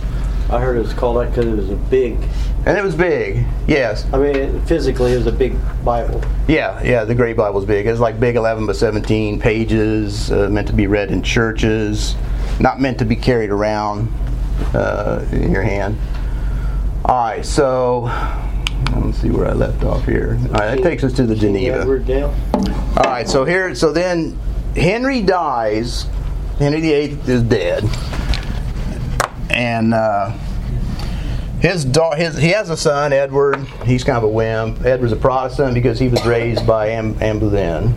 I 0.50 0.60
heard 0.60 0.76
it 0.76 0.80
was 0.80 0.92
called 0.92 1.18
that 1.18 1.28
because 1.28 1.46
it 1.46 1.54
was 1.54 1.70
a 1.70 1.76
big, 1.76 2.16
And 2.66 2.76
it 2.76 2.82
was 2.82 2.96
big. 2.96 3.44
Yes. 3.68 4.06
I 4.12 4.18
mean, 4.18 4.60
physically 4.62 5.12
it 5.12 5.18
was 5.18 5.26
a 5.26 5.32
big 5.32 5.54
Bible. 5.84 6.20
Yeah, 6.48 6.82
yeah, 6.82 7.04
the 7.04 7.14
Great 7.14 7.36
Bible's 7.36 7.64
big. 7.64 7.86
It's 7.86 8.00
like 8.00 8.18
big 8.18 8.34
11 8.34 8.66
by 8.66 8.72
17 8.72 9.38
pages, 9.38 10.32
uh, 10.32 10.48
meant 10.50 10.66
to 10.66 10.72
be 10.72 10.88
read 10.88 11.12
in 11.12 11.22
churches, 11.22 12.16
not 12.58 12.80
meant 12.80 12.98
to 12.98 13.04
be 13.04 13.14
carried 13.14 13.50
around 13.50 14.12
uh, 14.74 15.24
in 15.30 15.52
your 15.52 15.62
hand. 15.62 15.96
All 17.04 17.24
right, 17.24 17.46
so 17.46 18.06
let's 18.96 19.18
see 19.18 19.30
where 19.30 19.46
I 19.46 19.52
left 19.52 19.84
off 19.84 20.04
here. 20.04 20.38
All 20.40 20.52
right, 20.52 20.76
that 20.76 20.82
takes 20.82 21.04
us 21.04 21.12
to 21.14 21.26
the 21.26 21.34
Geneva. 21.34 21.80
Edward 21.80 22.06
Dale? 22.06 22.34
All 22.54 23.04
right, 23.04 23.28
so 23.28 23.44
here, 23.44 23.74
so 23.74 23.92
then 23.92 24.38
Henry 24.74 25.22
dies. 25.22 26.06
Henry 26.58 26.80
VIII 26.80 27.18
is 27.26 27.42
dead, 27.42 27.84
and 29.50 29.94
uh, 29.94 30.36
his 31.60 31.84
daughter, 31.84 32.16
his 32.16 32.36
he 32.36 32.48
has 32.50 32.70
a 32.70 32.76
son, 32.76 33.12
Edward. 33.12 33.58
He's 33.84 34.04
kind 34.04 34.16
of 34.16 34.24
a 34.24 34.28
wimp. 34.28 34.84
Edward's 34.84 35.12
a 35.12 35.16
Protestant 35.16 35.74
because 35.74 35.98
he 35.98 36.08
was 36.08 36.24
raised 36.24 36.66
by 36.66 36.88
Anne, 36.88 37.16
Anne 37.20 37.38
Boleyn, 37.38 37.88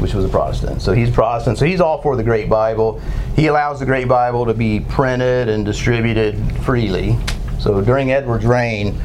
which 0.00 0.14
was 0.14 0.24
a 0.24 0.28
Protestant. 0.28 0.82
So 0.82 0.92
he's 0.92 1.10
Protestant. 1.10 1.58
So 1.58 1.64
he's 1.64 1.80
all 1.80 2.00
for 2.02 2.16
the 2.16 2.22
Great 2.22 2.48
Bible. 2.48 3.00
He 3.34 3.48
allows 3.48 3.80
the 3.80 3.86
Great 3.86 4.08
Bible 4.08 4.46
to 4.46 4.54
be 4.54 4.80
printed 4.80 5.48
and 5.48 5.64
distributed 5.64 6.36
freely. 6.62 7.16
So 7.58 7.80
during 7.80 8.12
Edward's 8.12 8.46
reign, 8.46 9.00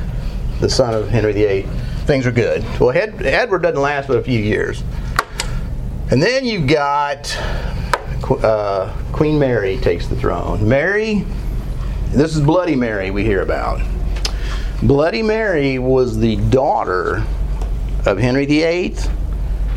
the 0.62 0.70
son 0.70 0.94
of 0.94 1.10
Henry 1.10 1.34
VIII, 1.34 1.64
things 2.06 2.26
are 2.26 2.32
good. 2.32 2.64
Well, 2.80 2.92
Ed, 2.92 3.22
Edward 3.26 3.64
doesn't 3.64 3.82
last 3.82 4.08
but 4.08 4.18
a 4.18 4.24
few 4.24 4.40
years. 4.40 4.84
And 6.12 6.22
then 6.22 6.46
you've 6.46 6.68
got 6.68 7.36
uh, 8.44 8.96
Queen 9.12 9.40
Mary 9.40 9.78
takes 9.78 10.08
the 10.08 10.16
throne. 10.16 10.68
Mary, 10.68 11.26
this 12.12 12.36
is 12.36 12.42
Bloody 12.42 12.76
Mary 12.76 13.12
we 13.12 13.24
hear 13.24 13.42
about. 13.42 13.82
Bloody 14.84 15.22
Mary 15.24 15.80
was 15.80 16.18
the 16.18 16.36
daughter 16.50 17.24
of 18.06 18.18
Henry 18.18 18.46
VIII 18.46 18.96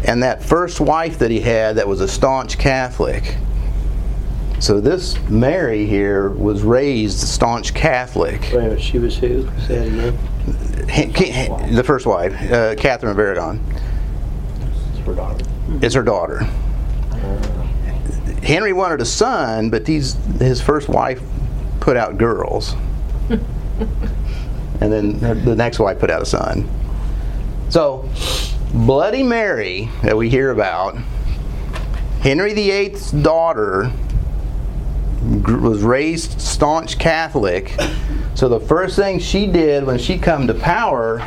and 0.04 0.22
that 0.22 0.42
first 0.42 0.80
wife 0.80 1.18
that 1.18 1.30
he 1.30 1.40
had 1.40 1.76
that 1.76 1.88
was 1.88 2.00
a 2.00 2.08
staunch 2.08 2.58
Catholic. 2.58 3.36
So 4.60 4.80
this 4.80 5.18
Mary 5.28 5.86
here 5.86 6.30
was 6.30 6.62
raised 6.62 7.18
staunch 7.18 7.74
Catholic. 7.74 8.40
Wait 8.42 8.54
a 8.54 8.58
minute, 8.60 8.82
she 8.82 8.98
was 8.98 9.16
who? 9.16 9.42
That 9.68 10.14
The 10.86 11.82
first 11.84 12.06
wife, 12.06 12.32
uh, 12.50 12.74
Catherine 12.76 13.12
of 13.12 13.18
Aragon, 13.18 13.60
It's 14.90 15.06
her 15.06 15.14
daughter. 15.14 15.44
is 15.82 15.94
her 15.94 16.02
daughter. 16.02 16.46
Henry 18.42 18.72
wanted 18.72 19.00
a 19.00 19.04
son, 19.06 19.70
but 19.70 19.84
these 19.86 20.14
his 20.38 20.60
first 20.60 20.88
wife 20.88 21.22
put 21.80 21.96
out 21.96 22.18
girls, 22.18 22.74
and 23.30 24.92
then 24.92 25.18
the 25.44 25.54
next 25.56 25.78
wife 25.78 25.98
put 25.98 26.10
out 26.10 26.20
a 26.22 26.26
son. 26.26 26.68
So, 27.70 28.08
Bloody 28.72 29.22
Mary 29.22 29.88
that 30.02 30.16
we 30.16 30.28
hear 30.28 30.50
about, 30.50 30.96
Henry 32.20 32.52
VIII's 32.52 33.10
daughter 33.12 33.90
was 35.46 35.82
raised 35.82 36.38
staunch 36.40 36.98
Catholic. 36.98 37.74
So 38.34 38.48
the 38.48 38.58
first 38.58 38.96
thing 38.96 39.20
she 39.20 39.46
did 39.46 39.84
when 39.84 39.96
she 39.96 40.18
come 40.18 40.48
to 40.48 40.54
power 40.54 41.20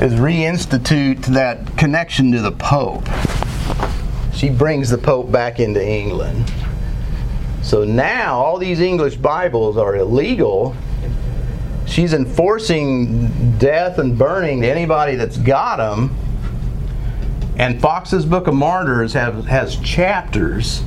is 0.00 0.14
reinstitute 0.14 1.24
that 1.26 1.76
connection 1.76 2.30
to 2.30 2.40
the 2.40 2.52
Pope. 2.52 3.08
She 4.32 4.50
brings 4.50 4.88
the 4.88 4.98
Pope 4.98 5.32
back 5.32 5.58
into 5.58 5.84
England. 5.84 6.52
So 7.62 7.82
now 7.82 8.38
all 8.38 8.58
these 8.58 8.78
English 8.78 9.16
Bibles 9.16 9.76
are 9.76 9.96
illegal. 9.96 10.76
She's 11.86 12.14
enforcing 12.14 13.58
death 13.58 13.98
and 13.98 14.16
burning 14.16 14.60
to 14.60 14.68
anybody 14.68 15.16
that's 15.16 15.38
got 15.38 15.78
them. 15.78 16.14
And 17.56 17.80
Foxe's 17.80 18.24
Book 18.24 18.46
of 18.46 18.54
Martyrs 18.54 19.12
have, 19.14 19.46
has 19.46 19.76
chapters 19.76 20.84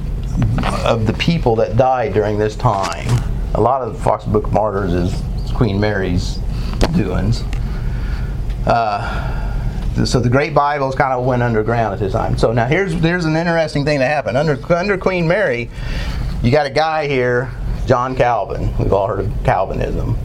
of 0.86 1.08
the 1.08 1.14
people 1.14 1.58
that 1.58 1.76
died 1.76 2.14
during 2.14 2.38
this 2.38 2.56
time. 2.56 3.08
A 3.54 3.60
lot 3.60 3.82
of 3.82 3.94
the 3.94 4.00
Fox 4.00 4.24
Book 4.24 4.48
of 4.48 4.54
Martyrs 4.54 4.94
is 4.94 5.24
Queen 5.52 5.80
Mary's 5.80 6.40
doings. 6.96 7.44
Uh, 8.66 10.06
so 10.06 10.20
the 10.20 10.30
Great 10.30 10.54
Bibles 10.54 10.96
kind 10.96 11.14
of 11.14 11.26
went 11.26 11.42
underground 11.42 11.94
at 11.94 12.00
this 12.00 12.14
time. 12.14 12.38
So 12.38 12.52
now 12.52 12.66
here's 12.66 12.94
here's 12.94 13.26
an 13.26 13.36
interesting 13.36 13.86
thing 13.86 14.00
that 14.00 14.08
happened 14.08 14.38
under 14.38 14.60
under 14.76 14.98
Queen 14.98 15.28
Mary. 15.28 15.70
You 16.44 16.52
got 16.52 16.66
a 16.66 16.72
guy 16.72 17.08
here, 17.08 17.52
John 17.86 18.16
Calvin. 18.16 18.76
We've 18.78 18.94
all 18.94 19.08
heard 19.08 19.22
of 19.22 19.34
Calvinism. 19.44 20.16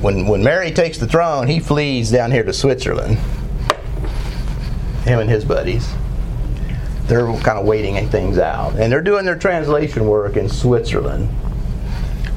When 0.00 0.26
when 0.26 0.42
Mary 0.42 0.70
takes 0.70 0.98
the 0.98 1.06
throne, 1.06 1.46
he 1.46 1.60
flees 1.60 2.10
down 2.10 2.30
here 2.30 2.44
to 2.44 2.52
Switzerland. 2.52 3.18
Him 5.04 5.18
and 5.18 5.28
his 5.28 5.44
buddies 5.44 5.92
they're 7.10 7.26
kind 7.40 7.58
of 7.58 7.66
waiting 7.66 8.08
things 8.08 8.38
out. 8.38 8.76
And 8.76 8.90
they're 8.90 9.02
doing 9.02 9.24
their 9.24 9.36
translation 9.36 10.06
work 10.06 10.36
in 10.36 10.48
Switzerland. 10.48 11.28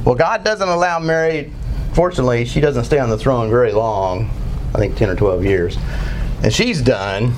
Well, 0.06 0.16
God 0.16 0.44
doesn't 0.44 0.68
allow 0.68 1.00
Mary, 1.00 1.52
fortunately, 1.94 2.46
she 2.46 2.62
doesn't 2.62 2.86
stay 2.86 3.00
on 3.00 3.10
the 3.10 3.18
throne 3.18 3.50
very 3.50 3.72
long. 3.72 4.30
I 4.74 4.80
think 4.80 4.98
10 4.98 5.10
or 5.10 5.16
12 5.16 5.46
years. 5.46 5.78
And 6.42 6.52
she's 6.52 6.82
done. 6.82 7.34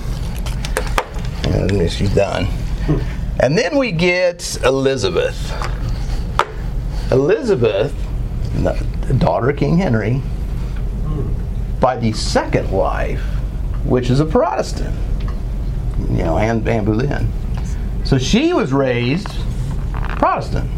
And 1.43 1.91
she's 1.91 2.13
done. 2.13 2.47
And 3.39 3.57
then 3.57 3.78
we 3.78 3.91
get 3.91 4.57
Elizabeth. 4.63 5.51
Elizabeth, 7.11 7.93
the 8.53 9.16
daughter 9.18 9.49
of 9.49 9.57
King 9.57 9.78
Henry, 9.78 10.22
by 11.80 11.97
the 11.97 12.13
second 12.13 12.72
wife, 12.72 13.22
which 13.84 14.09
is 14.09 14.20
a 14.20 14.26
Protestant 14.26 14.95
you 16.11 16.24
know, 16.24 16.38
Anne, 16.38 16.68
Anne 16.68 16.86
Boleyn. 16.86 17.32
So 18.03 18.18
she 18.18 18.53
was 18.53 18.72
raised 18.72 19.28
Protestant. 20.18 20.70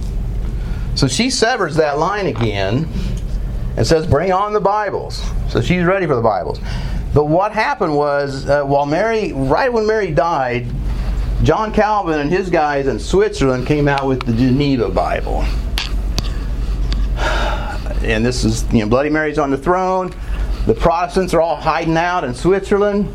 So 0.98 1.08
she 1.08 1.30
severs 1.30 1.76
that 1.76 2.00
line 2.00 2.26
again 2.26 2.88
and 3.78 3.86
says, 3.86 4.08
"Bring 4.08 4.32
on 4.32 4.54
the 4.54 4.60
Bibles." 4.60 5.22
So 5.48 5.62
she's 5.62 5.84
ready 5.84 6.08
for 6.08 6.16
the 6.16 6.24
Bibles. 6.24 6.60
But 7.14 7.26
what 7.26 7.52
happened 7.52 7.96
was, 7.96 8.50
uh, 8.50 8.64
while 8.64 8.88
Mary, 8.88 9.32
right 9.32 9.72
when 9.72 9.86
Mary 9.86 10.10
died, 10.10 10.66
John 11.44 11.72
Calvin 11.72 12.20
and 12.20 12.32
his 12.32 12.50
guys 12.50 12.88
in 12.88 12.98
Switzerland 12.98 13.68
came 13.68 13.88
out 13.88 14.08
with 14.08 14.26
the 14.26 14.34
Geneva 14.34 14.90
Bible. 14.90 15.46
And 18.04 18.26
this 18.26 18.44
is, 18.44 18.66
you 18.74 18.80
know, 18.80 18.90
Bloody 18.90 19.10
Mary's 19.10 19.38
on 19.38 19.52
the 19.52 19.58
throne. 19.58 20.12
The 20.66 20.74
Protestants 20.74 21.32
are 21.36 21.42
all 21.42 21.58
hiding 21.58 21.98
out 21.98 22.24
in 22.24 22.34
Switzerland. 22.34 23.14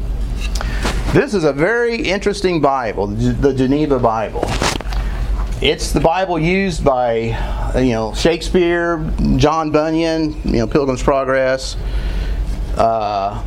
This 1.12 1.34
is 1.34 1.42
a 1.42 1.52
very 1.52 1.96
interesting 1.96 2.60
Bible, 2.60 3.08
the 3.08 3.52
Geneva 3.52 3.98
Bible. 3.98 4.44
It's 5.62 5.92
the 5.92 6.00
Bible 6.00 6.40
used 6.40 6.84
by, 6.84 7.38
you 7.76 7.92
know, 7.92 8.12
Shakespeare, 8.14 9.08
John 9.36 9.70
Bunyan, 9.70 10.32
you 10.42 10.58
know, 10.58 10.66
Pilgrim's 10.66 11.04
Progress. 11.04 11.76
Uh, 12.76 13.40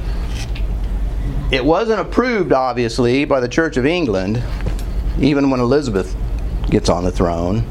it 1.51 1.66
wasn't 1.66 1.99
approved, 1.99 2.53
obviously, 2.53 3.26
by 3.26 3.41
the 3.41 3.49
Church 3.49 3.76
of 3.76 3.86
England, 3.86 4.41
even 5.20 5.49
when 5.49 5.59
Elizabeth 5.59 6.16
gets 6.70 6.88
on 6.88 7.03
the 7.03 7.11
throne. 7.11 7.66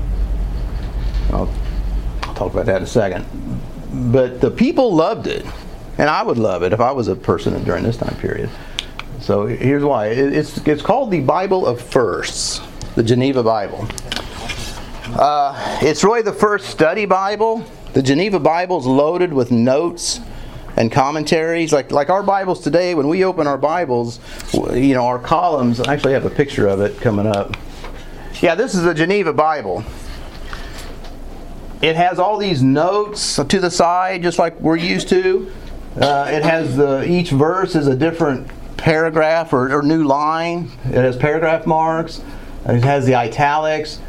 I'll, 1.31 1.51
I'll 2.25 2.35
talk 2.35 2.53
about 2.53 2.67
that 2.67 2.77
in 2.77 2.83
a 2.83 2.87
second. 2.87 3.25
But 4.13 4.43
the 4.43 4.51
people 4.51 4.95
loved 4.95 5.27
it, 5.27 5.47
and 5.97 6.11
I 6.11 6.23
would 6.23 6.37
love 6.37 6.63
it 6.63 6.75
if 6.75 6.81
I 6.81 6.93
was 6.93 7.09
a 7.09 7.17
person 7.17 7.65
during 7.65 7.83
this 7.83 7.97
time 7.97 8.15
period. 8.17 8.51
So 9.21 9.47
here's 9.47 9.85
why. 9.85 10.09
It's, 10.09 10.59
it's 10.67 10.83
called 10.83 11.11
the 11.11 11.21
Bible 11.21 11.67
of 11.67 11.81
Firsts, 11.81 12.61
the 12.95 13.03
Geneva 13.03 13.43
Bible. 13.43 13.89
Uh, 15.15 15.79
it's 15.81 16.03
really 16.03 16.23
the 16.23 16.33
first 16.33 16.67
study 16.67 17.07
Bible. 17.07 17.65
The 17.93 18.03
Geneva 18.03 18.41
Bible 18.41 18.81
is 18.81 18.87
loaded 18.87 19.33
with 19.33 19.53
notes 19.53 20.19
and 20.77 20.91
commentaries. 20.91 21.73
Like, 21.73 21.93
like 21.93 22.11
our 22.11 22.25
Bibles 22.25 22.61
today, 22.61 22.97
when 22.97 23.07
we 23.07 23.25
open 23.25 23.47
our 23.47 23.57
Bibles, 23.57 24.19
you 24.53 24.93
know, 24.95 25.07
our 25.07 25.21
columns, 25.21 25.79
I 25.79 25.95
actually 25.95 26.15
have 26.15 26.25
a 26.25 26.31
picture 26.31 26.67
of 26.67 26.81
it 26.81 27.01
coming 27.01 27.29
up. 27.29 27.57
Yeah, 28.41 28.57
this 28.57 28.75
is 28.75 28.83
the 28.83 28.93
Geneva 28.93 29.33
Bible. 29.33 29.85
It 31.81 31.95
has 31.95 32.19
all 32.19 32.37
these 32.37 32.61
notes 32.61 33.37
to 33.37 33.61
the 33.61 33.71
side, 33.71 34.21
just 34.21 34.41
like 34.41 34.59
we're 34.61 34.77
used 34.77 35.09
to. 35.11 35.53
Uh, 35.97 36.29
it 36.29 36.43
has 36.43 36.77
the 36.77 37.09
each 37.09 37.31
verse 37.31 37.77
is 37.77 37.87
a 37.87 37.95
different 37.95 38.51
paragraph 38.77 39.53
or, 39.53 39.73
or, 39.73 39.83
new 39.83 40.03
line. 40.03 40.73
It 40.87 40.95
has 40.95 41.17
paragraph 41.17 41.67
marks. 41.67 42.21
It 42.67 42.83
has 42.83 43.07
the 43.07 43.15
italics. 43.15 44.01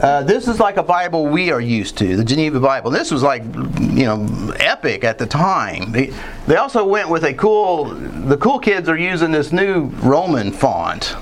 Uh, 0.00 0.22
this 0.22 0.48
is 0.48 0.58
like 0.58 0.78
a 0.78 0.82
Bible 0.82 1.26
we 1.26 1.50
are 1.50 1.60
used 1.60 1.98
to, 1.98 2.16
the 2.16 2.24
Geneva 2.24 2.58
Bible. 2.58 2.90
This 2.90 3.10
was 3.10 3.22
like, 3.22 3.42
you 3.44 4.06
know, 4.06 4.54
epic 4.58 5.04
at 5.04 5.18
the 5.18 5.26
time. 5.26 5.92
They, 5.92 6.14
they 6.46 6.56
also 6.56 6.86
went 6.86 7.10
with 7.10 7.22
a 7.24 7.34
cool. 7.34 7.84
The 7.84 8.38
cool 8.38 8.58
kids 8.58 8.88
are 8.88 8.96
using 8.96 9.30
this 9.30 9.52
new 9.52 9.88
Roman 10.02 10.52
font. 10.52 11.14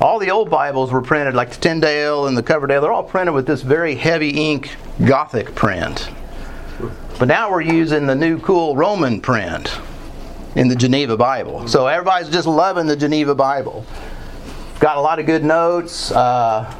All 0.00 0.18
the 0.18 0.32
old 0.32 0.50
Bibles 0.50 0.90
were 0.90 1.00
printed, 1.00 1.34
like 1.34 1.50
the 1.50 1.60
Tyndale 1.60 2.26
and 2.26 2.36
the 2.36 2.42
Coverdale. 2.42 2.80
They're 2.80 2.90
all 2.90 3.04
printed 3.04 3.34
with 3.34 3.46
this 3.46 3.62
very 3.62 3.94
heavy 3.94 4.30
ink 4.30 4.74
Gothic 5.04 5.54
print. 5.54 6.10
But 7.20 7.28
now 7.28 7.52
we're 7.52 7.60
using 7.60 8.06
the 8.06 8.16
new 8.16 8.40
cool 8.40 8.74
Roman 8.74 9.20
print 9.20 9.78
in 10.56 10.66
the 10.66 10.74
Geneva 10.74 11.16
Bible. 11.16 11.68
So 11.68 11.86
everybody's 11.86 12.30
just 12.30 12.48
loving 12.48 12.88
the 12.88 12.96
Geneva 12.96 13.36
Bible. 13.36 13.86
Got 14.80 14.96
a 14.96 15.00
lot 15.00 15.20
of 15.20 15.26
good 15.26 15.44
notes, 15.44 16.10
uh, 16.10 16.74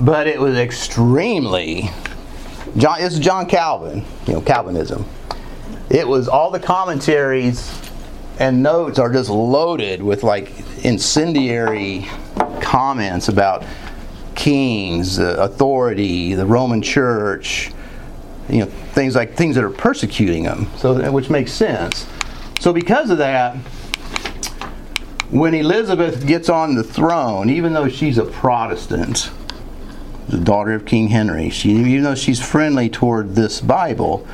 but 0.00 0.26
it 0.26 0.40
was 0.40 0.56
extremely. 0.56 1.90
John, 2.76 3.00
this 3.00 3.14
is 3.14 3.18
John 3.18 3.46
Calvin, 3.46 4.04
you 4.26 4.34
know, 4.34 4.40
Calvinism. 4.40 5.04
It 5.90 6.06
was 6.06 6.28
all 6.28 6.50
the 6.50 6.60
commentaries 6.60 7.80
and 8.38 8.62
notes 8.62 8.98
are 8.98 9.12
just 9.12 9.30
loaded 9.30 10.02
with 10.02 10.22
like 10.22 10.52
incendiary 10.84 12.06
comments 12.60 13.28
about 13.28 13.64
kings, 14.34 15.18
uh, 15.18 15.36
authority, 15.38 16.34
the 16.34 16.46
Roman 16.46 16.80
Church, 16.80 17.72
you 18.48 18.60
know 18.60 18.66
things 18.66 19.14
like 19.14 19.34
things 19.34 19.54
that 19.54 19.64
are 19.64 19.70
persecuting 19.70 20.44
them 20.44 20.68
so 20.76 21.10
which 21.12 21.30
makes 21.30 21.52
sense 21.52 22.06
so 22.60 22.72
because 22.72 23.10
of 23.10 23.18
that 23.18 23.56
when 25.30 25.54
elizabeth 25.54 26.26
gets 26.26 26.48
on 26.48 26.74
the 26.74 26.82
throne 26.82 27.50
even 27.50 27.72
though 27.72 27.88
she's 27.88 28.18
a 28.18 28.24
protestant 28.24 29.30
the 30.28 30.38
daughter 30.38 30.72
of 30.72 30.84
king 30.84 31.08
henry 31.08 31.50
she 31.50 31.70
even 31.70 32.02
though 32.02 32.14
she's 32.14 32.40
friendly 32.40 32.88
toward 32.88 33.34
this 33.34 33.60
bible 33.60 34.26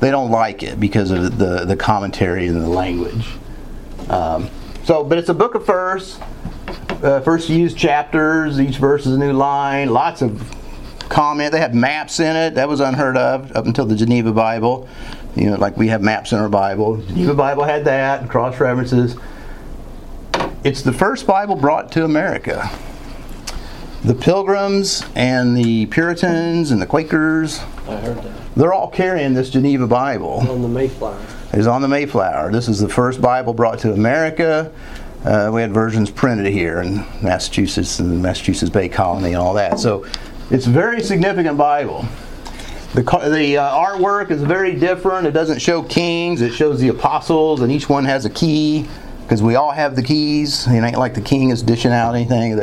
they 0.00 0.10
don't 0.10 0.30
like 0.30 0.62
it 0.62 0.80
because 0.80 1.10
of 1.10 1.38
the 1.38 1.64
the 1.64 1.76
commentary 1.76 2.46
and 2.46 2.60
the 2.60 2.68
language 2.68 3.26
um, 4.08 4.48
so 4.84 5.04
but 5.04 5.18
it's 5.18 5.28
a 5.28 5.34
book 5.34 5.54
of 5.54 5.64
first 5.64 6.20
uh, 7.02 7.20
first 7.20 7.48
used 7.48 7.76
chapters 7.76 8.60
each 8.60 8.76
verse 8.76 9.06
is 9.06 9.14
a 9.14 9.18
new 9.18 9.32
line 9.32 9.90
lots 9.90 10.22
of 10.22 10.56
comment. 11.10 11.52
They 11.52 11.60
had 11.60 11.74
maps 11.74 12.20
in 12.20 12.34
it. 12.34 12.54
That 12.54 12.68
was 12.68 12.80
unheard 12.80 13.18
of 13.18 13.54
up 13.54 13.66
until 13.66 13.84
the 13.84 13.96
Geneva 13.96 14.32
Bible. 14.32 14.88
You 15.36 15.50
know, 15.50 15.56
like 15.56 15.76
we 15.76 15.88
have 15.88 16.00
maps 16.00 16.32
in 16.32 16.38
our 16.38 16.48
Bible. 16.48 16.96
Geneva 17.02 17.34
Bible 17.34 17.64
had 17.64 17.84
that, 17.84 18.30
cross 18.30 18.58
references. 18.58 19.16
It's 20.64 20.82
the 20.82 20.92
first 20.92 21.26
Bible 21.26 21.56
brought 21.56 21.92
to 21.92 22.04
America. 22.04 22.70
The 24.02 24.14
Pilgrims 24.14 25.04
and 25.14 25.54
the 25.54 25.84
Puritans 25.86 26.70
and 26.70 26.80
the 26.80 26.86
Quakers, 26.86 27.58
I 27.86 27.96
heard 27.96 28.16
that 28.22 28.32
they're 28.56 28.72
all 28.72 28.88
carrying 28.88 29.34
this 29.34 29.50
Geneva 29.50 29.86
Bible. 29.86 30.40
on 30.48 30.62
the 30.62 30.68
Mayflower. 30.68 31.22
It's 31.52 31.66
on 31.66 31.82
the 31.82 31.88
Mayflower. 31.88 32.50
This 32.50 32.66
is 32.66 32.80
the 32.80 32.88
first 32.88 33.20
Bible 33.20 33.52
brought 33.52 33.78
to 33.80 33.92
America. 33.92 34.72
Uh, 35.22 35.50
we 35.52 35.60
had 35.60 35.74
versions 35.74 36.10
printed 36.10 36.50
here 36.50 36.80
in 36.80 37.04
Massachusetts 37.20 37.98
and 37.98 38.10
the 38.10 38.14
Massachusetts 38.14 38.70
Bay 38.70 38.88
Colony 38.88 39.28
and 39.28 39.36
all 39.36 39.52
that. 39.54 39.78
So 39.78 40.06
it's 40.50 40.66
a 40.66 40.70
very 40.70 41.02
significant 41.02 41.58
Bible. 41.58 42.06
The, 42.94 43.02
the 43.02 43.58
uh, 43.58 43.70
artwork 43.74 44.30
is 44.30 44.42
very 44.42 44.76
different. 44.76 45.26
It 45.26 45.32
doesn't 45.32 45.58
show 45.58 45.82
kings, 45.82 46.40
it 46.40 46.54
shows 46.54 46.80
the 46.80 46.88
apostles, 46.88 47.60
and 47.60 47.70
each 47.70 47.90
one 47.90 48.06
has 48.06 48.24
a 48.24 48.30
key 48.30 48.88
because 49.24 49.42
we 49.42 49.56
all 49.56 49.72
have 49.72 49.94
the 49.94 50.02
keys. 50.02 50.66
It 50.66 50.82
ain't 50.82 50.96
like 50.96 51.14
the 51.14 51.20
king 51.20 51.50
is 51.50 51.62
dishing 51.62 51.92
out 51.92 52.14
anything. 52.14 52.56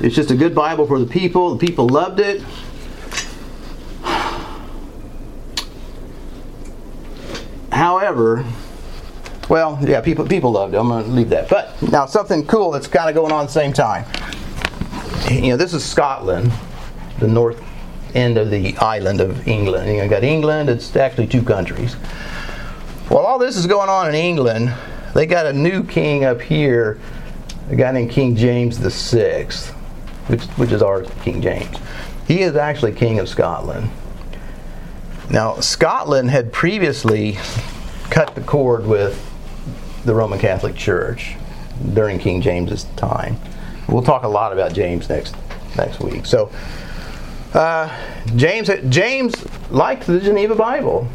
It's 0.00 0.14
just 0.14 0.30
a 0.30 0.36
good 0.36 0.54
Bible 0.54 0.86
for 0.86 0.98
the 0.98 1.06
people. 1.06 1.56
The 1.56 1.66
people 1.66 1.88
loved 1.88 2.20
it. 2.20 2.42
However, 7.72 8.44
well, 9.48 9.78
yeah, 9.82 10.00
people 10.00 10.26
people 10.26 10.52
loved 10.52 10.74
it. 10.74 10.78
I'm 10.78 10.88
going 10.88 11.04
to 11.04 11.10
leave 11.10 11.30
that. 11.30 11.48
But 11.48 11.80
now 11.82 12.06
something 12.06 12.46
cool 12.46 12.70
that's 12.70 12.86
kind 12.86 13.08
of 13.08 13.14
going 13.14 13.32
on 13.32 13.42
at 13.42 13.46
the 13.46 13.52
same 13.52 13.72
time. 13.72 14.04
You 15.30 15.50
know, 15.50 15.56
this 15.56 15.74
is 15.74 15.84
Scotland, 15.84 16.52
the 17.18 17.28
north 17.28 17.62
end 18.14 18.38
of 18.38 18.50
the 18.50 18.76
island 18.78 19.20
of 19.20 19.46
England. 19.48 19.90
You 19.90 19.98
know, 19.98 20.08
got 20.08 20.24
England. 20.24 20.70
It's 20.70 20.94
actually 20.96 21.26
two 21.26 21.42
countries. 21.42 21.94
While 23.08 23.24
all 23.24 23.38
this 23.38 23.56
is 23.56 23.66
going 23.66 23.88
on 23.88 24.08
in 24.08 24.14
England, 24.14 24.72
they 25.14 25.26
got 25.26 25.46
a 25.46 25.52
new 25.52 25.82
king 25.82 26.24
up 26.24 26.40
here, 26.40 27.00
a 27.70 27.76
guy 27.76 27.90
named 27.90 28.10
King 28.10 28.36
James 28.36 28.78
the 28.78 28.90
Sixth, 28.90 29.74
which 30.28 30.44
which 30.56 30.72
is 30.72 30.82
our 30.82 31.02
King 31.22 31.42
James. 31.42 31.76
He 32.26 32.42
is 32.42 32.56
actually 32.56 32.92
king 32.92 33.18
of 33.18 33.28
Scotland. 33.28 33.90
Now, 35.30 35.60
Scotland 35.60 36.30
had 36.30 36.52
previously 36.52 37.38
cut 38.10 38.34
the 38.34 38.40
cord 38.40 38.86
with 38.86 39.24
the 40.04 40.14
Roman 40.14 40.38
Catholic 40.38 40.74
Church 40.74 41.36
during 41.92 42.18
King 42.18 42.40
James's 42.40 42.84
time. 42.96 43.36
We'll 43.88 44.02
talk 44.02 44.22
a 44.22 44.28
lot 44.28 44.52
about 44.52 44.72
James 44.72 45.08
next 45.08 45.34
next 45.76 46.00
week. 46.00 46.26
So, 46.26 46.50
uh, 47.54 47.94
James 48.36 48.70
James 48.88 49.34
liked 49.70 50.06
the 50.06 50.20
Geneva 50.20 50.54
Bible. 50.54 51.08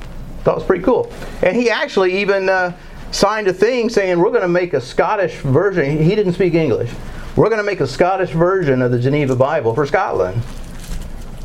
Thought 0.44 0.52
it 0.52 0.56
was 0.56 0.66
pretty 0.66 0.84
cool, 0.84 1.12
and 1.42 1.56
he 1.56 1.70
actually 1.70 2.20
even 2.20 2.50
uh, 2.50 2.76
signed 3.12 3.48
a 3.48 3.54
thing 3.54 3.90
saying 3.90 4.20
we're 4.20 4.30
going 4.30 4.42
to 4.42 4.48
make 4.48 4.74
a 4.74 4.82
Scottish 4.82 5.38
version. 5.38 6.04
He 6.04 6.16
didn't 6.16 6.34
speak 6.34 6.54
English. 6.54 6.92
We're 7.36 7.50
going 7.50 7.58
to 7.58 7.64
make 7.64 7.80
a 7.80 7.88
Scottish 7.88 8.30
version 8.30 8.84
of 8.84 8.92
the 8.92 9.00
Geneva 9.00 9.36
Bible 9.36 9.74
for 9.74 9.88
Scotland. 9.88 10.44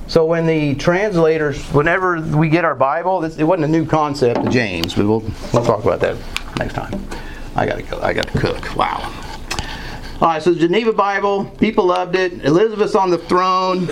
So 0.06 0.26
when 0.26 0.46
the 0.46 0.74
translators, 0.74 1.62
whenever 1.72 2.20
we 2.20 2.50
get 2.50 2.64
our 2.64 2.74
Bible, 2.74 3.20
this, 3.20 3.38
it 3.38 3.44
wasn't 3.44 3.64
a 3.64 3.68
new 3.68 3.86
concept 3.86 4.44
to 4.44 4.50
James, 4.50 4.94
but 4.94 5.06
we'll 5.06 5.20
we'll 5.52 5.64
talk 5.64 5.82
about 5.84 6.00
that 6.00 6.16
next 6.58 6.74
time. 6.74 6.92
I 7.54 7.66
gotta 7.66 7.82
go. 7.82 8.00
I 8.00 8.12
gotta 8.12 8.38
cook. 8.38 8.76
Wow. 8.76 9.12
All 10.20 10.28
right. 10.28 10.42
So 10.42 10.52
the 10.52 10.60
Geneva 10.60 10.92
Bible, 10.92 11.46
people 11.58 11.86
loved 11.86 12.16
it. 12.16 12.44
Elizabeth's 12.44 12.94
on 12.94 13.10
the 13.10 13.18
throne. 13.18 13.88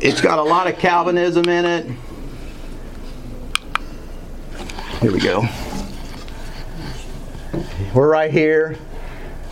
It's 0.00 0.20
got 0.20 0.38
a 0.38 0.42
lot 0.42 0.66
of 0.66 0.78
Calvinism 0.78 1.48
in 1.48 1.64
it. 1.64 1.86
Here 5.00 5.12
we 5.12 5.20
go. 5.20 5.46
We're 7.94 8.10
right 8.10 8.30
here. 8.30 8.78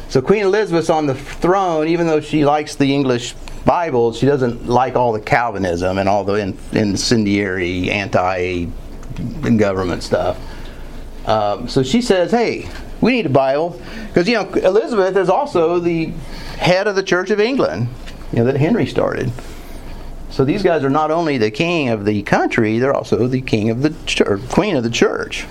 So 0.08 0.22
Queen 0.22 0.44
Elizabeth's 0.44 0.90
on 0.90 1.06
the 1.06 1.14
throne, 1.14 1.88
even 1.88 2.06
though 2.06 2.20
she 2.20 2.44
likes 2.44 2.76
the 2.76 2.94
English 2.94 3.32
Bible, 3.64 4.12
she 4.12 4.26
doesn't 4.26 4.68
like 4.68 4.94
all 4.94 5.12
the 5.12 5.20
Calvinism 5.20 5.98
and 5.98 6.08
all 6.08 6.22
the 6.22 6.54
incendiary 6.72 7.90
anti-government 7.90 10.04
stuff. 10.04 10.38
Um, 11.26 11.68
so 11.68 11.82
she 11.82 12.00
says, 12.00 12.30
"Hey, 12.30 12.68
we 13.00 13.12
need 13.12 13.26
a 13.26 13.30
Bible 13.30 13.80
because 14.06 14.28
you 14.28 14.34
know 14.34 14.48
Elizabeth 14.54 15.16
is 15.16 15.28
also 15.28 15.80
the 15.80 16.12
head 16.58 16.86
of 16.86 16.94
the 16.94 17.02
Church 17.02 17.30
of 17.30 17.40
England, 17.40 17.88
you 18.32 18.38
know 18.38 18.44
that 18.44 18.56
Henry 18.56 18.86
started. 18.86 19.32
So 20.30 20.44
these 20.44 20.62
guys 20.62 20.84
are 20.84 20.90
not 20.90 21.10
only 21.10 21.38
the 21.38 21.50
king 21.50 21.88
of 21.88 22.04
the 22.04 22.22
country, 22.22 22.78
they're 22.78 22.94
also 22.94 23.26
the 23.26 23.40
king 23.40 23.70
of 23.70 23.82
the 23.82 23.94
church, 24.06 24.40
queen 24.50 24.76
of 24.76 24.82
the 24.82 24.90
church. 24.90 25.46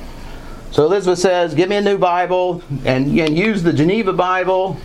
So 0.76 0.84
Elizabeth 0.84 1.20
says, 1.20 1.54
"Give 1.54 1.70
me 1.70 1.78
a 1.78 1.82
new 1.82 1.98
Bible 1.98 2.62
and, 2.84 3.18
and 3.18 3.38
use 3.38 3.64
the 3.64 3.72
Geneva 3.72 4.12
Bible." 4.12 4.78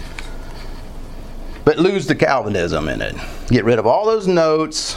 but 1.64 1.78
lose 1.78 2.06
the 2.06 2.14
Calvinism 2.14 2.88
in 2.88 3.02
it. 3.02 3.14
Get 3.48 3.64
rid 3.64 3.78
of 3.78 3.86
all 3.86 4.06
those 4.06 4.26
notes. 4.26 4.96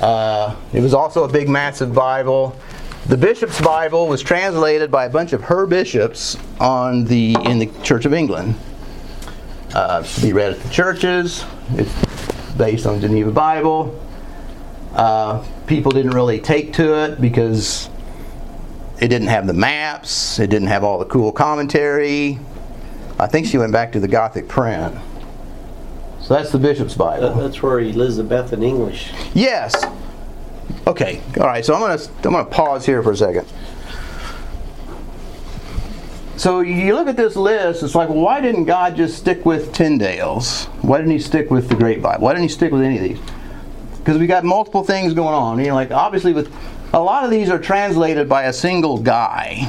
Uh, 0.00 0.56
it 0.72 0.80
was 0.80 0.92
also 0.92 1.24
a 1.24 1.28
big, 1.28 1.48
massive 1.48 1.94
Bible. 1.94 2.58
The 3.06 3.16
bishop's 3.16 3.60
Bible 3.60 4.08
was 4.08 4.20
translated 4.20 4.90
by 4.90 5.04
a 5.04 5.10
bunch 5.10 5.32
of 5.32 5.42
her 5.42 5.66
bishops 5.66 6.36
on 6.60 7.04
the 7.04 7.36
in 7.44 7.58
the 7.58 7.66
Church 7.82 8.04
of 8.04 8.12
England. 8.12 8.56
Uh, 9.74 10.02
to 10.02 10.20
be 10.20 10.32
read 10.32 10.52
at 10.52 10.60
the 10.60 10.68
churches. 10.68 11.44
It's 11.72 12.54
based 12.56 12.86
on 12.86 13.00
Geneva 13.00 13.30
Bible. 13.30 13.98
Uh, 14.94 15.44
people 15.66 15.92
didn't 15.92 16.12
really 16.12 16.40
take 16.40 16.72
to 16.74 17.04
it 17.04 17.20
because 17.20 17.88
it 19.00 19.08
didn't 19.08 19.28
have 19.28 19.46
the 19.46 19.52
maps. 19.52 20.38
It 20.38 20.50
didn't 20.50 20.68
have 20.68 20.84
all 20.84 20.98
the 20.98 21.04
cool 21.04 21.32
commentary. 21.32 22.38
I 23.18 23.26
think 23.26 23.46
she 23.46 23.58
went 23.58 23.72
back 23.72 23.92
to 23.92 24.00
the 24.00 24.08
Gothic 24.08 24.48
print. 24.48 24.94
So 26.20 26.34
that's 26.34 26.50
the 26.50 26.58
bishop's 26.58 26.94
Bible. 26.94 27.34
That- 27.34 27.40
That's 27.42 27.62
where 27.62 27.80
Elizabeth 27.80 28.52
in 28.52 28.62
English. 28.62 29.12
Yes. 29.34 29.84
Okay. 30.86 31.20
All 31.38 31.46
right. 31.46 31.64
So 31.64 31.74
I'm 31.74 31.80
gonna 31.80 31.98
I'm 32.24 32.32
gonna 32.32 32.44
pause 32.44 32.86
here 32.86 33.02
for 33.02 33.12
a 33.12 33.16
second. 33.16 33.46
So 36.36 36.60
you 36.60 36.94
look 36.94 37.06
at 37.08 37.16
this 37.16 37.36
list. 37.36 37.82
It's 37.82 37.94
like, 37.94 38.08
well, 38.08 38.18
why 38.20 38.40
didn't 38.40 38.64
God 38.64 38.96
just 38.96 39.16
stick 39.18 39.46
with 39.46 39.72
Tyndale's? 39.72 40.64
Why 40.82 40.98
didn't 40.98 41.12
He 41.12 41.18
stick 41.20 41.50
with 41.50 41.68
the 41.68 41.74
Great 41.76 42.02
Bible? 42.02 42.24
Why 42.24 42.32
didn't 42.32 42.44
He 42.44 42.48
stick 42.48 42.72
with 42.72 42.82
any 42.82 42.96
of 42.96 43.02
these? 43.04 43.18
Because 43.98 44.18
we 44.18 44.26
got 44.26 44.44
multiple 44.44 44.82
things 44.84 45.14
going 45.14 45.34
on. 45.34 45.58
You 45.60 45.66
know, 45.68 45.74
like 45.74 45.90
obviously 45.92 46.32
with 46.32 46.52
a 46.94 47.00
lot 47.00 47.24
of 47.24 47.30
these 47.30 47.50
are 47.50 47.58
translated 47.58 48.28
by 48.28 48.44
a 48.44 48.52
single 48.52 48.98
guy. 48.98 49.68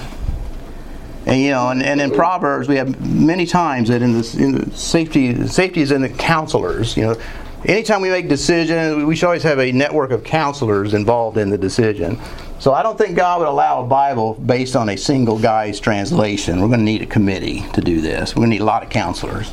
And 1.25 1.41
you 1.41 1.49
know, 1.49 1.69
and, 1.69 1.81
and 1.81 1.99
in 1.99 2.11
Proverbs 2.11 2.67
we 2.67 2.75
have 2.75 3.01
many 3.03 3.47
times 3.47 3.89
that 3.89 4.03
in 4.03 4.13
the, 4.13 4.35
in 4.37 4.71
safety 4.71 5.47
safety 5.47 5.81
is 5.81 5.91
in 5.91 6.03
the 6.03 6.09
counselors. 6.09 6.95
You 6.95 7.03
know, 7.03 7.21
anytime 7.65 8.01
we 8.01 8.11
make 8.11 8.29
decisions, 8.29 9.03
we 9.03 9.15
should 9.15 9.25
always 9.25 9.41
have 9.41 9.59
a 9.59 9.71
network 9.71 10.11
of 10.11 10.23
counselors 10.23 10.93
involved 10.93 11.39
in 11.39 11.49
the 11.49 11.57
decision. 11.57 12.19
So 12.59 12.73
I 12.73 12.83
don't 12.83 12.97
think 12.97 13.17
God 13.17 13.39
would 13.39 13.47
allow 13.47 13.83
a 13.83 13.87
Bible 13.87 14.35
based 14.35 14.75
on 14.75 14.89
a 14.89 14.95
single 14.95 15.39
guy's 15.39 15.79
translation. 15.79 16.61
We're 16.61 16.67
going 16.67 16.79
to 16.79 16.85
need 16.85 17.01
a 17.01 17.07
committee 17.07 17.65
to 17.73 17.81
do 17.81 18.01
this. 18.01 18.35
We're 18.35 18.41
going 18.41 18.51
to 18.51 18.55
need 18.57 18.61
a 18.61 18.65
lot 18.65 18.83
of 18.83 18.89
counselors. 18.89 19.51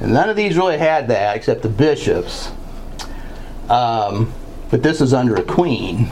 And 0.00 0.12
none 0.12 0.30
of 0.30 0.36
these 0.36 0.56
really 0.56 0.78
had 0.78 1.08
that 1.08 1.36
except 1.36 1.62
the 1.62 1.68
bishops. 1.68 2.52
Um, 3.68 4.32
but 4.70 4.84
this 4.84 5.00
is 5.00 5.12
under 5.12 5.34
a 5.34 5.42
queen. 5.42 6.08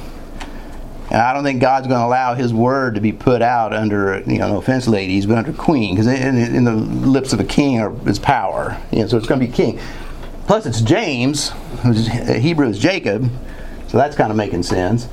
And 1.12 1.20
I 1.20 1.34
don't 1.34 1.44
think 1.44 1.60
God's 1.60 1.86
going 1.86 2.00
to 2.00 2.06
allow 2.06 2.32
His 2.32 2.54
word 2.54 2.94
to 2.94 3.00
be 3.02 3.12
put 3.12 3.42
out 3.42 3.74
under, 3.74 4.20
you 4.26 4.38
know, 4.38 4.48
no 4.48 4.56
offense, 4.56 4.88
ladies, 4.88 5.26
but 5.26 5.36
under 5.36 5.52
queen, 5.52 5.94
because 5.94 6.06
in, 6.06 6.38
in, 6.38 6.64
the 6.64 6.72
lips 6.72 7.34
of 7.34 7.40
a 7.40 7.44
king 7.44 7.78
are, 7.80 7.94
is 8.08 8.18
power. 8.18 8.80
So 8.90 9.18
it's 9.18 9.26
going 9.26 9.38
to 9.38 9.46
be 9.46 9.52
king. 9.52 9.78
Plus, 10.46 10.64
it's 10.64 10.80
James, 10.80 11.50
who's 11.82 12.06
Hebrew 12.06 12.66
is 12.66 12.78
Jacob, 12.78 13.30
so 13.88 13.98
that's 13.98 14.16
kind 14.16 14.30
of 14.30 14.38
making 14.38 14.62
sense. 14.62 15.06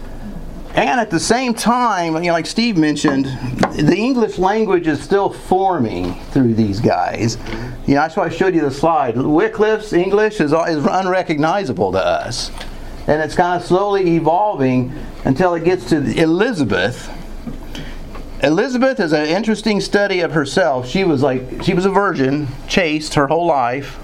And 0.73 1.01
at 1.01 1.09
the 1.09 1.19
same 1.19 1.53
time, 1.53 2.13
you 2.15 2.21
know, 2.21 2.31
like 2.31 2.45
Steve 2.45 2.77
mentioned, 2.77 3.25
the 3.73 3.97
English 3.97 4.37
language 4.37 4.87
is 4.87 5.03
still 5.03 5.29
forming 5.29 6.13
through 6.31 6.53
these 6.53 6.79
guys. 6.79 7.37
You 7.85 7.95
know, 7.95 8.01
that's 8.01 8.15
why 8.15 8.27
I 8.27 8.29
showed 8.29 8.55
you 8.55 8.61
the 8.61 8.71
slide. 8.71 9.15
Wycliffe's 9.17 9.91
English 9.91 10.39
is, 10.39 10.53
is 10.53 10.85
unrecognizable 10.85 11.91
to 11.91 11.99
us 11.99 12.51
and 13.07 13.21
it's 13.21 13.35
kind 13.35 13.59
of 13.59 13.67
slowly 13.67 14.15
evolving 14.15 14.93
until 15.25 15.53
it 15.55 15.63
gets 15.63 15.89
to 15.89 15.97
Elizabeth. 15.97 17.09
Elizabeth 18.41 18.99
is 18.99 19.11
an 19.11 19.25
interesting 19.25 19.81
study 19.81 20.21
of 20.21 20.31
herself. 20.31 20.87
She 20.87 21.03
was 21.03 21.21
like 21.21 21.63
she 21.63 21.73
was 21.73 21.85
a 21.85 21.89
virgin, 21.89 22.47
chaste 22.67 23.15
her 23.15 23.27
whole 23.27 23.45
life, 23.45 23.99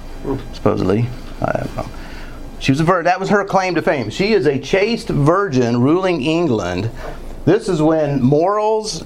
supposedly. 0.53 1.07
I 1.41 1.59
don't 1.59 1.75
know. 1.75 1.89
She 2.59 2.71
was 2.71 2.79
a 2.79 2.83
virgin. 2.83 3.05
That 3.05 3.19
was 3.19 3.29
her 3.29 3.45
claim 3.45 3.75
to 3.75 3.81
fame. 3.81 4.09
She 4.09 4.33
is 4.33 4.45
a 4.45 4.59
chaste 4.59 5.07
virgin 5.07 5.81
ruling 5.81 6.21
England. 6.21 6.89
This 7.45 7.69
is 7.69 7.81
when 7.81 8.21
morals, 8.21 9.03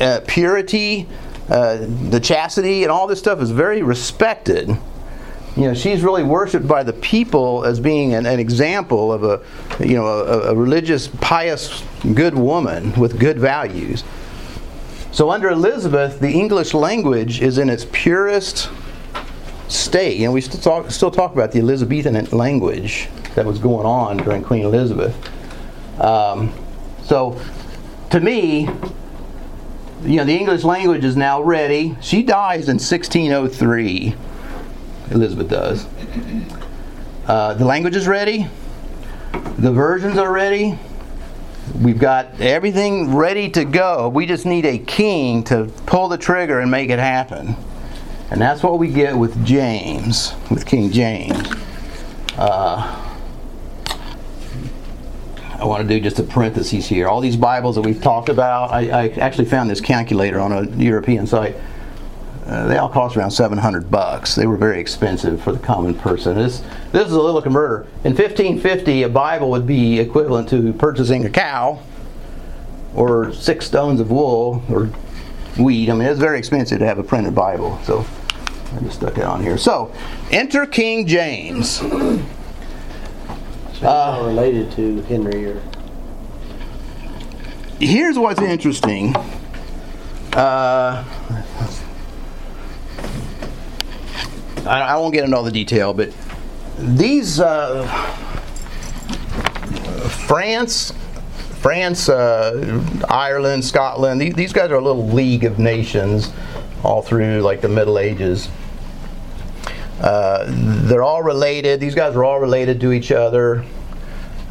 uh, 0.00 0.20
purity, 0.26 1.06
uh, 1.48 1.86
the 2.10 2.20
chastity, 2.20 2.82
and 2.82 2.90
all 2.90 3.06
this 3.06 3.18
stuff 3.18 3.40
is 3.40 3.50
very 3.50 3.82
respected. 3.82 4.76
You 5.56 5.62
know, 5.62 5.74
she's 5.74 6.02
really 6.02 6.22
worshipped 6.22 6.68
by 6.68 6.82
the 6.82 6.92
people 6.92 7.64
as 7.64 7.80
being 7.80 8.12
an, 8.12 8.26
an 8.26 8.38
example 8.38 9.10
of 9.10 9.24
a, 9.24 9.42
you 9.82 9.94
know, 9.94 10.06
a, 10.06 10.52
a 10.52 10.54
religious, 10.54 11.08
pious, 11.08 11.82
good 12.14 12.34
woman 12.34 12.92
with 12.92 13.18
good 13.18 13.38
values. 13.38 14.04
So 15.12 15.30
under 15.30 15.48
Elizabeth, 15.48 16.20
the 16.20 16.30
English 16.30 16.74
language 16.74 17.40
is 17.40 17.56
in 17.56 17.70
its 17.70 17.86
purest 17.90 18.68
state. 19.68 20.18
You 20.18 20.26
know, 20.26 20.32
we 20.32 20.42
still 20.42 20.60
talk, 20.60 20.90
still 20.90 21.10
talk 21.10 21.32
about 21.32 21.52
the 21.52 21.60
Elizabethan 21.60 22.22
language 22.36 23.08
that 23.34 23.46
was 23.46 23.58
going 23.58 23.86
on 23.86 24.18
during 24.18 24.42
Queen 24.42 24.62
Elizabeth. 24.62 25.16
Um, 25.98 26.52
so, 27.04 27.40
to 28.10 28.20
me, 28.20 28.68
you 30.02 30.16
know, 30.16 30.24
the 30.24 30.36
English 30.36 30.64
language 30.64 31.04
is 31.04 31.16
now 31.16 31.40
ready. 31.40 31.96
She 32.02 32.22
dies 32.22 32.68
in 32.68 32.74
1603. 32.74 34.14
Elizabeth 35.10 35.48
does. 35.48 35.86
Uh, 37.26 37.54
the 37.54 37.64
language 37.64 37.96
is 37.96 38.06
ready. 38.06 38.46
The 39.58 39.72
versions 39.72 40.18
are 40.18 40.32
ready. 40.32 40.78
We've 41.80 41.98
got 41.98 42.40
everything 42.40 43.14
ready 43.14 43.50
to 43.50 43.64
go. 43.64 44.08
We 44.08 44.26
just 44.26 44.46
need 44.46 44.64
a 44.64 44.78
king 44.78 45.42
to 45.44 45.64
pull 45.86 46.08
the 46.08 46.18
trigger 46.18 46.60
and 46.60 46.70
make 46.70 46.90
it 46.90 46.98
happen. 46.98 47.56
And 48.30 48.40
that's 48.40 48.62
what 48.62 48.78
we 48.78 48.88
get 48.88 49.16
with 49.16 49.44
James, 49.44 50.34
with 50.50 50.66
King 50.66 50.90
James. 50.90 51.48
Uh, 52.36 53.02
I 55.58 55.64
want 55.64 55.82
to 55.82 55.88
do 55.88 56.00
just 56.00 56.18
a 56.18 56.22
parenthesis 56.22 56.86
here. 56.86 57.08
All 57.08 57.20
these 57.20 57.36
Bibles 57.36 57.76
that 57.76 57.82
we've 57.82 58.02
talked 58.02 58.28
about, 58.28 58.70
I, 58.70 58.90
I 58.90 59.08
actually 59.08 59.46
found 59.46 59.70
this 59.70 59.80
calculator 59.80 60.38
on 60.38 60.52
a 60.52 60.70
European 60.76 61.26
site. 61.26 61.56
Uh, 62.46 62.66
they 62.68 62.76
all 62.78 62.88
cost 62.88 63.16
around 63.16 63.32
700 63.32 63.90
bucks. 63.90 64.36
They 64.36 64.46
were 64.46 64.56
very 64.56 64.78
expensive 64.78 65.42
for 65.42 65.52
the 65.52 65.58
common 65.58 65.94
person. 65.94 66.36
This 66.36 66.62
this 66.92 67.08
is 67.08 67.12
a 67.12 67.20
little 67.20 67.42
converter. 67.42 67.86
In 68.04 68.12
1550, 68.12 69.02
a 69.02 69.08
Bible 69.08 69.50
would 69.50 69.66
be 69.66 69.98
equivalent 69.98 70.48
to 70.50 70.72
purchasing 70.74 71.24
a 71.24 71.30
cow 71.30 71.80
or 72.94 73.32
six 73.32 73.66
stones 73.66 73.98
of 73.98 74.10
wool 74.10 74.62
or 74.70 74.86
wheat. 75.58 75.90
I 75.90 75.94
mean, 75.94 76.06
it's 76.06 76.20
very 76.20 76.38
expensive 76.38 76.78
to 76.78 76.86
have 76.86 76.98
a 76.98 77.02
printed 77.02 77.34
Bible. 77.34 77.80
So 77.82 78.06
I 78.76 78.80
just 78.80 78.98
stuck 78.98 79.18
it 79.18 79.24
on 79.24 79.42
here. 79.42 79.58
So, 79.58 79.92
enter 80.30 80.66
King 80.66 81.06
James. 81.06 81.82
Uh, 83.82 84.22
related 84.24 84.72
to 84.72 85.02
Henry 85.02 85.44
or 85.44 85.60
Here's 87.78 88.18
what's 88.18 88.40
interesting. 88.40 89.14
Uh, 90.32 91.04
I, 94.66 94.80
I 94.80 94.96
won't 94.96 95.14
get 95.14 95.24
into 95.24 95.36
all 95.36 95.42
the 95.42 95.52
detail, 95.52 95.94
but 95.94 96.12
these 96.78 97.40
uh, 97.40 97.86
France, 100.26 100.92
France, 101.60 102.08
uh, 102.08 102.82
Ireland, 103.08 103.64
Scotland, 103.64 104.20
these, 104.20 104.34
these 104.34 104.52
guys 104.52 104.70
are 104.70 104.76
a 104.76 104.84
little 104.84 105.08
league 105.08 105.44
of 105.44 105.58
nations 105.58 106.32
all 106.82 107.02
through 107.02 107.40
like 107.40 107.60
the 107.60 107.68
Middle 107.68 107.98
Ages. 107.98 108.48
Uh, 110.00 110.44
they're 110.48 111.02
all 111.02 111.22
related. 111.22 111.80
These 111.80 111.94
guys 111.94 112.14
are 112.14 112.24
all 112.24 112.38
related 112.38 112.80
to 112.80 112.92
each 112.92 113.10
other. 113.10 113.64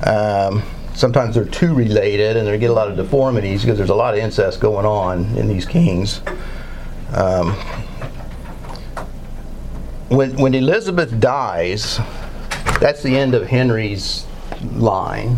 Um, 0.04 0.64
sometimes 0.96 1.36
they're 1.36 1.46
too 1.46 1.74
related, 1.74 2.36
and 2.36 2.48
they 2.48 2.58
get 2.58 2.72
a 2.72 2.74
lot 2.74 2.90
of 2.90 2.98
deformities 2.98 3.62
because 3.62 3.78
there's 3.78 3.90
a 3.90 3.96
lot 3.96 4.14
of 4.16 4.20
incest 4.20 4.60
going 4.60 4.86
on 4.86 5.26
in 5.38 5.48
these 5.48 5.66
kings. 5.66 6.22
Um, 7.14 7.56
when 10.10 10.38
when 10.38 10.54
Elizabeth 10.54 11.20
dies, 11.20 12.00
that's 12.80 13.02
the 13.02 13.18
end 13.18 13.34
of 13.34 13.48
Henry's 13.48 14.26
line. 14.74 15.38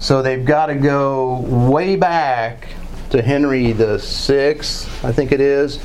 So 0.00 0.22
they've 0.22 0.44
got 0.44 0.66
to 0.66 0.74
go 0.74 1.40
way 1.40 1.96
back 1.96 2.68
to 3.10 3.22
Henry 3.22 3.72
the 3.72 3.98
Sixth, 3.98 5.04
I 5.04 5.12
think 5.12 5.32
it 5.32 5.40
is, 5.40 5.80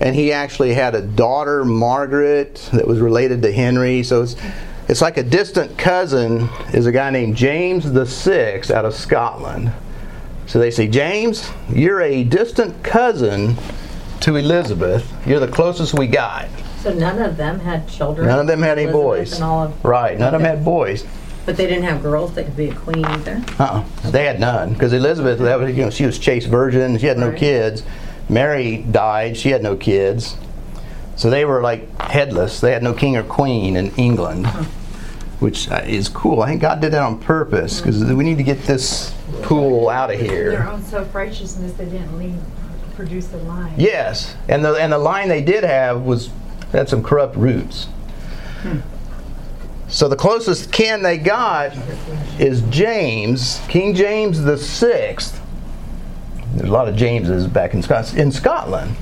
and 0.00 0.14
he 0.14 0.32
actually 0.32 0.74
had 0.74 0.94
a 0.94 1.02
daughter, 1.02 1.64
Margaret, 1.64 2.70
that 2.72 2.86
was 2.86 3.00
related 3.00 3.42
to 3.42 3.52
Henry. 3.52 4.02
So 4.02 4.22
it's 4.22 4.36
it's 4.88 5.00
like 5.00 5.16
a 5.16 5.22
distant 5.22 5.78
cousin 5.78 6.48
is 6.72 6.86
a 6.86 6.92
guy 6.92 7.10
named 7.10 7.36
James 7.36 7.90
the 7.92 8.06
Sixth 8.06 8.70
out 8.70 8.84
of 8.84 8.94
Scotland. 8.94 9.72
So 10.46 10.58
they 10.58 10.70
say, 10.70 10.88
James, 10.88 11.50
you're 11.68 12.00
a 12.00 12.24
distant 12.24 12.82
cousin 12.82 13.56
to 14.20 14.36
Elizabeth. 14.36 15.10
You're 15.26 15.40
the 15.40 15.48
closest 15.48 15.94
we 15.94 16.08
got. 16.08 16.48
So 16.82 16.92
none 16.92 17.20
of 17.20 17.36
them 17.36 17.60
had 17.60 17.88
children? 17.88 18.26
None 18.26 18.40
of 18.40 18.46
them 18.46 18.60
had 18.62 18.78
any 18.78 18.88
Elizabeth 18.90 19.02
boys. 19.02 19.32
and 19.34 19.44
all 19.44 19.62
of- 19.64 19.84
Right, 19.84 20.18
none 20.18 20.34
of 20.34 20.40
them 20.40 20.48
had 20.50 20.64
boys. 20.64 21.04
But 21.46 21.56
they 21.56 21.66
didn't 21.66 21.84
have 21.84 22.02
girls 22.02 22.32
that 22.34 22.44
could 22.44 22.56
be 22.56 22.68
a 22.68 22.74
queen 22.74 23.04
either? 23.04 23.42
Uh-uh. 23.58 23.82
They 24.10 24.24
had 24.24 24.38
none 24.40 24.72
because 24.74 24.92
Elizabeth, 24.92 25.38
that 25.40 25.58
was, 25.58 25.76
you 25.76 25.82
know, 25.84 25.90
she 25.90 26.06
was 26.06 26.18
chaste 26.18 26.46
virgin. 26.48 26.98
She 26.98 27.06
had 27.06 27.18
no 27.18 27.28
Right. 27.30 27.36
kids. 27.38 27.82
Mary 28.28 28.84
died. 28.90 29.36
She 29.36 29.50
had 29.50 29.62
no 29.62 29.74
kids. 29.76 30.36
So 31.16 31.30
they 31.30 31.44
were 31.44 31.60
like 31.60 32.00
headless. 32.00 32.60
They 32.60 32.72
had 32.72 32.82
no 32.82 32.92
king 32.92 33.16
or 33.16 33.22
queen 33.24 33.76
in 33.76 33.90
England, 33.96 34.46
which 35.40 35.70
uh, 35.70 35.82
is 35.86 36.08
cool. 36.08 36.42
I 36.42 36.48
think 36.48 36.62
God 36.62 36.80
did 36.80 36.92
that 36.92 37.02
on 37.02 37.18
purpose 37.18 37.80
because 37.80 38.02
we 38.04 38.24
need 38.24 38.38
to 38.38 38.44
get 38.44 38.62
this 38.64 39.12
pool 39.42 39.88
out 39.88 40.12
of 40.12 40.18
Their 40.20 40.28
here. 40.52 40.68
own 40.72 40.82
self-righteousness, 40.82 41.72
they 41.72 41.84
didn't 41.86 42.16
leave, 42.18 42.36
produce 42.96 43.26
the 43.26 43.38
line. 43.38 43.72
Yes, 43.76 44.36
and 44.48 44.64
the 44.64 44.74
and 44.74 44.92
the 44.92 44.98
line 44.98 45.28
they 45.28 45.42
did 45.42 45.64
have 45.64 46.02
was 46.02 46.30
had 46.72 46.88
some 46.88 47.02
corrupt 47.02 47.36
roots. 47.36 47.84
Hmm. 48.62 48.78
So 49.88 50.08
the 50.08 50.16
closest 50.16 50.72
kin 50.72 51.02
they 51.02 51.18
got 51.18 51.76
is 52.38 52.62
James, 52.70 53.60
King 53.68 53.94
James 53.94 54.40
the 54.42 54.56
Sixth. 54.56 55.38
There's 56.54 56.68
a 56.68 56.72
lot 56.72 56.88
of 56.88 56.96
Jameses 56.96 57.46
back 57.46 57.74
in 57.74 57.82
Scot- 57.82 58.14
in 58.14 58.32
Scotland. 58.32 58.96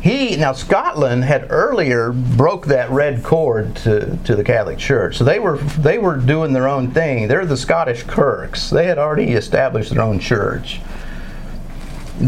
He 0.00 0.34
now 0.36 0.52
Scotland 0.52 1.22
had 1.24 1.46
earlier 1.50 2.10
broke 2.12 2.66
that 2.66 2.90
red 2.90 3.22
cord 3.22 3.76
to, 3.76 4.16
to 4.24 4.34
the 4.34 4.42
Catholic 4.42 4.78
Church, 4.78 5.16
so 5.16 5.22
they 5.22 5.38
were 5.38 5.58
they 5.58 5.98
were 5.98 6.16
doing 6.16 6.52
their 6.52 6.66
own 6.66 6.90
thing. 6.90 7.28
They're 7.28 7.46
the 7.46 7.56
Scottish 7.56 8.02
Kirks. 8.02 8.70
They 8.70 8.86
had 8.86 8.98
already 8.98 9.32
established 9.32 9.90
their 9.90 10.02
own 10.02 10.18
church. 10.18 10.80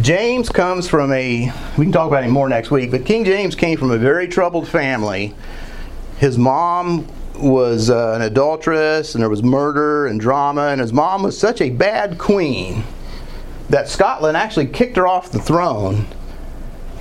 James 0.01 0.49
comes 0.49 0.89
from 0.89 1.13
a, 1.13 1.53
we 1.79 1.85
can 1.85 1.93
talk 1.93 2.09
about 2.09 2.25
him 2.25 2.33
more 2.33 2.49
next 2.49 2.71
week, 2.71 2.91
but 2.91 3.05
King 3.05 3.25
James 3.25 3.55
came 3.55 3.79
from 3.79 3.93
a 3.93 3.99
very 3.99 4.27
troubled 4.27 4.67
family. 4.67 5.35
His 6.19 6.37
mom 6.37 7.07
was 7.37 7.91
uh, 7.91 8.15
an 8.17 8.23
adulteress, 8.23 9.15
and 9.15 9.23
there 9.23 9.31
was 9.31 9.45
murder 9.45 10.07
and 10.09 10.21
drama, 10.21 10.69
and 10.69 10.81
his 10.81 10.93
mom 10.93 11.23
was 11.23 11.39
such 11.39 11.61
a 11.61 11.71
bad 11.71 12.19
queen 12.19 12.83
that 13.71 13.89
Scotland 13.89 14.37
actually 14.37 14.67
kicked 14.67 14.97
her 14.97 15.07
off 15.07 15.31
the 15.31 15.39
throne 15.39 16.07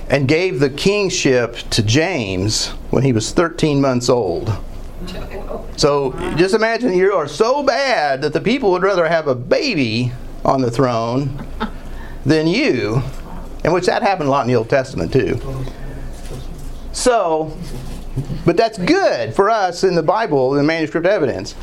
and 0.08 0.28
gave 0.28 0.60
the 0.60 0.70
kingship 0.70 1.56
to 1.70 1.82
James 1.82 2.68
when 2.90 3.02
he 3.02 3.12
was 3.12 3.32
13 3.32 3.80
months 3.80 4.08
old. 4.08 4.56
So 5.76 6.12
just 6.36 6.54
imagine 6.54 6.94
you 6.94 7.12
are 7.14 7.26
so 7.26 7.64
bad 7.64 8.22
that 8.22 8.32
the 8.32 8.40
people 8.40 8.70
would 8.70 8.82
rather 8.82 9.08
have 9.08 9.26
a 9.26 9.34
baby 9.34 10.12
on 10.44 10.60
the 10.60 10.70
throne 10.70 11.44
than 12.24 12.46
you, 12.46 13.02
and 13.64 13.72
which 13.72 13.86
that 13.86 14.02
happened 14.02 14.28
a 14.28 14.30
lot 14.30 14.42
in 14.42 14.48
the 14.48 14.56
Old 14.56 14.70
Testament 14.70 15.12
too. 15.12 15.40
So, 16.92 17.56
but 18.44 18.56
that's 18.56 18.78
good 18.78 19.34
for 19.34 19.50
us 19.50 19.84
in 19.84 19.94
the 19.94 20.02
Bible, 20.02 20.50
the 20.52 20.62
manuscript 20.62 21.06
evidence. 21.06 21.54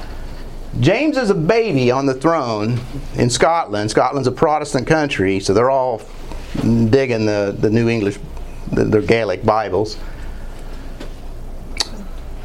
James 0.80 1.18
is 1.18 1.30
a 1.30 1.36
baby 1.36 1.92
on 1.92 2.06
the 2.06 2.14
throne 2.14 2.80
in 3.16 3.30
Scotland. 3.30 3.92
Scotland's 3.92 4.28
a 4.28 4.32
Protestant 4.32 4.88
country, 4.88 5.40
so 5.40 5.54
they're 5.54 5.70
all 5.70 6.02
digging 6.62 7.26
the, 7.26 7.56
the 7.58 7.70
New 7.70 7.90
English, 7.90 8.18
the, 8.72 8.86
their 8.86 9.02
Gaelic 9.02 9.44
Bibles. 9.44 9.98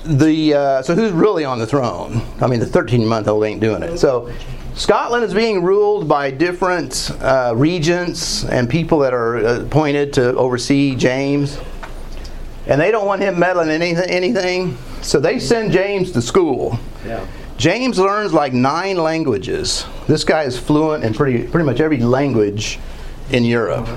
The 0.04 0.54
uh, 0.54 0.82
so 0.82 0.94
who's 0.94 1.12
really 1.12 1.44
on 1.44 1.58
the 1.58 1.66
throne? 1.66 2.22
I 2.40 2.46
mean, 2.46 2.60
the 2.60 2.66
13-month-old 2.66 3.44
ain't 3.44 3.60
doing 3.60 3.82
it. 3.82 3.98
So 3.98 4.32
Scotland 4.76 5.24
is 5.24 5.32
being 5.32 5.62
ruled 5.64 6.06
by 6.06 6.30
different 6.30 7.10
uh, 7.22 7.54
regents 7.56 8.44
and 8.44 8.68
people 8.68 8.98
that 8.98 9.14
are 9.14 9.38
appointed 9.38 10.12
to 10.12 10.36
oversee 10.36 10.94
James, 10.94 11.58
and 12.66 12.78
they 12.78 12.90
don't 12.90 13.06
want 13.06 13.22
him 13.22 13.38
meddling 13.38 13.70
in 13.70 13.80
anything. 13.80 14.10
anything 14.10 14.78
so 15.00 15.18
they 15.18 15.38
send 15.38 15.72
James 15.72 16.12
to 16.12 16.20
school. 16.20 16.78
yeah. 17.06 17.26
James 17.56 17.98
learns 17.98 18.34
like 18.34 18.52
nine 18.52 18.98
languages. 18.98 19.86
This 20.06 20.24
guy 20.24 20.42
is 20.42 20.58
fluent 20.58 21.04
in 21.04 21.14
pretty 21.14 21.48
pretty 21.48 21.64
much 21.64 21.80
every 21.80 21.98
language 21.98 22.78
in 23.30 23.44
Europe. 23.44 23.88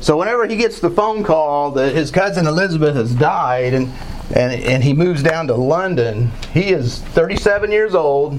So 0.00 0.16
whenever 0.16 0.46
he 0.46 0.54
gets 0.54 0.78
the 0.78 0.90
phone 0.90 1.24
call 1.24 1.72
that 1.72 1.92
his 1.92 2.12
cousin 2.12 2.46
Elizabeth 2.46 2.94
has 2.94 3.16
died 3.16 3.74
and 3.74 3.92
and, 4.32 4.62
and 4.62 4.84
he 4.84 4.92
moves 4.92 5.24
down 5.24 5.48
to 5.48 5.54
London, 5.56 6.30
he 6.54 6.68
is 6.68 7.00
37 7.00 7.72
years 7.72 7.96
old, 7.96 8.38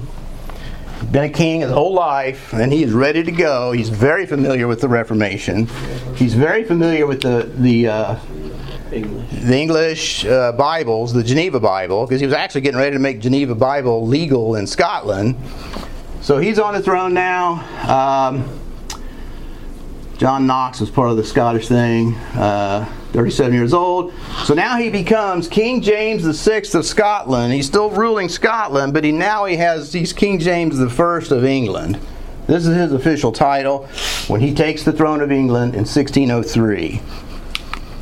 been 1.12 1.24
a 1.24 1.28
king 1.28 1.60
his 1.60 1.70
whole 1.70 1.92
life, 1.92 2.54
and 2.54 2.72
he 2.72 2.82
is 2.82 2.92
ready 2.92 3.22
to 3.22 3.30
go. 3.30 3.72
He's 3.72 3.90
very 3.90 4.24
familiar 4.24 4.66
with 4.66 4.80
the 4.80 4.88
Reformation. 4.88 5.66
He's 6.16 6.34
very 6.34 6.64
familiar 6.64 7.06
with 7.06 7.20
the 7.20 7.50
the 7.54 7.88
uh, 7.88 8.16
English. 8.90 9.30
the 9.30 9.58
English 9.58 10.24
uh, 10.24 10.52
Bibles, 10.52 11.12
the 11.12 11.22
Geneva 11.22 11.60
Bible, 11.60 12.06
because 12.06 12.20
he 12.20 12.26
was 12.26 12.34
actually 12.34 12.62
getting 12.62 12.78
ready 12.78 12.92
to 12.92 12.98
make 12.98 13.20
Geneva 13.20 13.54
Bible 13.54 14.06
legal 14.06 14.56
in 14.56 14.66
Scotland. 14.66 15.36
So 16.22 16.38
he's 16.38 16.58
on 16.58 16.72
the 16.72 16.82
throne 16.82 17.12
now. 17.12 17.60
Um, 17.86 18.58
John 20.16 20.46
Knox 20.46 20.80
was 20.80 20.88
part 20.88 21.10
of 21.10 21.16
the 21.16 21.24
Scottish 21.24 21.68
thing, 21.68 22.14
uh, 22.36 22.86
37 23.12 23.52
years 23.52 23.74
old. 23.74 24.12
So 24.44 24.54
now 24.54 24.76
he 24.76 24.90
becomes 24.90 25.46
King 25.48 25.82
James 25.82 26.22
VI 26.24 26.62
of 26.74 26.86
Scotland. 26.86 27.52
He's 27.52 27.66
still 27.66 27.90
ruling 27.90 28.28
Scotland, 28.28 28.94
but 28.94 29.04
he 29.04 29.12
now 29.12 29.44
he 29.44 29.56
has 29.56 29.92
he's 29.92 30.12
King 30.12 30.38
James 30.38 30.80
I 30.80 30.84
of 30.84 31.44
England. 31.44 31.98
This 32.46 32.66
is 32.66 32.74
his 32.74 32.92
official 32.92 33.30
title 33.30 33.86
when 34.26 34.40
he 34.40 34.54
takes 34.54 34.82
the 34.82 34.92
throne 34.92 35.20
of 35.20 35.30
England 35.30 35.74
in 35.74 35.80
1603. 35.80 37.00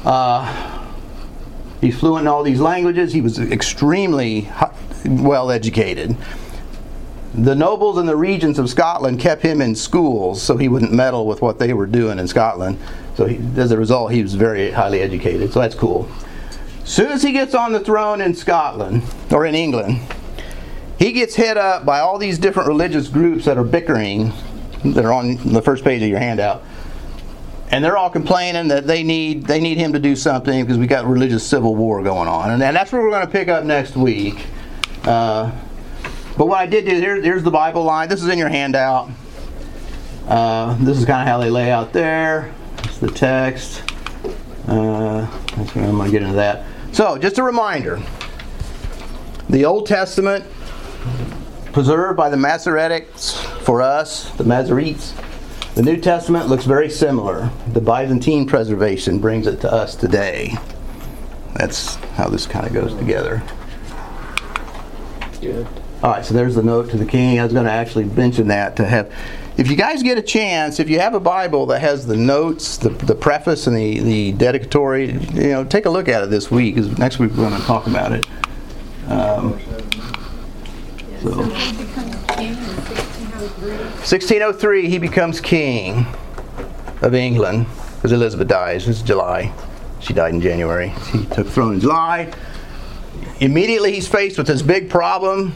Uh, 0.05 0.87
he's 1.81 1.99
fluent 1.99 2.23
in 2.23 2.29
all 2.29 2.43
these 2.43 2.61
languages. 2.61 3.13
He 3.13 3.21
was 3.21 3.39
extremely 3.39 4.49
well 5.05 5.51
educated. 5.51 6.17
The 7.35 7.55
nobles 7.55 7.99
and 7.99 8.09
the 8.09 8.17
regents 8.17 8.59
of 8.59 8.69
Scotland 8.69 9.21
kept 9.21 9.43
him 9.43 9.61
in 9.61 9.75
schools 9.75 10.43
so 10.43 10.57
he 10.57 10.69
wouldn't 10.69 10.93
meddle 10.93 11.27
with 11.27 11.43
what 11.43 11.59
they 11.59 11.73
were 11.73 11.87
doing 11.87 12.19
in 12.19 12.27
Scotland. 12.27 12.79
So 13.21 13.27
he, 13.27 13.39
as 13.61 13.71
a 13.71 13.77
result, 13.77 14.13
he 14.13 14.23
was 14.23 14.33
very 14.33 14.71
highly 14.71 15.03
educated. 15.03 15.53
So 15.53 15.61
that's 15.61 15.75
cool. 15.75 16.09
Soon 16.85 17.13
as 17.13 17.23
he 17.23 17.33
gets 17.33 17.55
on 17.55 17.73
the 17.73 17.81
throne 17.81 18.23
in 18.23 18.35
Scotland 18.35 19.03
or 19.31 19.45
in 19.45 19.55
England, 19.55 20.01
he 20.99 21.13
gets 21.13 21.35
hit 21.35 21.59
up 21.59 21.85
by 21.85 22.01
all 22.01 22.17
these 22.17 22.39
different 22.39 22.67
religious 22.67 23.09
groups 23.09 23.45
that 23.45 23.59
are 23.59 23.63
bickering, 23.63 24.33
that 24.87 25.05
are 25.05 25.13
on 25.13 25.37
the 25.53 25.61
first 25.61 25.85
page 25.85 26.01
of 26.01 26.09
your 26.09 26.19
handout, 26.19 26.63
and 27.71 27.85
they're 27.85 27.99
all 27.99 28.09
complaining 28.09 28.69
that 28.69 28.87
they 28.87 29.03
need 29.03 29.45
they 29.45 29.61
need 29.61 29.77
him 29.77 29.93
to 29.93 29.99
do 29.99 30.17
something 30.17 30.65
because 30.65 30.79
we 30.79 30.87
got 30.87 31.05
religious 31.05 31.47
civil 31.47 31.77
war 31.77 32.03
going 32.03 32.27
on, 32.27 32.53
and, 32.53 32.63
and 32.63 32.75
that's 32.75 32.91
what 32.91 33.03
we're 33.03 33.11
going 33.11 33.27
to 33.27 33.31
pick 33.31 33.49
up 33.49 33.65
next 33.65 33.97
week. 33.97 34.47
Uh, 35.05 35.53
but 36.39 36.47
what 36.47 36.59
I 36.59 36.65
did 36.65 36.87
do 36.87 36.99
here, 36.99 37.21
here's 37.21 37.43
the 37.43 37.51
Bible 37.51 37.85
line. 37.85 38.09
This 38.09 38.23
is 38.23 38.31
in 38.31 38.39
your 38.39 38.49
handout. 38.49 39.11
Uh, 40.27 40.75
this 40.83 40.97
is 40.97 41.05
kind 41.05 41.21
of 41.21 41.29
how 41.29 41.37
they 41.37 41.51
lay 41.51 41.71
out 41.71 41.93
there. 41.93 42.55
The 43.01 43.11
text. 43.11 43.83
Uh, 44.69 45.27
I'm 45.57 45.67
going 45.75 46.05
to 46.05 46.11
get 46.11 46.23
into 46.23 46.35
that. 46.35 46.67
So, 46.93 47.17
just 47.17 47.39
a 47.39 47.43
reminder: 47.43 48.01
the 49.49 49.65
Old 49.65 49.87
Testament 49.87 50.45
preserved 51.73 52.17
by 52.17 52.29
the 52.29 52.37
Masoretics 52.37 53.37
for 53.63 53.81
us, 53.81 54.31
the 54.33 54.45
Masoretes. 54.45 55.15
The 55.75 55.83
New 55.83 55.97
Testament 55.97 56.49
looks 56.49 56.65
very 56.65 56.91
similar. 56.91 57.49
The 57.73 57.81
Byzantine 57.81 58.47
preservation 58.47 59.19
brings 59.19 59.47
it 59.47 59.61
to 59.63 59.73
us 59.73 59.95
today. 59.95 60.57
That's 61.55 61.95
how 62.17 62.29
this 62.29 62.47
kind 62.47 62.67
of 62.67 62.73
goes 62.73 62.95
together. 62.95 63.43
Good. 65.41 65.67
All 66.03 66.11
right, 66.11 66.25
so 66.25 66.35
there's 66.35 66.55
the 66.55 66.63
note 66.63 66.91
to 66.91 66.97
the 66.97 67.07
king. 67.07 67.39
I 67.39 67.45
was 67.45 67.53
going 67.53 67.67
to 67.67 67.73
actually 67.73 68.05
mention 68.05 68.49
that 68.49 68.77
to 68.77 68.85
have. 68.85 69.13
If 69.57 69.69
you 69.71 69.77
guys 69.77 70.03
get 70.03 70.17
a 70.17 70.23
chance, 70.23 70.81
if 70.81 70.89
you 70.89 71.01
have 71.01 71.15
a 71.15 71.21
Bible 71.21 71.67
that 71.67 71.81
has 71.81 72.07
the 72.07 72.17
notes, 72.17 72.79
the, 72.79 72.91
the 72.91 73.15
preface, 73.15 73.67
and 73.67 73.77
the, 73.77 74.01
the 74.01 74.33
dedicatory, 74.33 75.13
you 75.13 75.51
know, 75.51 75.65
take 75.65 75.87
a 75.87 75.91
look 75.91 76.09
at 76.09 76.23
it 76.23 76.31
this 76.31 76.51
week. 76.51 76.77
Because 76.77 76.97
next 76.99 77.19
week 77.19 77.31
we're 77.33 77.49
going 77.49 77.61
to 77.61 77.67
talk 77.67 77.87
about 77.87 78.13
it. 78.13 78.27
Um, 79.09 79.59
so. 81.21 81.31
So 81.31 81.43
he 81.43 81.85
becomes 81.85 82.17
1603. 82.29 83.77
1603, 83.77 84.89
he 84.89 84.99
becomes 84.99 85.41
king 85.41 86.07
of 87.03 87.15
England 87.15 87.67
because 87.97 88.13
Elizabeth 88.13 88.49
dies. 88.49 88.89
It's 88.89 89.03
July. 89.03 89.53
She 90.01 90.15
died 90.15 90.33
in 90.33 90.41
January. 90.41 90.89
He 91.13 91.27
took 91.27 91.47
the 91.47 91.51
throne 91.51 91.75
in 91.75 91.81
July. 91.81 92.33
Immediately, 93.41 93.93
he's 93.93 94.09
faced 94.09 94.39
with 94.39 94.47
this 94.47 94.63
big 94.63 94.89
problem. 94.89 95.55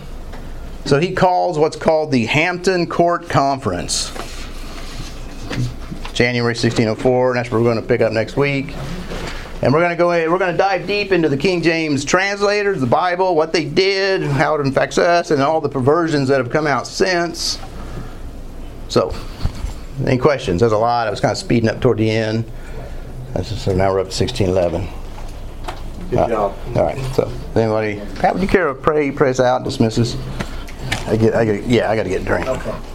So 0.87 1.01
he 1.01 1.13
calls 1.13 1.59
what's 1.59 1.77
called 1.77 2.11
the 2.11 2.27
Hampton 2.27 2.87
Court 2.87 3.29
Conference. 3.29 4.13
January 6.13 6.51
1604, 6.53 7.31
and 7.31 7.39
that's 7.39 7.51
what 7.51 7.59
we're 7.59 7.65
going 7.65 7.81
to 7.81 7.89
pick 7.89 8.01
up 8.01 8.13
next 8.13 8.37
week. 8.37 8.75
And 9.63 9.73
we're 9.73 9.81
going 9.81 9.91
to 9.91 9.97
go 9.97 10.13
in, 10.13 10.31
we're 10.31 10.39
going 10.39 10.53
to 10.53 10.59
dive 10.59 10.87
deep 10.87 11.11
into 11.11 11.29
the 11.29 11.37
King 11.39 11.63
James 11.63 12.05
translators, 12.05 12.81
the 12.81 12.87
Bible, 12.87 13.35
what 13.35 13.53
they 13.53 13.65
did, 13.65 14.23
how 14.23 14.55
it 14.57 14.67
affects 14.67 14.99
us, 14.99 15.31
and 15.31 15.41
all 15.43 15.61
the 15.61 15.69
perversions 15.71 16.29
that 16.29 16.39
have 16.39 16.51
come 16.51 16.67
out 16.67 16.87
since. 16.87 17.59
So, 18.89 19.13
any 20.07 20.19
questions? 20.19 20.61
There's 20.61 20.73
a 20.73 20.79
lot. 20.79 21.07
I 21.07 21.11
was 21.11 21.21
kind 21.21 21.33
of 21.33 21.39
speeding 21.39 21.69
up 21.69 21.81
toward 21.81 21.99
the 21.99 22.11
end. 22.11 22.45
Just, 23.37 23.65
so 23.65 23.75
now 23.75 23.91
we're 23.93 24.01
up 24.01 24.11
to 24.11 24.25
1611. 24.25 24.87
Good 26.11 26.19
Uh, 26.19 26.29
job. 26.29 26.57
All 26.77 26.85
right. 26.85 26.99
So, 27.15 27.33
anybody? 27.57 28.01
Pat, 28.21 28.35
would 28.35 28.43
you 28.43 28.49
care 28.49 28.69
to 28.69 28.75
pray, 28.75 29.11
pray 29.11 29.31
us 29.31 29.41
out, 29.41 29.65
dismiss 29.65 29.99
us? 29.99 30.17
I 31.07 31.17
get, 31.17 31.35
I 31.35 31.45
get, 31.45 31.65
yeah, 31.67 31.91
I 31.91 31.97
got 31.97 32.05
to 32.05 32.09
get 32.09 32.23
a 32.23 32.25
drink. 32.25 32.47
Okay. 32.47 32.94